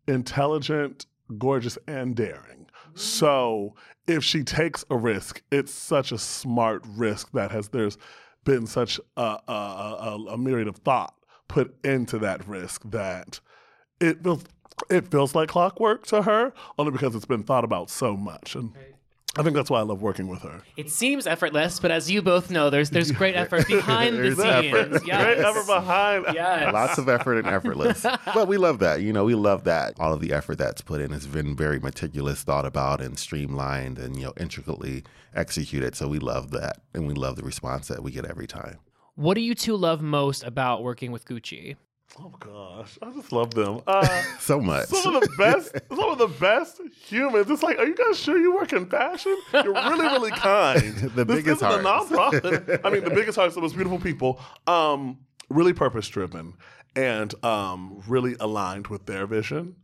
intelligent, 0.07 1.07
gorgeous, 1.39 1.79
and 1.87 2.15
daring. 2.15 2.67
So 2.97 3.75
if 4.07 4.25
she 4.25 4.43
takes 4.43 4.85
a 4.91 4.97
risk, 4.97 5.43
it's 5.51 5.73
such 5.73 6.13
a 6.13 6.19
smart 6.19 6.83
risk 6.89 7.33
that 7.33 7.51
has 7.51 7.69
there's 7.69 7.99
been 8.45 8.67
such 8.67 9.01
a, 9.17 9.39
a, 9.49 9.53
a, 9.53 10.25
a 10.31 10.39
myriad 10.39 10.69
of 10.69 10.77
thought 10.77 11.15
put 11.49 11.75
into 11.85 12.19
that 12.19 12.47
risk 12.47 12.83
that 12.87 13.41
it 14.01 14.23
feels 14.23 14.45
it 14.91 15.11
feels 15.11 15.35
like 15.35 15.49
clockwork 15.49 16.07
to 16.07 16.23
her 16.23 16.53
only 16.79 16.93
because 16.93 17.15
it's 17.15 17.25
been 17.25 17.43
thought 17.43 17.65
about 17.65 17.91
so 17.91 18.17
much. 18.17 18.55
And 18.55 18.73
I 19.39 19.43
think 19.43 19.55
that's 19.55 19.69
why 19.69 19.81
I 19.81 19.83
love 19.83 20.01
working 20.01 20.29
with 20.29 20.41
her. 20.43 20.63
It 20.77 20.91
seems 20.91 21.27
effortless, 21.27 21.79
but 21.79 21.91
as 21.91 22.11
you 22.11 22.23
both 22.23 22.51
know, 22.51 22.71
there's 22.71 22.91
there's 22.91 23.13
great 23.13 23.35
effort 23.37 23.69
behind 23.69 24.17
the 24.17 24.35
scenes. 24.35 24.41
Effort. 24.41 25.07
Yes. 25.07 25.25
Great 25.25 25.39
effort 25.39 25.67
behind. 25.67 26.27
Yes. 26.33 26.73
Lots 26.73 26.99
of 26.99 27.09
effort 27.09 27.39
and 27.39 27.47
effortless. 27.47 28.03
but 28.35 28.49
we 28.49 28.57
love 28.57 28.79
that. 28.79 29.03
You 29.03 29.13
know, 29.13 29.25
we 29.25 29.35
love 29.35 29.65
that 29.65 29.95
all 30.01 30.13
of 30.13 30.21
the 30.21 30.33
effort 30.33 30.57
that's 30.57 30.81
put 30.81 31.01
in 31.01 31.11
has 31.11 31.27
been 31.27 31.55
very 31.55 31.79
meticulous, 31.79 32.43
thought 32.43 32.65
about, 32.65 33.01
and 33.01 33.19
streamlined 33.19 33.99
and, 33.99 34.17
you 34.17 34.25
know, 34.25 34.33
intricately 34.39 35.05
executed. 35.35 35.95
So 35.95 36.09
we 36.09 36.19
love 36.19 36.51
that. 36.53 36.79
And 36.95 37.07
we 37.07 37.15
love 37.15 37.37
the 37.37 37.43
response 37.43 37.89
that 37.89 38.03
we 38.03 38.13
get 38.13 38.25
every 38.25 38.47
time. 38.47 38.79
What 39.17 39.35
do 39.35 39.41
you 39.41 39.55
two 39.55 39.77
love 39.77 40.03
most 40.03 40.45
about 40.45 40.83
working 40.83 41.11
with 41.13 41.25
Gucci? 41.25 41.77
Oh 42.19 42.33
gosh, 42.41 42.99
I 43.03 43.11
just 43.11 43.31
love 43.33 43.53
them. 43.55 43.81
Uh, 43.87 44.07
so 44.41 44.61
much. 44.61 44.87
Some 44.87 45.17
of 45.17 45.21
the 45.23 45.29
best, 45.37 45.73
some 45.91 46.11
of 46.11 46.19
the 46.19 46.29
best 46.29 46.81
humans. 47.07 47.51
It's 47.51 47.63
like, 47.63 47.79
are 47.79 47.87
you 47.87 47.95
guys 47.95 48.19
sure 48.19 48.39
you 48.39 48.55
work 48.55 48.73
in 48.73 48.87
fashion? 48.87 49.37
You're 49.53 49.75
really, 49.75 50.07
really 50.07 50.31
kind. 50.37 50.95
the 50.97 51.25
this 51.25 51.37
biggest 51.37 51.63
isn't 51.63 51.85
hearts. 51.85 52.11
a 52.11 52.15
nonprofit. 52.15 52.81
I 52.85 52.91
mean, 52.91 53.05
the 53.05 53.11
biggest 53.11 53.37
hearts, 53.37 53.55
the 53.55 53.61
most 53.61 53.75
beautiful 53.75 53.99
people. 53.99 54.41
Um, 54.67 55.19
really 55.51 55.73
purpose 55.73 56.09
driven 56.09 56.55
and 56.95 57.35
um, 57.45 58.03
really 58.09 58.35
aligned 58.41 58.87
with 58.89 59.07
their 59.07 59.27
vision 59.27 59.77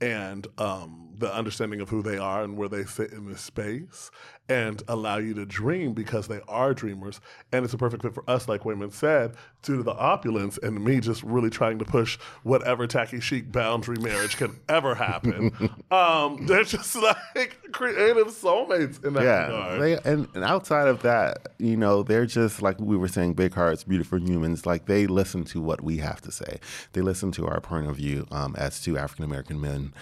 and 0.00 0.46
um, 0.58 1.07
the 1.18 1.34
understanding 1.34 1.80
of 1.80 1.88
who 1.88 2.02
they 2.02 2.16
are 2.16 2.42
and 2.42 2.56
where 2.56 2.68
they 2.68 2.84
fit 2.84 3.12
in 3.12 3.28
this 3.28 3.40
space 3.40 4.10
and 4.48 4.82
allow 4.88 5.18
you 5.18 5.34
to 5.34 5.44
dream 5.44 5.92
because 5.92 6.26
they 6.26 6.40
are 6.48 6.72
dreamers. 6.72 7.20
And 7.52 7.64
it's 7.64 7.74
a 7.74 7.78
perfect 7.78 8.02
fit 8.02 8.14
for 8.14 8.24
us, 8.28 8.48
like 8.48 8.64
Wayman 8.64 8.90
said, 8.90 9.34
due 9.62 9.76
to 9.76 9.82
the 9.82 9.94
opulence 9.94 10.58
and 10.58 10.82
me 10.82 11.00
just 11.00 11.22
really 11.22 11.50
trying 11.50 11.78
to 11.80 11.84
push 11.84 12.18
whatever 12.44 12.86
tacky 12.86 13.20
chic 13.20 13.52
boundary 13.52 13.98
marriage 13.98 14.36
can 14.36 14.58
ever 14.68 14.94
happen. 14.94 15.52
um, 15.90 16.46
they're 16.46 16.64
just 16.64 16.96
like 16.96 17.58
creative 17.72 18.28
soulmates 18.28 19.04
in 19.04 19.12
that 19.14 19.24
yeah, 19.24 19.46
regard. 19.46 19.82
They, 19.82 19.98
and, 20.10 20.28
and 20.34 20.44
outside 20.44 20.88
of 20.88 21.02
that, 21.02 21.48
you 21.58 21.76
know, 21.76 22.02
they're 22.02 22.26
just 22.26 22.62
like 22.62 22.80
we 22.80 22.96
were 22.96 23.08
saying, 23.08 23.34
big 23.34 23.52
hearts, 23.52 23.84
beautiful 23.84 24.18
humans. 24.18 24.64
Like 24.64 24.86
they 24.86 25.06
listen 25.06 25.44
to 25.44 25.60
what 25.60 25.82
we 25.82 25.98
have 25.98 26.22
to 26.22 26.32
say. 26.32 26.58
They 26.94 27.02
listen 27.02 27.32
to 27.32 27.46
our 27.46 27.60
point 27.60 27.88
of 27.88 27.96
view 27.96 28.26
um, 28.30 28.54
as 28.56 28.80
two 28.80 28.96
African 28.96 29.24
American 29.24 29.60
men 29.60 29.92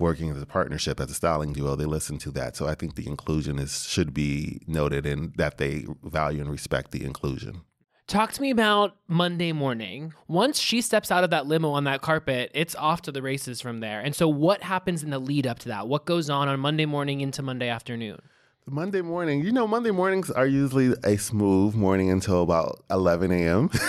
working 0.00 0.30
as 0.30 0.42
a 0.42 0.46
partnership 0.46 0.98
as 0.98 1.10
a 1.10 1.14
styling 1.14 1.52
duo. 1.52 1.76
They 1.76 1.84
listen 1.84 2.18
to 2.18 2.30
that. 2.32 2.56
So 2.56 2.66
I 2.66 2.74
think 2.74 2.96
the 2.96 3.06
inclusion 3.06 3.58
is 3.58 3.86
should 3.86 4.12
be 4.12 4.60
noted 4.66 5.06
and 5.06 5.32
that 5.36 5.58
they 5.58 5.86
value 6.02 6.40
and 6.40 6.50
respect 6.50 6.90
the 6.90 7.04
inclusion. 7.04 7.62
Talk 8.10 8.32
to 8.32 8.42
me 8.42 8.50
about 8.50 8.96
Monday 9.06 9.52
morning. 9.52 10.14
Once 10.26 10.58
she 10.58 10.80
steps 10.80 11.12
out 11.12 11.22
of 11.22 11.30
that 11.30 11.46
limo 11.46 11.70
on 11.70 11.84
that 11.84 12.02
carpet, 12.02 12.50
it's 12.54 12.74
off 12.74 13.02
to 13.02 13.12
the 13.12 13.22
races 13.22 13.60
from 13.60 13.78
there. 13.78 14.00
And 14.00 14.16
so, 14.16 14.26
what 14.26 14.64
happens 14.64 15.04
in 15.04 15.10
the 15.10 15.20
lead 15.20 15.46
up 15.46 15.60
to 15.60 15.68
that? 15.68 15.86
What 15.86 16.06
goes 16.06 16.28
on 16.28 16.48
on 16.48 16.58
Monday 16.58 16.86
morning 16.86 17.20
into 17.20 17.40
Monday 17.40 17.68
afternoon? 17.68 18.20
Monday 18.72 19.02
morning, 19.02 19.42
you 19.44 19.50
know, 19.50 19.66
Monday 19.66 19.90
mornings 19.90 20.30
are 20.30 20.46
usually 20.46 20.94
a 21.02 21.16
smooth 21.16 21.74
morning 21.74 22.08
until 22.08 22.42
about 22.42 22.84
11 22.88 23.32
a.m. 23.32 23.68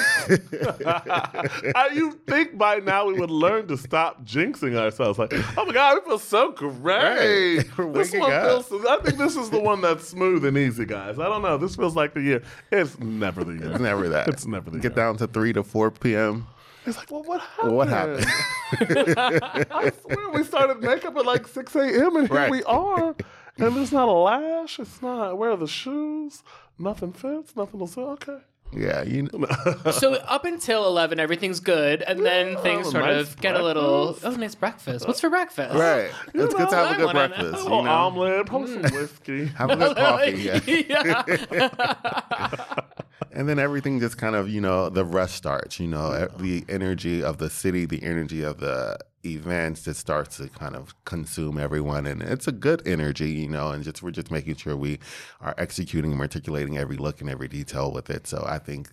You 1.93 2.11
think 2.25 2.57
by 2.57 2.77
now 2.77 3.05
we 3.05 3.13
would 3.13 3.29
learn 3.29 3.67
to 3.67 3.77
stop 3.77 4.23
jinxing 4.25 4.75
ourselves? 4.75 5.19
Like, 5.19 5.33
oh 5.57 5.65
my 5.65 5.73
god, 5.73 5.97
we 6.03 6.09
feel 6.09 6.17
so 6.19 6.51
great. 6.51 7.57
Right. 7.57 7.65
We're 7.77 7.91
This 7.93 8.11
one 8.13 8.31
up. 8.31 8.65
feels. 8.65 8.85
I 8.85 8.97
think 9.03 9.17
this 9.17 9.35
is 9.35 9.49
the 9.51 9.59
one 9.59 9.81
that's 9.81 10.07
smooth 10.07 10.45
and 10.45 10.57
easy, 10.57 10.85
guys. 10.85 11.19
I 11.19 11.25
don't 11.25 11.41
know. 11.41 11.57
This 11.57 11.75
feels 11.75 11.95
like 11.95 12.13
the 12.13 12.21
year. 12.21 12.41
It's 12.71 12.97
never 12.99 13.43
the 13.43 13.53
year. 13.53 13.71
it's 13.71 13.79
never 13.81 14.09
that. 14.09 14.29
It's 14.29 14.47
never 14.47 14.69
the 14.71 14.77
Get 14.77 14.83
year. 14.83 14.89
Get 14.91 14.95
down 14.95 15.17
to 15.17 15.27
3 15.27 15.53
to 15.53 15.63
4 15.63 15.91
p.m. 15.91 16.47
It's 16.85 16.97
like, 16.97 17.11
well, 17.11 17.23
what 17.23 17.41
happened? 17.41 17.75
What 17.75 17.87
happened? 17.89 18.25
I 19.71 19.91
swear 20.01 20.29
we 20.29 20.43
started 20.43 20.81
makeup 20.81 21.15
at 21.17 21.25
like 21.25 21.47
6 21.47 21.75
a.m. 21.75 22.15
and 22.15 22.27
here 22.27 22.35
Right. 22.37 22.49
we 22.51 22.63
are. 22.63 23.15
And 23.57 23.75
there's 23.75 23.91
not 23.91 24.07
a 24.07 24.11
lash. 24.11 24.79
It's 24.79 25.01
not. 25.01 25.37
Where 25.37 25.51
are 25.51 25.57
the 25.57 25.67
shoes? 25.67 26.43
Nothing 26.79 27.13
fits. 27.13 27.55
Nothing 27.55 27.79
will 27.79 27.87
say. 27.87 28.01
Okay. 28.01 28.39
yeah, 28.73 29.03
you 29.03 29.23
know. 29.23 29.47
So 29.91 30.13
up 30.13 30.45
until 30.45 30.87
eleven, 30.87 31.19
everything's 31.19 31.59
good, 31.59 32.01
and 32.01 32.25
then 32.25 32.57
things 32.57 32.89
sort 32.89 33.05
nice 33.05 33.33
of 33.33 33.41
get 33.41 33.55
a 33.55 33.63
little. 33.63 34.17
Oh, 34.23 34.31
nice 34.31 34.55
breakfast. 34.55 35.07
What's 35.07 35.19
for 35.19 35.29
breakfast? 35.29 35.75
Right. 35.75 36.11
It's 36.33 36.55
good 36.55 36.69
to 36.69 36.75
have 36.75 36.91
I 36.91 36.95
a 36.95 36.97
good 36.97 37.11
breakfast. 37.11 37.65
A 37.65 37.69
know. 37.69 37.77
You 37.79 37.83
know? 37.83 37.91
omelet, 37.91 38.45
probably 38.45 38.73
some 38.73 38.83
mm. 38.83 38.93
whiskey. 38.93 39.45
Have 39.47 39.71
a 39.71 39.75
good 39.75 39.97
coffee. 39.97 40.41
Yeah. 40.41 41.23
yeah. 41.51 42.75
And 43.33 43.47
then 43.47 43.59
everything 43.59 43.99
just 43.99 44.17
kind 44.17 44.35
of, 44.35 44.49
you 44.49 44.59
know, 44.59 44.89
the 44.89 45.05
rush 45.05 45.31
starts, 45.31 45.79
you 45.79 45.87
know, 45.87 46.27
the 46.37 46.65
energy 46.67 47.23
of 47.23 47.37
the 47.37 47.49
city, 47.49 47.85
the 47.85 48.03
energy 48.03 48.43
of 48.43 48.59
the 48.59 48.97
events 49.25 49.83
just 49.83 49.99
starts 49.99 50.37
to 50.37 50.47
kind 50.49 50.75
of 50.75 50.93
consume 51.05 51.57
everyone. 51.57 52.05
And 52.05 52.21
it's 52.21 52.47
a 52.47 52.51
good 52.51 52.85
energy, 52.87 53.29
you 53.31 53.49
know, 53.49 53.71
and 53.71 53.83
just 53.83 54.01
we're 54.01 54.11
just 54.11 54.31
making 54.31 54.55
sure 54.55 54.75
we 54.75 54.99
are 55.41 55.55
executing 55.57 56.11
and 56.11 56.21
articulating 56.21 56.77
every 56.77 56.97
look 56.97 57.21
and 57.21 57.29
every 57.29 57.47
detail 57.47 57.91
with 57.91 58.09
it. 58.09 58.27
So 58.27 58.43
I 58.47 58.59
think 58.59 58.89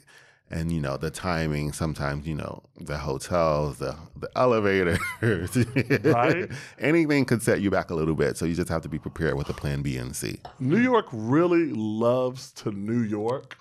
and 0.51 0.73
you 0.73 0.81
know 0.81 0.97
the 0.97 1.11
timing 1.11 1.73
sometimes 1.73 2.27
you 2.27 2.35
know 2.35 2.63
the 2.81 2.97
hotels 2.97 3.79
the 3.79 3.95
the 4.17 4.31
elevators 4.35 4.99
Right. 5.21 6.51
anything 6.79 7.27
could 7.27 7.43
set 7.43 7.61
you 7.61 7.71
back 7.71 7.91
a 7.91 7.95
little 7.95 8.15
bit 8.15 8.39
so 8.39 8.47
you 8.47 8.55
just 8.55 8.71
have 8.71 8.81
to 8.83 8.89
be 8.89 8.99
prepared 8.99 9.35
with 9.35 9.51
a 9.51 9.53
plan 9.53 9.83
b 9.83 9.99
and 9.99 10.17
c 10.17 10.41
New 10.59 10.79
York 10.79 11.07
really 11.13 11.71
loves 11.75 12.51
to 12.53 12.71
New 12.71 13.03
York 13.03 13.59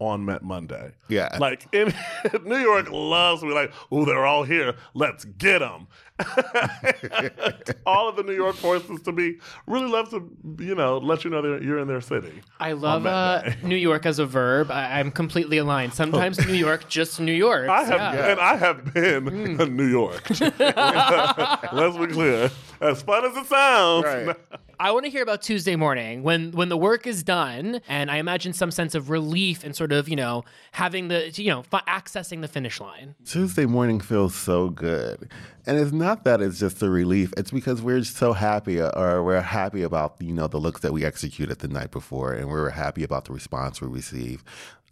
on 0.00 0.24
Met 0.24 0.42
Monday. 0.42 0.92
Yeah. 1.08 1.36
Like 1.38 1.68
in 1.72 1.92
New 2.44 2.58
York 2.58 2.90
loves 2.90 3.42
to 3.42 3.46
be 3.46 3.52
like, 3.52 3.70
oh, 3.92 4.04
they're 4.04 4.24
all 4.24 4.44
here. 4.44 4.74
Let's 4.94 5.24
get 5.26 5.58
them. 5.58 5.88
all 7.86 8.08
of 8.08 8.16
the 8.16 8.22
New 8.22 8.34
York 8.34 8.56
forces 8.56 9.00
to 9.02 9.12
be 9.12 9.38
really 9.66 9.86
love 9.88 10.10
to, 10.10 10.30
you 10.58 10.74
know, 10.74 10.98
let 10.98 11.24
you 11.24 11.30
know 11.30 11.42
that 11.42 11.62
you're 11.62 11.78
in 11.78 11.88
their 11.88 12.00
city. 12.00 12.42
I 12.58 12.72
love 12.72 13.06
uh. 13.06 13.50
New 13.62 13.76
York 13.76 14.06
as 14.06 14.18
a 14.18 14.26
verb. 14.26 14.70
I- 14.70 15.00
I'm 15.00 15.10
completely 15.10 15.58
aligned. 15.58 15.94
Sometimes 15.94 16.38
New 16.46 16.54
York, 16.54 16.88
just 16.88 17.20
New 17.20 17.32
York. 17.32 17.68
I 17.68 17.82
have, 17.84 18.14
Yeah. 18.14 18.30
and 18.32 18.40
I 18.40 18.56
have 18.56 18.92
been 18.94 19.28
in 19.60 19.76
New 19.76 19.86
York. 19.88 20.28
Let's 20.40 21.96
be 21.96 22.06
clear. 22.08 22.50
As 22.80 23.02
fun 23.02 23.24
as 23.26 23.36
it 23.36 23.46
sounds, 23.46 24.04
Right. 24.06 24.36
I 24.78 24.92
want 24.92 25.04
to 25.04 25.10
hear 25.10 25.22
about 25.22 25.42
Tuesday 25.42 25.76
morning 25.76 26.22
when 26.22 26.52
when 26.52 26.70
the 26.70 26.76
work 26.76 27.06
is 27.06 27.22
done, 27.22 27.82
and 27.86 28.10
I 28.10 28.16
imagine 28.16 28.54
some 28.54 28.70
sense 28.70 28.94
of 28.94 29.10
relief 29.10 29.62
and 29.62 29.76
sort 29.76 29.92
of 29.92 30.08
you 30.08 30.16
know 30.16 30.44
having 30.72 31.08
the 31.08 31.28
you 31.32 31.50
know 31.50 31.62
fi- 31.62 31.82
accessing 31.86 32.40
the 32.40 32.48
finish 32.48 32.80
line. 32.80 33.14
Tuesday 33.26 33.66
morning 33.66 34.00
feels 34.00 34.34
so 34.34 34.70
good. 34.70 35.30
And 35.66 35.78
it's 35.78 35.92
not 35.92 36.24
that 36.24 36.40
it's 36.40 36.58
just 36.58 36.82
a 36.82 36.90
relief. 36.90 37.32
It's 37.36 37.50
because 37.50 37.82
we're 37.82 38.04
so 38.04 38.32
happy 38.32 38.80
uh, 38.80 38.90
or 38.98 39.22
we're 39.22 39.40
happy 39.40 39.82
about, 39.82 40.16
you 40.20 40.32
know, 40.32 40.46
the 40.46 40.58
looks 40.58 40.80
that 40.80 40.92
we 40.92 41.04
executed 41.04 41.58
the 41.58 41.68
night 41.68 41.90
before 41.90 42.32
and 42.32 42.48
we're 42.48 42.70
happy 42.70 43.02
about 43.02 43.26
the 43.26 43.32
response 43.32 43.80
we 43.80 43.88
receive. 43.88 44.44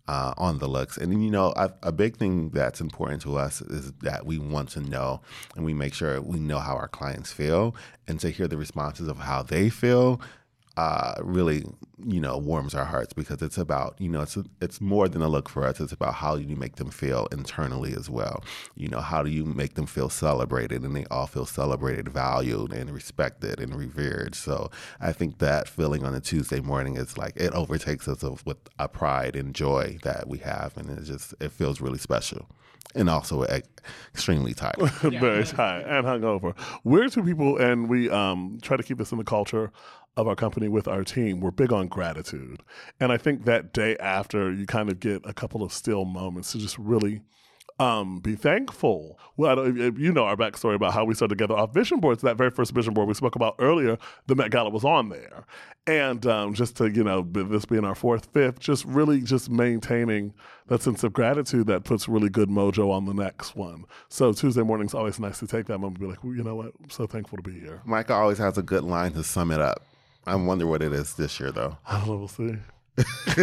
Uh, 0.06 0.32
on 0.38 0.58
the 0.58 0.66
looks. 0.66 0.96
And, 0.96 1.22
you 1.22 1.30
know, 1.30 1.52
a, 1.54 1.70
a 1.82 1.92
big 1.92 2.16
thing 2.16 2.48
that's 2.48 2.80
important 2.80 3.20
to 3.20 3.36
us 3.36 3.60
is 3.60 3.92
that 4.00 4.24
we 4.24 4.38
want 4.38 4.70
to 4.70 4.80
know 4.80 5.20
and 5.54 5.66
we 5.66 5.74
make 5.74 5.92
sure 5.92 6.22
we 6.22 6.40
know 6.40 6.60
how 6.60 6.76
our 6.76 6.88
clients 6.88 7.30
feel 7.30 7.76
and 8.06 8.18
to 8.20 8.30
hear 8.30 8.48
the 8.48 8.56
responses 8.56 9.06
of 9.06 9.18
how 9.18 9.42
they 9.42 9.68
feel 9.68 10.18
uh, 10.78 11.14
really, 11.24 11.64
you 12.06 12.20
know, 12.20 12.38
warms 12.38 12.72
our 12.72 12.84
hearts 12.84 13.12
because 13.12 13.42
it's 13.42 13.58
about, 13.58 13.96
you 13.98 14.08
know, 14.08 14.22
it's 14.22 14.38
it's 14.60 14.80
more 14.80 15.08
than 15.08 15.22
a 15.22 15.28
look 15.28 15.48
for 15.48 15.66
us. 15.66 15.80
It's 15.80 15.90
about 15.90 16.14
how 16.14 16.36
you 16.36 16.54
make 16.54 16.76
them 16.76 16.90
feel 16.90 17.26
internally 17.32 17.94
as 17.94 18.08
well. 18.08 18.44
You 18.76 18.86
know, 18.86 19.00
how 19.00 19.24
do 19.24 19.30
you 19.30 19.44
make 19.44 19.74
them 19.74 19.86
feel 19.86 20.08
celebrated 20.08 20.84
and 20.84 20.94
they 20.94 21.04
all 21.06 21.26
feel 21.26 21.46
celebrated, 21.46 22.08
valued, 22.08 22.72
and 22.72 22.90
respected 22.90 23.58
and 23.58 23.74
revered. 23.74 24.36
So 24.36 24.70
I 25.00 25.12
think 25.12 25.38
that 25.38 25.66
feeling 25.66 26.04
on 26.04 26.14
a 26.14 26.20
Tuesday 26.20 26.60
morning 26.60 26.96
is 26.96 27.18
like 27.18 27.32
it 27.34 27.52
overtakes 27.54 28.06
us 28.06 28.22
with 28.22 28.58
a 28.78 28.86
pride 28.86 29.34
and 29.34 29.56
joy 29.56 29.98
that 30.04 30.28
we 30.28 30.38
have, 30.38 30.76
and 30.76 30.96
it 30.96 31.02
just 31.02 31.34
it 31.40 31.50
feels 31.50 31.80
really 31.80 31.98
special. 31.98 32.46
And 32.94 33.10
also 33.10 33.44
e- 33.44 33.62
extremely 34.14 34.54
tired. 34.54 34.76
very 35.02 35.44
tired 35.44 35.86
and 35.86 36.06
hungover. 36.06 36.54
We're 36.84 37.08
two 37.08 37.22
people, 37.22 37.58
and 37.58 37.88
we 37.88 38.10
um, 38.10 38.58
try 38.62 38.76
to 38.76 38.82
keep 38.82 38.98
this 38.98 39.12
in 39.12 39.18
the 39.18 39.24
culture 39.24 39.70
of 40.16 40.26
our 40.26 40.34
company 40.34 40.68
with 40.68 40.88
our 40.88 41.04
team. 41.04 41.40
We're 41.40 41.50
big 41.50 41.72
on 41.72 41.88
gratitude, 41.88 42.62
and 42.98 43.12
I 43.12 43.18
think 43.18 43.44
that 43.44 43.72
day 43.72 43.96
after, 43.98 44.52
you 44.52 44.66
kind 44.66 44.90
of 44.90 45.00
get 45.00 45.22
a 45.24 45.32
couple 45.32 45.62
of 45.62 45.72
still 45.72 46.04
moments 46.04 46.52
to 46.52 46.58
just 46.58 46.78
really. 46.78 47.22
Um, 47.80 48.18
be 48.18 48.34
thankful. 48.34 49.18
Well, 49.36 49.52
I 49.52 49.54
don't, 49.54 49.80
if 49.80 49.98
you 49.98 50.12
know 50.12 50.24
our 50.24 50.36
backstory 50.36 50.74
about 50.74 50.94
how 50.94 51.04
we 51.04 51.14
started 51.14 51.36
together 51.36 51.54
off 51.56 51.72
vision 51.72 52.00
boards. 52.00 52.22
That 52.22 52.36
very 52.36 52.50
first 52.50 52.72
vision 52.72 52.92
board 52.92 53.06
we 53.06 53.14
spoke 53.14 53.36
about 53.36 53.54
earlier, 53.60 53.98
the 54.26 54.34
Met 54.34 54.50
Gala 54.50 54.70
was 54.70 54.84
on 54.84 55.10
there, 55.10 55.44
and 55.86 56.26
um, 56.26 56.54
just 56.54 56.76
to 56.78 56.90
you 56.90 57.04
know, 57.04 57.22
this 57.22 57.64
being 57.64 57.84
our 57.84 57.94
fourth, 57.94 58.32
fifth, 58.32 58.58
just 58.58 58.84
really 58.84 59.20
just 59.20 59.48
maintaining 59.48 60.34
that 60.66 60.82
sense 60.82 61.04
of 61.04 61.12
gratitude 61.12 61.68
that 61.68 61.84
puts 61.84 62.08
really 62.08 62.28
good 62.28 62.48
mojo 62.48 62.90
on 62.90 63.04
the 63.06 63.14
next 63.14 63.54
one. 63.54 63.84
So 64.08 64.32
Tuesday 64.32 64.62
morning's 64.62 64.94
always 64.94 65.20
nice 65.20 65.38
to 65.38 65.46
take 65.46 65.66
that 65.66 65.78
moment 65.78 65.98
and 65.98 66.08
be 66.08 66.10
like, 66.10 66.24
well, 66.24 66.34
you 66.34 66.42
know 66.42 66.56
what, 66.56 66.72
I'm 66.82 66.90
so 66.90 67.06
thankful 67.06 67.38
to 67.38 67.42
be 67.42 67.60
here. 67.60 67.80
Micah 67.84 68.14
always 68.14 68.38
has 68.38 68.58
a 68.58 68.62
good 68.62 68.82
line 68.82 69.12
to 69.12 69.22
sum 69.22 69.52
it 69.52 69.60
up. 69.60 69.84
I 70.26 70.34
wonder 70.34 70.66
what 70.66 70.82
it 70.82 70.92
is 70.92 71.14
this 71.14 71.38
year, 71.38 71.52
though. 71.52 71.78
I 71.86 71.98
don't 71.98 72.08
know, 72.08 72.16
we'll 72.16 72.28
see. 72.28 72.56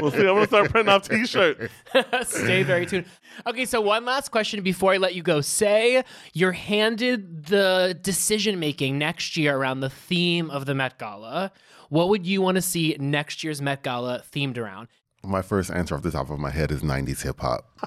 we'll 0.00 0.10
see. 0.10 0.20
I'm 0.20 0.34
gonna 0.34 0.46
start 0.46 0.70
printing 0.70 0.92
off 0.92 1.08
T-shirts. 1.08 1.72
Stay 2.22 2.62
very 2.62 2.86
tuned. 2.86 3.06
Okay, 3.46 3.64
so 3.64 3.80
one 3.80 4.04
last 4.04 4.30
question 4.30 4.62
before 4.62 4.92
I 4.92 4.96
let 4.96 5.14
you 5.14 5.22
go. 5.22 5.40
Say 5.40 6.04
you're 6.32 6.52
handed 6.52 7.46
the 7.46 7.98
decision 8.00 8.58
making 8.58 8.98
next 8.98 9.36
year 9.36 9.56
around 9.56 9.80
the 9.80 9.90
theme 9.90 10.50
of 10.50 10.66
the 10.66 10.74
Met 10.74 10.98
Gala. 10.98 11.52
What 11.90 12.08
would 12.08 12.26
you 12.26 12.40
want 12.40 12.56
to 12.56 12.62
see 12.62 12.96
next 12.98 13.44
year's 13.44 13.60
Met 13.60 13.82
Gala 13.82 14.22
themed 14.32 14.56
around? 14.56 14.88
My 15.24 15.42
first 15.42 15.70
answer 15.70 15.94
off 15.94 16.02
the 16.02 16.10
top 16.10 16.30
of 16.30 16.38
my 16.38 16.50
head 16.50 16.70
is 16.70 16.82
90s 16.82 17.22
hip 17.22 17.40
hop. 17.40 17.66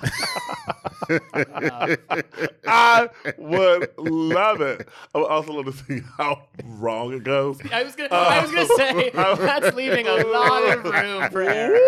I 2.67 3.09
would 3.37 3.89
love 3.97 4.61
it. 4.61 4.87
I 5.13 5.17
would 5.17 5.27
also 5.27 5.53
love 5.53 5.65
to 5.65 5.73
see 5.73 6.01
how 6.17 6.43
wrong 6.63 7.13
it 7.13 7.23
goes. 7.23 7.59
I 7.71 7.83
was 7.83 7.95
gonna, 7.95 8.09
I 8.11 8.41
was 8.41 8.51
gonna 8.51 8.67
say 8.75 9.11
that's 9.13 9.75
leaving 9.75 10.07
a 10.07 10.15
lot 10.25 10.63
of 10.77 10.83
room 10.83 11.29
for 11.31 11.41
error. 11.41 11.79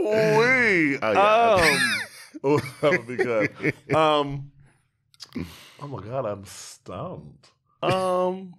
Woo-wee. 0.00 0.98
Oh, 1.02 1.12
yeah. 1.12 1.54
Um, 1.54 2.00
oh, 2.44 2.58
that 2.80 2.90
would 2.92 3.06
be 3.06 3.16
good. 3.16 3.94
Um, 3.94 4.50
oh 5.80 5.86
my 5.88 6.00
god, 6.02 6.26
I'm 6.26 6.44
stumped. 6.44 7.50
Um, 7.82 8.54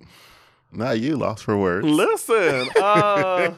Not 0.72 1.00
you, 1.00 1.18
lost 1.18 1.44
for 1.44 1.58
words. 1.58 1.86
listen. 1.86 2.70
Uh, 2.82 3.52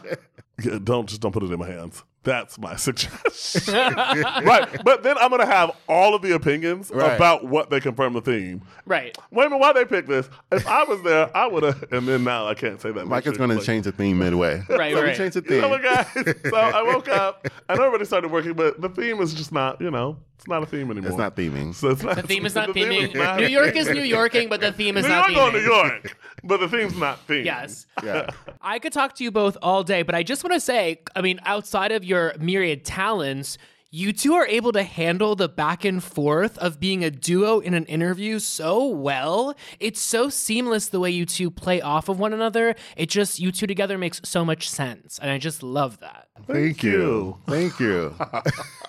yeah, 0.64 0.80
don't 0.84 1.08
just 1.08 1.22
don't 1.22 1.32
put 1.32 1.44
it 1.44 1.52
in 1.52 1.60
my 1.60 1.68
hands. 1.68 2.04
That's 2.24 2.58
my 2.58 2.76
suggestion. 2.78 3.74
right, 3.74 4.68
but 4.84 5.04
then 5.04 5.18
I'm 5.18 5.30
gonna 5.30 5.46
have 5.46 5.72
all 5.88 6.16
of 6.16 6.22
the 6.22 6.34
opinions 6.36 6.90
Right. 6.94 7.16
about 7.16 7.46
what 7.46 7.70
they 7.70 7.80
confirm 7.80 8.14
the 8.14 8.22
theme. 8.22 8.62
Right. 8.86 9.18
Wait 9.32 9.46
a 9.46 9.50
minute, 9.50 9.60
why 9.62 9.74
they 9.74 9.86
pick 9.86 10.08
this? 10.08 10.30
If 10.52 10.68
I 10.68 10.84
was 10.84 11.02
there, 11.04 11.36
I 11.36 11.48
would 11.48 11.64
have. 11.64 11.84
And 11.92 12.08
then 12.08 12.24
now 12.24 12.48
I 12.48 12.54
can't 12.54 12.80
say 12.82 12.90
that. 12.92 13.06
Much. 13.06 13.26
Mike 13.26 13.28
is 13.28 13.38
going 13.38 13.50
to 13.50 13.56
Like, 13.58 13.66
change 13.66 13.86
the 13.86 13.92
theme 13.92 14.20
midway. 14.20 14.64
Right, 14.70 14.94
so 14.94 15.02
we 15.02 15.08
right. 15.08 15.18
changed 15.18 15.36
the 15.38 15.42
You 15.44 15.50
theme. 15.50 15.62
know 15.62 15.70
what, 15.70 15.84
guys? 15.84 16.08
So 16.50 16.56
I 16.58 16.82
woke 16.84 17.08
up. 17.10 17.48
I 17.70 17.76
know 17.76 17.84
everybody 17.84 18.06
started 18.06 18.32
working, 18.32 18.54
but 18.54 18.80
the 18.82 18.90
theme 18.90 19.20
is 19.22 19.34
just 19.34 19.52
not. 19.52 19.80
You 19.82 19.92
know, 19.92 20.18
it's 20.36 20.48
not 20.48 20.64
a 20.64 20.66
theme 20.66 20.92
anymore. 20.92 21.10
It's 21.10 21.18
not 21.18 21.36
theming. 21.36 21.74
So 21.74 21.90
it's 21.90 22.04
not. 22.04 22.16
The 22.18 22.24
theme 22.24 22.46
is 22.46 22.56
not 22.56 22.68
the 22.68 22.74
theme 22.74 22.90
theming. 22.90 23.16
not- 23.16 23.40
New 23.40 23.48
York 23.48 23.76
is 23.76 23.90
New 23.90 24.02
Yorking, 24.02 24.50
but 24.50 24.60
the 24.62 24.72
theme 24.72 24.98
is 24.98 25.04
New 25.04 25.10
not 25.10 25.32
York 25.32 25.42
theming. 25.42 25.48
on 25.48 25.54
New 25.54 25.60
York, 25.60 26.18
but 26.44 26.60
the 26.60 26.68
theme's 26.68 26.98
not 26.98 27.20
theme. 27.28 27.46
Yes. 27.46 27.86
Yeah. 28.04 28.30
I 28.62 28.80
could 28.80 28.94
talk 28.94 29.16
to 29.16 29.24
you 29.24 29.32
both 29.32 29.58
all 29.62 29.84
day, 29.84 30.02
but 30.04 30.16
I 30.16 30.24
just 30.24 30.44
want 30.44 30.54
to 30.54 30.60
say, 30.60 31.02
I 31.16 31.22
mean, 31.22 31.40
outside 31.46 31.92
of 31.92 32.04
your 32.04 32.13
myriad 32.40 32.86
talents, 32.86 33.58
you 33.96 34.12
two 34.12 34.34
are 34.34 34.48
able 34.48 34.72
to 34.72 34.82
handle 34.82 35.36
the 35.36 35.48
back 35.48 35.86
and 35.86 36.04
forth 36.04 36.58
of 36.58 36.80
being 36.80 37.04
a 37.04 37.12
duo 37.12 37.60
in 37.60 37.76
an 37.76 37.86
interview 37.86 38.40
so 38.40 38.88
well. 38.88 39.56
It's 39.80 40.02
so 40.02 40.30
seamless 40.30 40.88
the 40.88 41.00
way 41.00 41.12
you 41.12 41.28
two 41.28 41.52
play 41.52 41.80
off 41.80 42.10
of 42.10 42.18
one 42.18 42.34
another. 42.34 42.74
It 42.98 43.10
just, 43.10 43.40
you 43.40 43.52
two 43.52 43.68
together 43.68 44.00
makes 44.00 44.20
so 44.24 44.44
much 44.44 44.68
sense. 44.68 45.20
And 45.22 45.30
I 45.30 45.38
just 45.38 45.62
love 45.62 46.00
that. 46.00 46.28
Thank 46.48 46.82
you. 46.82 47.38
Thank 47.48 47.80
you. 47.80 48.16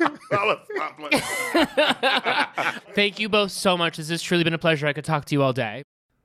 Now 0.01 0.47
let's. 0.49 0.67
Thank 2.95 3.19
you 3.21 3.29
both 3.29 3.53
so 3.53 3.77
much. 3.77 3.99
This 3.99 4.09
has 4.09 4.23
truly 4.23 4.43
been 4.43 4.55
a 4.55 4.59
pleasure. 4.59 4.87
I 4.87 4.95
could 4.95 5.05
talk 5.05 5.27
to 5.27 5.35
you 5.35 5.43
all 5.43 5.53
day. 5.53 5.83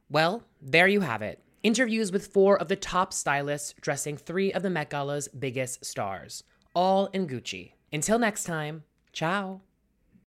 Well, 0.10 0.44
there 0.62 0.88
you 0.88 1.02
have 1.02 1.22
it. 1.22 1.40
interviews 1.64 2.12
with 2.14 2.28
four 2.28 2.58
of 2.58 2.70
the 2.70 2.76
top 2.78 3.14
stylists 3.14 3.74
dressing 3.82 4.16
three 4.18 4.54
of 4.54 4.64
the 4.64 4.70
Met 4.70 4.90
Gala's 4.90 5.28
biggest 5.28 5.84
stars, 5.84 6.44
all 6.80 7.08
in 7.08 7.28
Gucci. 7.28 7.74
Until 7.92 8.18
next 8.18 8.46
time, 8.46 8.84
ciao. 9.12 9.60